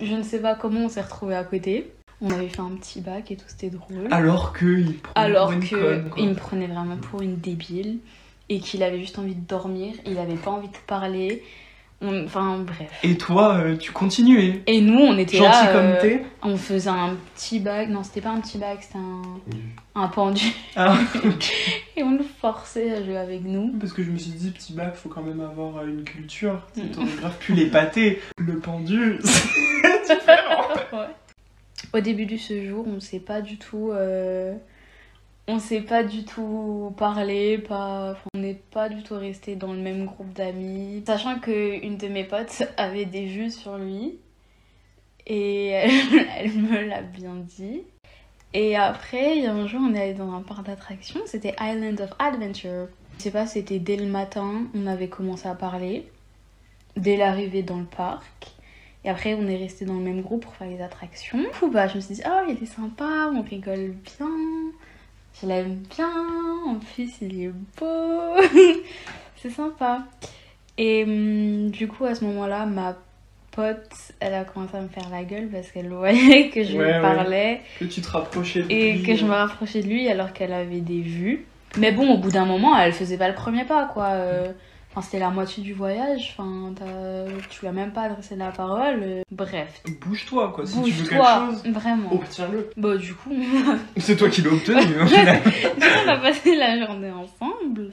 je 0.00 0.14
ne 0.14 0.22
sais 0.22 0.40
pas 0.40 0.54
comment 0.54 0.80
on 0.80 0.88
s'est 0.88 1.02
retrouvés 1.02 1.36
à 1.36 1.44
côté. 1.44 1.90
On 2.20 2.30
avait 2.30 2.48
fait 2.48 2.60
un 2.60 2.72
petit 2.80 3.00
bac 3.00 3.30
et 3.30 3.36
tout, 3.36 3.44
c'était 3.48 3.70
drôle. 3.70 4.08
Alors 4.10 4.54
que 4.54 4.82
Alors 5.14 5.48
conne, 5.48 6.10
il 6.16 6.30
me 6.30 6.34
prenait 6.34 6.68
vraiment 6.68 6.96
pour 6.96 7.20
une 7.20 7.36
débile 7.36 7.98
et 8.48 8.60
qu'il 8.60 8.82
avait 8.82 9.00
juste 9.00 9.18
envie 9.18 9.34
de 9.34 9.46
dormir, 9.46 9.94
il 10.06 10.18
avait 10.18 10.34
pas 10.36 10.50
envie 10.50 10.68
de 10.68 10.76
parler. 10.86 11.42
On- 12.00 12.24
Enfin 12.26 12.58
bref. 12.58 12.90
Et 13.02 13.16
toi, 13.16 13.54
euh, 13.54 13.76
tu 13.76 13.90
continuais. 13.92 14.60
Et 14.66 14.80
nous, 14.82 14.98
on 14.98 15.16
était 15.16 15.38
Gentil 15.38 15.50
là, 15.66 15.72
comme 15.72 15.86
euh, 15.86 16.00
t'es. 16.00 16.22
on 16.42 16.56
faisait 16.56 16.90
un 16.90 17.16
petit 17.34 17.60
bac. 17.60 17.88
Non, 17.88 18.02
c'était 18.02 18.20
pas 18.20 18.30
un 18.30 18.40
petit 18.40 18.58
bac, 18.58 18.78
c'était 18.82 18.98
un, 18.98 19.22
un 19.94 20.08
pendu. 20.08 20.44
Ah, 20.76 20.98
ok. 21.24 21.52
Et 21.96 22.02
on 22.02 22.10
le 22.18 22.24
forçait 22.40 22.90
à 22.92 23.02
jouer 23.02 23.16
avec 23.16 23.44
nous. 23.44 23.72
Parce 23.80 23.92
que 23.94 24.02
je 24.02 24.10
me 24.10 24.18
suis 24.18 24.32
dit, 24.32 24.50
petit 24.50 24.74
bac, 24.74 24.94
faut 24.96 25.08
quand 25.08 25.22
même 25.22 25.40
avoir 25.40 25.78
euh, 25.78 25.86
une 25.86 26.04
culture. 26.04 26.60
Mm. 26.76 26.82
T'aurais 26.90 27.06
grave 27.20 27.38
pu 27.38 27.54
l'épater. 27.54 28.20
Le 28.36 28.58
pendu, 28.58 29.18
c'est 29.24 30.14
différent. 30.16 30.68
Ouais. 30.92 31.08
Au 31.94 32.00
début 32.00 32.26
du 32.26 32.38
séjour, 32.38 32.84
on 32.86 33.00
s'est 33.00 33.20
pas 33.20 33.40
du 33.40 33.56
tout. 33.56 33.90
euh, 33.92 34.52
On 35.46 35.58
s'est 35.58 35.82
pas 35.82 36.02
du 36.04 36.24
tout 36.24 36.94
parlé, 36.96 37.58
pas... 37.58 38.16
on 38.34 38.38
n'est 38.38 38.54
pas 38.54 38.88
du 38.88 39.02
tout 39.02 39.16
resté 39.16 39.56
dans 39.56 39.72
le 39.74 39.78
même 39.80 40.06
groupe 40.06 40.32
d'amis. 40.32 41.02
Sachant 41.06 41.38
que 41.38 41.84
une 41.84 41.98
de 41.98 42.08
mes 42.08 42.24
potes 42.24 42.62
avait 42.78 43.04
des 43.04 43.26
vues 43.26 43.50
sur 43.50 43.76
lui. 43.76 44.18
Et 45.26 45.68
elle, 45.68 45.90
elle 46.38 46.52
me 46.52 46.88
l'a 46.88 47.02
bien 47.02 47.36
dit. 47.36 47.82
Et 48.54 48.76
après, 48.76 49.36
il 49.36 49.44
y 49.44 49.46
a 49.46 49.52
un 49.52 49.66
jour, 49.66 49.80
on 49.82 49.94
est 49.94 50.00
allé 50.00 50.14
dans 50.14 50.32
un 50.32 50.42
parc 50.42 50.64
d'attractions, 50.64 51.20
c'était 51.26 51.56
Island 51.60 52.00
of 52.00 52.10
Adventure. 52.20 52.86
Je 53.18 53.24
sais 53.24 53.30
pas, 53.32 53.46
c'était 53.46 53.80
dès 53.80 53.96
le 53.96 54.06
matin, 54.06 54.66
on 54.74 54.86
avait 54.86 55.08
commencé 55.08 55.48
à 55.48 55.54
parler. 55.54 56.08
Dès 56.96 57.16
l'arrivée 57.16 57.64
dans 57.64 57.78
le 57.78 57.84
parc. 57.84 58.52
Et 59.04 59.10
après, 59.10 59.34
on 59.34 59.46
est 59.48 59.56
resté 59.56 59.84
dans 59.84 59.94
le 59.94 60.00
même 60.00 60.22
groupe 60.22 60.44
pour 60.44 60.54
faire 60.54 60.68
les 60.68 60.80
attractions. 60.80 61.38
Du 61.38 61.70
bah, 61.70 61.88
je 61.88 61.96
me 61.96 62.00
suis 62.00 62.14
dit, 62.14 62.22
oh, 62.24 62.46
il 62.48 62.62
est 62.62 62.66
sympa, 62.66 63.30
on 63.34 63.42
rigole 63.42 63.94
bien. 64.18 64.30
Je 65.44 65.48
l'aime 65.48 65.82
bien. 65.94 66.08
En 66.66 66.76
plus, 66.76 67.10
il 67.20 67.42
est 67.42 67.52
beau. 67.78 68.42
c'est 69.36 69.50
sympa. 69.50 70.02
Et 70.78 71.04
hum, 71.04 71.70
du 71.70 71.86
coup, 71.86 72.04
à 72.06 72.14
ce 72.14 72.24
moment-là, 72.24 72.64
ma 72.66 72.96
pote, 73.50 73.90
elle 74.20 74.34
a 74.34 74.44
commencé 74.44 74.76
à 74.76 74.80
me 74.80 74.88
faire 74.88 75.08
la 75.10 75.22
gueule 75.22 75.48
parce 75.48 75.70
qu'elle 75.70 75.88
voyait 75.90 76.48
que 76.50 76.64
je 76.64 76.76
Ouais, 76.76 76.84
lui 76.86 76.92
ouais. 76.92 77.00
parlais 77.00 77.60
Que 77.78 77.84
tu 77.84 78.00
te 78.00 78.08
rapprochais 78.10 78.62
de 78.62 78.70
et 78.72 78.92
lui. 78.94 79.02
que 79.02 79.14
je 79.14 79.24
me 79.24 79.30
rapprochais 79.32 79.82
de 79.82 79.86
lui 79.88 80.08
alors 80.08 80.32
qu'elle 80.32 80.52
avait 80.52 80.80
des 80.80 81.00
vues. 81.02 81.44
Mais 81.76 81.92
bon, 81.92 82.12
au 82.14 82.18
bout 82.18 82.30
d'un 82.30 82.46
moment, 82.46 82.76
elle 82.78 82.92
faisait 82.92 83.18
pas 83.18 83.28
le 83.28 83.34
premier 83.34 83.64
pas, 83.64 83.84
quoi. 83.92 84.06
Euh, 84.12 84.50
Enfin, 84.96 85.02
c'était 85.06 85.18
la 85.18 85.30
moitié 85.30 85.60
du 85.64 85.72
voyage. 85.74 86.34
Enfin, 86.38 86.72
t'as- 86.76 87.26
tu 87.50 87.60
lui 87.62 87.66
as 87.68 87.72
même 87.72 87.92
pas 87.92 88.02
adressé 88.02 88.36
la 88.36 88.50
parole. 88.52 89.00
Euh, 89.02 89.22
Bref, 89.32 89.82
Bouge-toi, 90.06 90.52
quoi. 90.54 90.64
Si 90.66 90.80
tu 90.82 90.90
veux 90.92 91.02
quelque 91.08 91.16
bouge-toi, 91.16 91.46
chose, 91.50 91.72
vraiment. 91.72 92.12
obtiens-le. 92.12 92.70
Bon, 92.76 92.96
du 92.96 93.12
coup, 93.14 93.30
C'est 93.96 94.14
toi 94.16 94.28
qui 94.28 94.42
l'as 94.42 94.52
obtenu, 94.52 94.80
on 95.00 96.08
a 96.08 96.16
passé 96.18 96.54
la 96.54 96.78
journée 96.86 97.10
ensemble. 97.10 97.90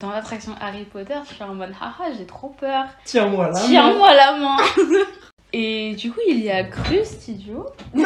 Dans 0.00 0.10
l'attraction 0.10 0.52
Harry 0.60 0.84
Potter, 0.84 1.16
je 1.28 1.34
suis 1.34 1.42
en 1.44 1.54
mode 1.54 1.72
haha, 1.80 2.12
j'ai 2.16 2.24
trop 2.24 2.48
peur. 2.50 2.84
Tiens-moi 3.04 3.50
là. 3.50 3.60
Tiens-moi 3.66 4.14
la 4.14 4.36
main 4.38 4.56
Et 5.52 5.94
du 5.96 6.10
coup, 6.12 6.20
il 6.28 6.38
y 6.40 6.50
a 6.50 6.62
cru, 6.64 6.98
cet 7.04 7.28
idiot. 7.28 7.66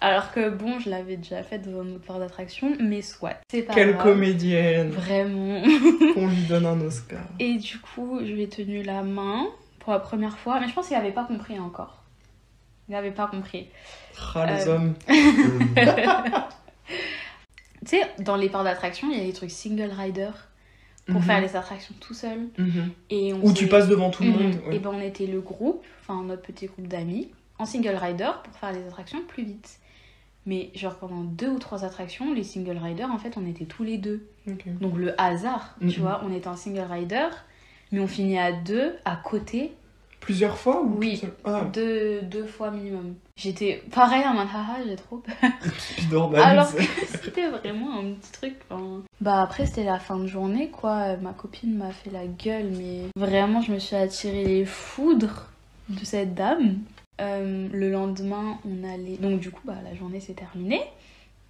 Alors 0.00 0.32
que 0.32 0.50
bon, 0.50 0.78
je 0.78 0.90
l'avais 0.90 1.16
déjà 1.16 1.42
fait 1.42 1.58
dans 1.58 1.80
un 1.80 1.94
autre 1.94 2.04
parc 2.06 2.18
d'attraction, 2.20 2.76
mais 2.80 3.02
soit. 3.02 3.34
C'est 3.50 3.62
pas 3.62 3.74
Quelle 3.74 3.92
grave. 3.94 4.02
comédienne. 4.02 4.90
Vraiment. 4.90 5.62
On 6.16 6.26
lui 6.26 6.42
donne 6.48 6.66
un 6.66 6.80
Oscar. 6.82 7.20
Et 7.38 7.54
du 7.56 7.78
coup, 7.78 8.18
je 8.20 8.32
lui 8.32 8.42
ai 8.42 8.48
tenu 8.48 8.82
la 8.82 9.02
main 9.02 9.46
pour 9.80 9.92
la 9.92 10.00
première 10.00 10.36
fois, 10.38 10.60
mais 10.60 10.68
je 10.68 10.74
pense 10.74 10.88
qu'il 10.88 10.96
avait 10.96 11.12
pas 11.12 11.24
compris 11.24 11.58
encore. 11.58 12.02
Il 12.88 12.94
avait 12.94 13.10
pas 13.10 13.26
compris. 13.26 13.68
Ah, 14.34 14.46
les 14.46 14.68
Euh. 14.68 14.74
hommes. 14.74 14.94
Tu 17.84 17.98
sais, 17.98 18.02
dans 18.20 18.36
les 18.36 18.48
parcs 18.48 18.64
d'attraction, 18.64 19.08
il 19.12 19.18
y 19.18 19.20
a 19.20 19.24
des 19.24 19.32
trucs 19.32 19.50
single 19.50 19.90
rider 19.96 20.30
pour 21.06 21.16
Mhm. 21.20 21.22
faire 21.22 21.40
les 21.40 21.54
attractions 21.54 21.94
tout 22.00 22.14
seul. 22.14 22.48
Mhm. 22.58 22.90
Et 23.10 23.32
on 23.32 23.44
Où 23.44 23.52
tu 23.52 23.68
passes 23.68 23.86
devant 23.86 24.10
tout 24.10 24.24
le 24.24 24.30
Mhm. 24.30 24.42
monde. 24.42 24.54
Et 24.66 24.68
ouais. 24.70 24.78
ben 24.80 24.90
on 24.92 25.00
était 25.00 25.26
le 25.26 25.40
groupe, 25.40 25.84
enfin 26.00 26.22
notre 26.24 26.42
petit 26.42 26.66
groupe 26.66 26.88
d'amis, 26.88 27.30
en 27.58 27.64
single 27.64 27.94
rider 27.94 28.30
pour 28.42 28.54
faire 28.58 28.72
les 28.72 28.84
attractions 28.86 29.20
plus 29.28 29.44
vite. 29.44 29.78
Mais 30.46 30.70
genre 30.74 30.94
pendant 30.94 31.22
deux 31.24 31.48
ou 31.48 31.58
trois 31.58 31.84
attractions, 31.84 32.32
les 32.32 32.44
single 32.44 32.78
riders, 32.78 33.10
en 33.10 33.18
fait, 33.18 33.36
on 33.36 33.46
était 33.46 33.64
tous 33.64 33.82
les 33.82 33.98
deux. 33.98 34.26
Donc 34.80 34.96
le 34.96 35.20
hasard, 35.20 35.76
tu 35.88 36.00
vois, 36.00 36.22
on 36.24 36.32
était 36.32 36.48
en 36.48 36.56
single 36.56 36.86
rider, 36.88 37.28
mais 37.92 38.00
on 38.00 38.06
finit 38.06 38.38
à 38.38 38.52
deux, 38.52 38.94
à 39.04 39.16
côté, 39.16 39.72
Plusieurs 40.26 40.58
fois 40.58 40.82
ou 40.82 40.96
Oui. 40.98 41.22
Ah, 41.44 41.62
deux, 41.72 42.20
deux 42.22 42.46
fois 42.46 42.72
minimum. 42.72 43.14
J'étais 43.36 43.84
pareil 43.92 44.24
en 44.26 44.34
mode 44.34 44.48
haha, 44.52 44.78
j'ai 44.84 44.96
trop 44.96 45.18
peur. 45.18 45.36
Alors 46.42 46.74
que 46.74 46.82
c'était 47.22 47.48
vraiment 47.48 48.00
un 48.00 48.14
petit 48.14 48.32
truc. 48.32 48.54
Bah 49.20 49.42
après 49.42 49.66
c'était 49.66 49.84
la 49.84 50.00
fin 50.00 50.18
de 50.18 50.26
journée 50.26 50.70
quoi. 50.70 51.16
Ma 51.18 51.32
copine 51.32 51.76
m'a 51.76 51.92
fait 51.92 52.10
la 52.10 52.26
gueule 52.26 52.72
mais 52.76 53.02
vraiment 53.16 53.60
je 53.60 53.70
me 53.70 53.78
suis 53.78 53.94
attiré 53.94 54.44
les 54.44 54.64
foudres 54.64 55.46
de 55.88 56.04
cette 56.04 56.34
dame. 56.34 56.78
Euh, 57.20 57.68
le 57.72 57.90
lendemain 57.90 58.58
on 58.68 58.84
allait 58.86 59.16
donc 59.16 59.40
du 59.40 59.50
coup 59.50 59.62
bah 59.64 59.76
la 59.82 59.94
journée 59.94 60.20
s'est 60.20 60.34
terminée. 60.34 60.82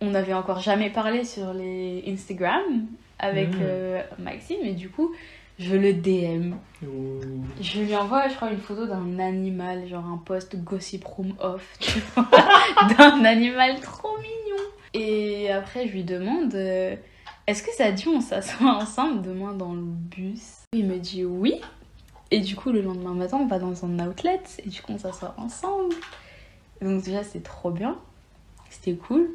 On 0.00 0.11
n'avait 0.11 0.35
encore 0.35 0.61
jamais 0.61 0.90
parlé 0.90 1.24
sur 1.24 1.52
les 1.55 2.05
Instagram 2.07 2.62
avec 3.18 3.48
Mhm. 3.48 3.61
euh, 3.62 4.02
Maxime 4.18 4.59
et 4.62 4.74
du 4.74 4.90
coup 4.90 5.12
je 5.59 5.74
le 5.74 5.94
DM. 5.94 6.52
Je 7.62 7.81
lui 7.81 7.96
envoie, 7.96 8.29
je 8.29 8.35
crois, 8.35 8.50
une 8.50 8.59
photo 8.61 8.87
d'un 8.87 9.18
animal, 9.18 9.88
genre 9.88 10.05
un 10.05 10.18
post 10.18 10.55
gossip 10.62 11.02
room 11.05 11.35
off, 11.40 11.76
tu 11.81 11.98
vois, 12.14 12.29
d'un 12.98 13.24
animal 13.24 13.81
trop 13.81 14.16
mignon. 14.18 14.62
Et 14.92 15.50
après, 15.50 15.88
je 15.88 15.92
lui 15.92 16.05
demande, 16.05 16.55
euh, 16.55 16.94
est-ce 17.46 17.62
que 17.62 17.72
ça 17.72 17.90
dit 17.90 18.07
on 18.07 18.20
s'assoit 18.20 18.70
ensemble 18.74 19.22
demain 19.22 19.55
dans 19.55 19.72
le 19.72 19.81
bus? 19.81 20.64
Il 20.74 20.85
me 20.87 20.98
dit 20.98 21.24
oui. 21.24 21.55
Et 22.30 22.40
du 22.40 22.56
coup, 22.56 22.72
le 22.72 22.82
lendemain 22.82 23.14
matin, 23.14 23.38
on 23.40 23.46
va 23.46 23.58
dans 23.58 23.84
un 23.84 24.08
outlet 24.08 24.40
et 24.64 24.68
du 24.68 24.82
coup, 24.82 24.92
on 24.92 24.98
s'assoit 24.98 25.34
ensemble. 25.38 25.94
Donc 26.82 27.02
déjà, 27.02 27.22
c'est 27.22 27.42
trop 27.42 27.70
bien. 27.70 27.96
C'était 28.70 28.94
cool. 28.94 29.30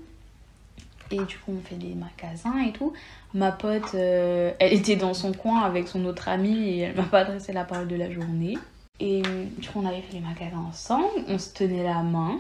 Et 1.10 1.17
du 1.17 1.38
coup, 1.38 1.51
on 1.58 1.67
fait 1.67 1.75
des 1.75 1.93
magasins 1.93 2.60
et 2.65 2.71
tout. 2.71 2.93
Ma 3.34 3.51
pote, 3.51 3.95
euh, 3.95 4.51
elle 4.60 4.73
était 4.73 4.95
dans 4.95 5.13
son 5.13 5.34
coin 5.34 5.62
avec 5.62 5.88
son 5.88 6.06
autre 6.06 6.30
amie 6.30 6.69
et 6.69 6.80
elle 6.80 6.95
m'a 6.95 7.04
pas 7.04 7.19
adressé 7.19 7.51
la 7.54 7.63
parole 7.63 7.88
de 7.88 7.95
la 7.95 8.12
journée. 8.12 8.58
Et 8.99 9.21
du 9.58 9.67
coup, 9.67 9.82
on 9.82 9.86
avait 9.86 10.01
fait 10.01 10.13
les 10.13 10.19
magasins 10.19 10.63
ensemble. 10.69 11.08
On 11.27 11.38
se 11.38 11.54
tenait 11.54 11.84
la 11.84 12.04
main 12.04 12.39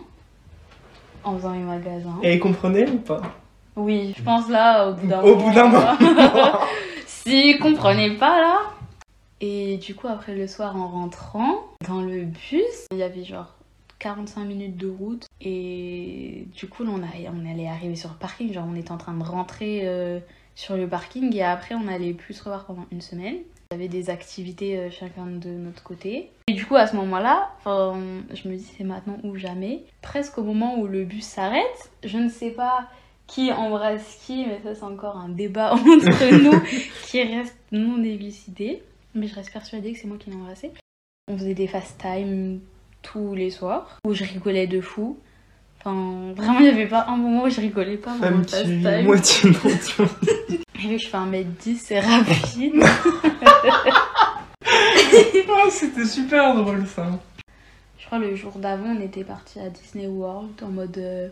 en 1.23 1.35
faisant 1.35 1.53
les 1.53 1.59
magasins. 1.59 2.19
Et 2.23 2.35
il 2.35 2.39
comprenait 2.39 2.89
ou 2.89 2.97
pas? 2.97 3.21
Oui, 3.75 4.13
je 4.17 4.23
pense 4.23 4.49
là, 4.49 4.89
au 4.89 4.93
bout 4.93 5.07
d'un 5.07 5.21
Au 5.21 5.35
bout 5.35 5.53
d'un 5.53 5.67
moment. 5.67 5.97
si, 7.07 7.57
comprenez 7.59 8.11
pas 8.11 8.39
là. 8.39 8.57
Et 9.41 9.77
du 9.77 9.95
coup, 9.95 10.07
après 10.07 10.35
le 10.35 10.47
soir, 10.47 10.75
en 10.77 10.87
rentrant 10.87 11.65
dans 11.87 12.01
le 12.01 12.25
bus, 12.25 12.85
il 12.91 12.99
y 12.99 13.03
avait 13.03 13.23
genre 13.23 13.55
45 13.97 14.45
minutes 14.45 14.77
de 14.77 14.87
route. 14.87 15.25
Et 15.41 16.45
du 16.55 16.67
coup, 16.67 16.83
là, 16.83 16.91
on, 16.93 17.01
a, 17.01 17.31
on 17.33 17.51
allait 17.51 17.67
arriver 17.67 17.95
sur 17.95 18.09
le 18.09 18.15
parking. 18.15 18.53
Genre, 18.53 18.65
on 18.69 18.75
était 18.75 18.91
en 18.91 18.97
train 18.97 19.13
de 19.13 19.23
rentrer 19.23 19.81
euh, 19.87 20.19
sur 20.55 20.77
le 20.77 20.87
parking. 20.87 21.35
Et 21.35 21.43
après, 21.43 21.73
on 21.73 21.87
allait 21.87 22.13
plus 22.13 22.35
se 22.35 22.43
revoir 22.43 22.65
pendant 22.65 22.85
une 22.91 23.01
semaine. 23.01 23.37
On 23.71 23.75
avait 23.75 23.87
des 23.87 24.11
activités 24.11 24.77
euh, 24.77 24.91
chacun 24.91 25.25
de 25.25 25.49
notre 25.49 25.81
côté. 25.81 26.29
Et 26.47 26.53
du 26.53 26.65
coup, 26.67 26.75
à 26.75 26.85
ce 26.85 26.95
moment-là, 26.97 27.49
je 27.65 28.47
me 28.47 28.55
dis 28.55 28.71
c'est 28.77 28.83
maintenant 28.83 29.17
ou 29.23 29.37
jamais. 29.37 29.85
Presque 30.03 30.37
au 30.37 30.43
moment 30.43 30.77
où 30.77 30.85
le 30.85 31.03
bus 31.03 31.25
s'arrête, 31.25 31.91
je 32.03 32.19
ne 32.19 32.29
sais 32.29 32.51
pas 32.51 32.89
qui 33.27 33.51
embrasse 33.53 34.19
qui, 34.25 34.45
mais 34.45 34.59
ça 34.61 34.75
c'est 34.75 34.83
encore 34.83 35.15
un 35.15 35.29
débat 35.29 35.71
entre 35.73 36.43
nous 36.43 36.59
qui 37.07 37.23
reste 37.23 37.55
non 37.71 38.03
élucidé. 38.03 38.83
Mais 39.13 39.27
je 39.27 39.35
reste 39.35 39.51
persuadée 39.51 39.93
que 39.93 39.99
c'est 39.99 40.07
moi 40.07 40.17
qui 40.17 40.29
l'ai 40.29 40.35
embrassé. 40.35 40.71
On 41.27 41.37
faisait 41.37 41.53
des 41.53 41.67
fast 41.67 41.97
time 41.99 42.59
tous 43.01 43.33
les 43.35 43.49
soirs 43.49 43.97
où 44.05 44.13
je 44.13 44.23
rigolais 44.23 44.67
de 44.67 44.81
fou. 44.81 45.17
Enfin, 45.79 46.33
vraiment, 46.35 46.59
il 46.59 46.63
n'y 46.65 46.69
avait 46.69 46.87
pas 46.87 47.05
un 47.07 47.17
moment 47.17 47.43
où 47.43 47.49
je 47.49 47.59
rigolais 47.59 47.97
pas 47.97 48.13
Femme 48.15 48.47
fast 48.47 48.65
time. 48.65 49.03
moitié 49.03 49.49
vois. 49.51 50.05
Et 50.49 50.87
vu 50.87 50.95
que 50.95 51.01
je 51.01 51.07
fais 51.07 51.17
1m10, 51.17 51.75
c'est 51.77 51.99
rapide. 51.99 52.83
Ah, 55.63 55.69
c'était 55.69 56.05
super 56.05 56.55
drôle 56.55 56.87
ça. 56.87 57.19
Je 57.99 58.05
crois 58.07 58.17
le 58.17 58.35
jour 58.35 58.53
d'avant, 58.53 58.95
on 58.97 59.01
était 59.01 59.23
parti 59.23 59.59
à 59.59 59.69
Disney 59.69 60.07
World 60.07 60.51
en 60.63 60.69
mode 60.69 60.97
euh, 60.97 61.29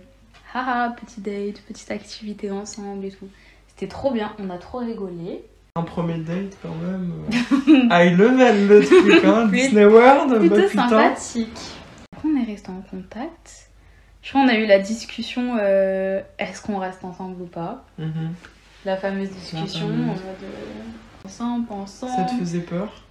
haha, 0.54 0.92
petit 0.92 1.20
date, 1.22 1.62
petite 1.68 1.89
activité 1.89 2.52
ensemble 2.52 3.06
et 3.06 3.12
tout. 3.12 3.28
C'était 3.70 3.88
trop 3.88 4.12
bien, 4.12 4.36
on 4.38 4.50
a 4.52 4.58
trop 4.60 4.80
rigolé. 4.80 5.44
Un 5.75 5.84
premier 5.84 6.17
date 6.17 6.58
quand 6.62 6.75
même. 6.75 7.13
High 7.91 8.17
level 8.17 8.67
le 8.67 8.84
truc, 8.86 9.23
hein. 9.23 9.45
Disney 9.51 9.86
World, 9.86 10.32
bah 10.32 10.39
Plutôt 10.39 10.67
putain. 10.67 10.89
sympathique. 10.89 11.60
On 12.25 12.36
est 12.41 12.43
resté 12.45 12.69
en 12.69 12.82
contact? 12.82 13.69
Je 14.21 14.29
crois 14.29 14.41
qu'on 14.41 14.49
a 14.49 14.55
eu 14.55 14.65
la 14.65 14.79
discussion 14.79 15.58
euh, 15.60 16.21
est-ce 16.39 16.62
qu'on 16.62 16.79
reste 16.79 17.03
ensemble 17.05 17.41
ou 17.41 17.45
pas? 17.45 17.86
Mhm. 17.97 18.34
La 18.86 18.97
fameuse 18.97 19.29
discussion 19.29 19.86
en 19.86 19.89
mode 19.89 20.17
euh, 20.43 21.25
ensemble, 21.25 21.71
ensemble. 21.71 22.13
Ça 22.15 22.23
te 22.23 22.32
faisait 22.32 22.60
peur? 22.62 23.03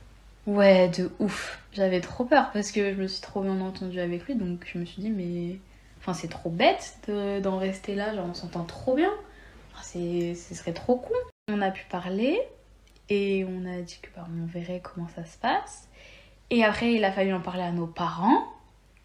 Ouais, 0.47 0.89
de 0.89 1.11
ouf. 1.21 1.59
J'avais 1.73 2.01
trop 2.01 2.25
peur 2.25 2.51
parce 2.53 2.73
que 2.73 2.93
je 2.95 3.01
me 3.01 3.07
suis 3.07 3.21
trop 3.23 3.43
bien 3.43 3.59
entendue 3.61 4.01
avec 4.01 4.27
lui, 4.27 4.35
donc 4.35 4.67
je 4.71 4.79
me 4.79 4.85
suis 4.85 5.01
dit, 5.01 5.11
mais. 5.11 5.59
Enfin, 6.01 6.13
c'est 6.15 6.29
trop 6.29 6.51
bête 6.51 6.97
de- 7.09 7.41
d'en 7.41 7.59
rester 7.59 7.95
là, 7.95 8.15
genre 8.15 8.27
on 8.31 8.35
s'entend 8.35 8.65
trop 8.65 8.95
bien. 8.95 9.11
Enfin, 9.73 9.83
c'est- 9.83 10.35
ce 10.35 10.55
serait 10.55 10.73
trop 10.73 10.97
con. 10.97 11.15
On 11.49 11.63
a 11.63 11.71
pu 11.71 11.85
parler 11.91 12.39
et 13.09 13.45
on 13.49 13.67
a 13.67 13.81
dit 13.81 13.99
que 14.03 14.09
bah, 14.15 14.27
on 14.31 14.47
verrait 14.47 14.83
comment 14.83 15.09
ça 15.09 15.25
se 15.25 15.39
passe. 15.39 15.89
Et 16.51 16.65
après, 16.65 16.95
il 16.95 17.05
a 17.05 17.13
fallu 17.13 17.33
en 17.33 17.41
parler 17.41 17.63
à 17.63 17.73
nos 17.73 17.87
parents 17.87 18.47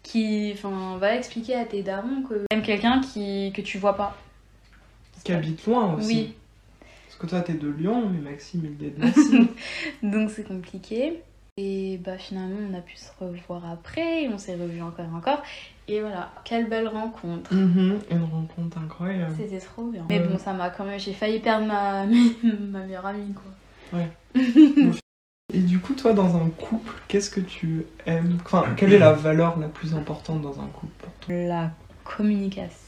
qui. 0.02 0.52
Enfin, 0.54 0.98
va 0.98 1.16
expliquer 1.16 1.54
à 1.54 1.64
tes 1.64 1.82
darons 1.82 2.22
que 2.22 2.44
même 2.50 2.62
quelqu'un 2.62 3.00
qui, 3.00 3.52
que 3.54 3.62
tu 3.62 3.78
vois 3.78 3.96
pas. 3.96 4.16
Qui 5.24 5.32
habite 5.32 5.64
loin 5.66 5.94
aussi. 5.94 6.06
Oui, 6.06 6.34
Parce 7.06 7.18
que 7.18 7.26
toi 7.26 7.40
t'es 7.40 7.54
de 7.54 7.68
Lyon, 7.68 8.10
mais 8.10 8.18
Maxime 8.18 8.76
il 8.78 8.86
est 8.86 8.90
de 8.90 9.00
Nancy. 9.00 9.48
Donc 10.02 10.30
c'est 10.30 10.46
compliqué. 10.46 11.22
Et 11.56 11.98
bah 12.04 12.18
finalement 12.18 12.58
on 12.70 12.74
a 12.74 12.80
pu 12.80 12.96
se 12.96 13.08
revoir 13.18 13.64
après, 13.70 14.24
et 14.24 14.28
on 14.28 14.36
s'est 14.36 14.56
revus 14.56 14.82
encore 14.82 15.06
et 15.06 15.16
encore. 15.16 15.42
Et 15.86 16.00
voilà, 16.00 16.32
quelle 16.44 16.68
belle 16.68 16.88
rencontre. 16.88 17.52
Mhm, 17.54 17.98
Une 18.10 18.24
rencontre 18.24 18.78
incroyable. 18.78 19.34
C'était 19.38 19.58
trop 19.58 19.84
bien. 19.84 20.04
Mais 20.08 20.18
Ouais. 20.18 20.26
bon, 20.26 20.38
ça 20.38 20.52
m'a 20.52 20.70
quand 20.70 20.84
même... 20.84 20.98
J'ai 20.98 21.12
failli 21.12 21.40
perdre 21.40 21.66
ma, 21.66 22.06
ma 22.70 22.80
meilleure 22.80 23.06
amie 23.06 23.34
quoi. 23.34 24.00
Et 25.52 25.60
du 25.60 25.78
coup, 25.78 25.94
toi, 25.94 26.14
dans 26.14 26.36
un 26.36 26.48
couple, 26.48 26.92
qu'est-ce 27.06 27.30
que 27.30 27.40
tu 27.40 27.84
aimes? 28.06 28.38
Enfin, 28.44 28.64
quelle 28.76 28.92
est 28.92 28.98
la 28.98 29.12
valeur 29.12 29.58
la 29.58 29.68
plus 29.68 29.94
importante 29.94 30.40
dans 30.42 30.58
un 30.60 30.66
couple 30.66 30.92
pour 30.98 31.12
toi? 31.20 31.34
La 31.34 31.70
communication. 32.02 32.78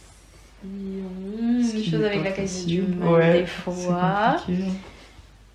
Ce 0.63 0.67
Une 0.67 1.83
qui 1.83 1.91
chose 1.91 2.03
avec 2.03 2.25
laquelle 2.25 2.49
j'ai 2.49 2.65
du 2.65 2.83
mal 2.83 3.09
Ouais, 3.09 3.41
des 3.41 3.47
fois. 3.47 4.37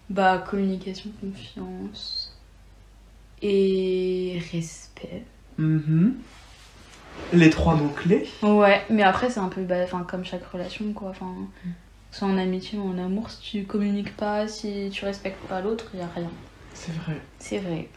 Bah 0.09 0.37
communication, 0.47 1.09
confiance. 1.19 2.37
Et 3.41 4.39
respect. 4.51 5.23
Mhm. 5.57 6.15
Les 7.33 7.49
trois 7.49 7.75
mots-clés. 7.75 8.27
Ouais, 8.43 8.81
mais 8.89 9.03
après 9.03 9.29
c'est 9.29 9.39
un 9.39 9.47
peu 9.49 9.61
bah, 9.63 9.85
comme 10.07 10.25
chaque 10.25 10.45
relation 10.45 10.91
quoi. 10.93 11.09
Enfin, 11.09 11.33
ce 12.11 12.19
soit 12.19 12.27
en 12.27 12.37
amitié 12.37 12.77
ou 12.77 12.89
en 12.89 12.97
amour, 12.97 13.29
si 13.29 13.39
tu 13.41 13.63
communiques 13.63 14.15
pas, 14.17 14.47
si 14.47 14.89
tu 14.91 15.05
respectes 15.05 15.41
pas 15.47 15.61
l'autre, 15.61 15.85
il 15.93 15.99
y 15.99 16.03
a 16.03 16.07
rien. 16.13 16.29
C'est 16.73 16.93
vrai. 16.93 17.17
C'est 17.39 17.59
vrai. 17.59 17.87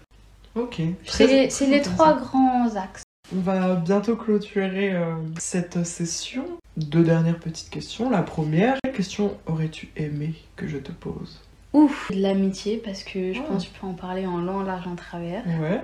Ok. 0.55 0.81
C'est 1.07 1.27
les, 1.67 1.83
trois 1.83 2.15
grands 2.15 2.77
axes. 2.77 3.03
On 3.35 3.41
va 3.41 3.75
bientôt 3.75 4.17
clôturer 4.17 4.93
euh, 4.95 5.15
cette 5.39 5.85
session. 5.85 6.45
Deux 6.77 7.03
dernières 7.03 7.39
petites 7.39 7.71
questions. 7.71 8.11
La 8.11 8.23
première, 8.23 8.77
quelle 8.83 8.93
question 8.93 9.37
aurais-tu 9.47 9.91
aimé 9.97 10.35
que 10.57 10.69
je 10.69 10.79
te 10.79 10.93
pose? 10.93 11.41
Ouf, 11.73 12.13
de 12.13 12.21
l'amitié, 12.21 12.77
parce 12.85 13.03
que 13.03 13.33
je 13.33 13.41
Ouais. 13.41 13.47
pense 13.49 13.65
que 13.65 13.73
tu 13.73 13.81
peux 13.81 13.87
en 13.87 13.95
parler 13.95 14.27
en 14.27 14.39
long, 14.39 14.63
large, 14.63 14.87
en 14.87 14.95
travers. 14.95 15.45
Ouais. 15.61 15.81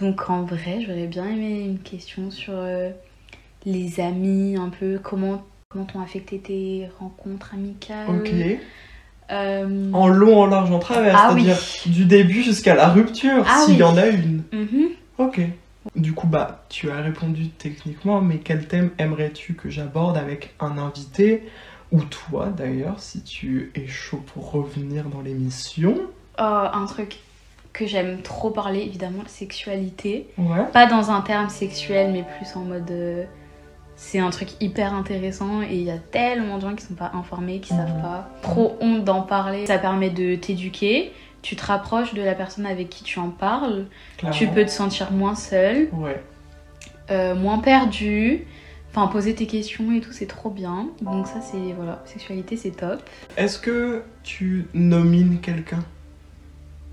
Donc 0.00 0.28
en 0.28 0.42
vrai, 0.42 0.80
j'aurais 0.86 1.06
bien 1.06 1.26
aimé 1.26 1.60
une 1.66 1.78
question 1.78 2.30
sur 2.30 2.54
euh, 2.56 2.90
les 3.64 4.00
amis, 4.00 4.56
un 4.58 4.68
peu 4.70 4.98
comment 5.02 5.44
comment 5.68 5.84
t'ont 5.84 6.00
affecté 6.00 6.38
tes 6.38 6.88
rencontres 7.00 7.52
amicales. 7.54 8.08
Ok. 8.08 8.30
Euh, 9.32 9.90
En 9.92 10.06
long, 10.08 10.40
en 10.42 10.46
large, 10.46 10.70
en 10.70 10.78
travers, 10.78 11.16
Ah 11.18 11.32
oui. 11.34 11.44
c'est-à-dire 11.44 11.62
du 11.86 12.04
début 12.04 12.42
jusqu'à 12.42 12.74
la 12.74 12.88
rupture, 12.88 13.44
Ah 13.48 13.62
s'il 13.64 13.76
y 13.78 13.82
en 13.82 13.96
a 13.96 14.06
une. 14.06 14.42
mhm. 14.52 14.88
Ok. 15.18 15.40
Du 15.96 16.12
coup, 16.12 16.26
bah, 16.26 16.64
tu 16.68 16.90
as 16.90 17.00
répondu 17.00 17.48
techniquement, 17.48 18.20
mais 18.20 18.38
quel 18.38 18.66
thème 18.68 18.90
aimerais-tu 18.98 19.54
que 19.54 19.68
j'aborde 19.70 20.16
avec 20.16 20.54
un 20.60 20.78
invité 20.78 21.42
ou 21.92 22.02
toi 22.02 22.48
d'ailleurs, 22.56 23.00
si 23.00 23.22
tu 23.22 23.70
es 23.74 23.86
chaud 23.86 24.22
pour 24.32 24.50
revenir 24.52 25.04
dans 25.08 25.20
l'émission? 25.20 25.94
Oh, 26.38 26.42
un 26.42 26.86
truc 26.86 27.18
que 27.74 27.86
j'aime 27.86 28.22
trop 28.22 28.48
parler, 28.50 28.80
évidemment, 28.80 29.22
la 29.22 29.28
sexualité. 29.28 30.28
Ouais. 30.38 30.64
Pas 30.72 30.86
dans 30.86 31.10
un 31.10 31.20
terme 31.20 31.50
sexuel, 31.50 32.12
mais 32.12 32.24
plus 32.38 32.56
en 32.56 32.60
mode. 32.60 32.90
euh, 32.90 33.24
c'est 33.96 34.18
un 34.18 34.30
truc 34.30 34.48
hyper 34.60 34.92
intéressant 34.94 35.62
et 35.62 35.74
il 35.76 35.82
y 35.82 35.90
a 35.90 35.98
tellement 35.98 36.56
de 36.56 36.62
gens 36.62 36.74
qui 36.74 36.84
sont 36.84 36.94
pas 36.94 37.12
informés, 37.14 37.60
qui 37.60 37.68
savent 37.68 38.00
pas. 38.00 38.28
Trop 38.42 38.76
honte 38.80 39.04
d'en 39.04 39.22
parler. 39.22 39.66
Ça 39.66 39.78
permet 39.78 40.10
de 40.10 40.34
t'éduquer. 40.34 41.12
Tu 41.42 41.54
te 41.56 41.64
rapproches 41.66 42.12
de 42.14 42.22
la 42.22 42.34
personne 42.34 42.66
avec 42.66 42.88
qui 42.88 43.04
tu 43.04 43.18
en 43.20 43.28
parles. 43.30 43.86
Clairement. 44.16 44.36
Tu 44.36 44.46
peux 44.48 44.64
te 44.64 44.70
sentir 44.70 45.12
moins 45.12 45.34
seul, 45.36 45.88
Ouais. 45.92 46.20
euh, 47.10 47.34
moins 47.36 47.58
perdu. 47.58 48.46
Enfin, 48.90 49.06
poser 49.08 49.34
tes 49.34 49.46
questions 49.46 49.92
et 49.92 50.00
tout, 50.00 50.12
c'est 50.12 50.26
trop 50.26 50.50
bien. 50.50 50.88
Donc, 51.02 51.26
ça, 51.26 51.40
c'est. 51.40 51.72
Voilà, 51.76 52.02
sexualité, 52.04 52.56
c'est 52.56 52.70
top. 52.70 53.00
Est-ce 53.36 53.58
que 53.58 54.02
tu 54.22 54.66
nomines 54.74 55.40
quelqu'un? 55.40 55.84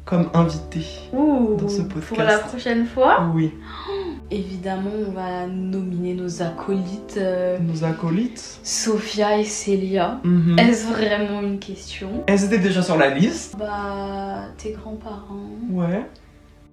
Comme 0.05 0.29
invité 0.33 0.81
Ouh, 1.13 1.55
Dans 1.59 1.69
ce 1.69 1.81
Pour 1.83 2.01
podcast. 2.01 2.27
la 2.29 2.37
prochaine 2.39 2.85
fois, 2.85 3.31
Oui. 3.35 3.53
évidemment, 4.31 4.89
on 5.07 5.11
va 5.11 5.47
nominer 5.47 6.13
nos 6.13 6.41
acolytes 6.41 7.17
euh, 7.17 7.57
Nos 7.59 7.83
acolytes 7.83 8.59
Sophia 8.63 9.37
et 9.37 9.43
Célia. 9.45 10.19
Mhm. 10.23 10.57
Est-ce 10.59 10.87
vraiment 10.87 11.41
une 11.41 11.59
question? 11.59 12.23
Elles 12.27 12.43
étaient 12.45 12.57
déjà 12.59 12.81
sur 12.81 12.97
la 12.97 13.09
liste 13.09 13.55
Bah, 13.57 14.45
tes 14.57 14.71
grands-parents, 14.71 15.49
Ouais. 15.71 16.05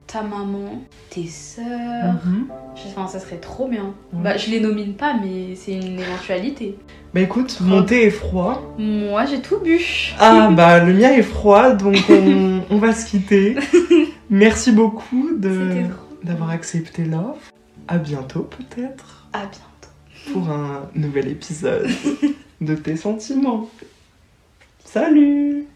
Ta 0.09 0.23
maman, 0.23 0.83
tes 1.11 1.27
sœurs. 1.27 2.15
Mhm. 2.25 2.49
Je- 2.75 2.89
Enfin, 2.89 3.07
ça 3.07 3.21
serait 3.21 3.37
trop 3.37 3.69
bien. 3.69 3.95
Ouais. 4.13 4.23
Bah, 4.25 4.37
je 4.37 4.51
les 4.51 4.59
nomine 4.61 4.95
pas, 4.95 5.15
mais 5.23 5.55
c'est 5.55 5.73
une 5.75 6.01
éventualité. 6.01 6.77
Bah 7.15 7.21
écoute, 7.21 7.59
mon 7.61 7.83
thé 7.85 8.07
est 8.07 8.11
froid. 8.11 8.75
Moi, 8.79 9.25
j'ai 9.27 9.41
tout 9.41 9.59
bu. 9.61 9.81
Ah 10.19 10.51
bah 10.51 10.83
le 10.85 10.93
mien 10.95 11.11
est 11.13 11.23
froid, 11.23 11.73
donc 11.73 11.97
on, 12.11 12.61
on 12.71 12.79
va 12.79 12.93
se 12.93 13.07
quitter. 13.07 13.57
Merci 14.31 14.73
beaucoup 14.73 15.31
d'avoir 16.23 16.51
accepté 16.51 17.05
l'offre. 17.05 17.51
À 17.87 17.97
bientôt 17.99 18.43
peut-être 18.43 19.27
À 19.33 19.41
bientôt. 19.47 20.33
pour 20.33 20.51
un 20.51 20.89
nouvel 20.95 21.29
épisode 21.29 21.89
de 22.61 22.75
tes 22.85 22.97
sentiments. 22.97 23.69
Salut 24.85 25.67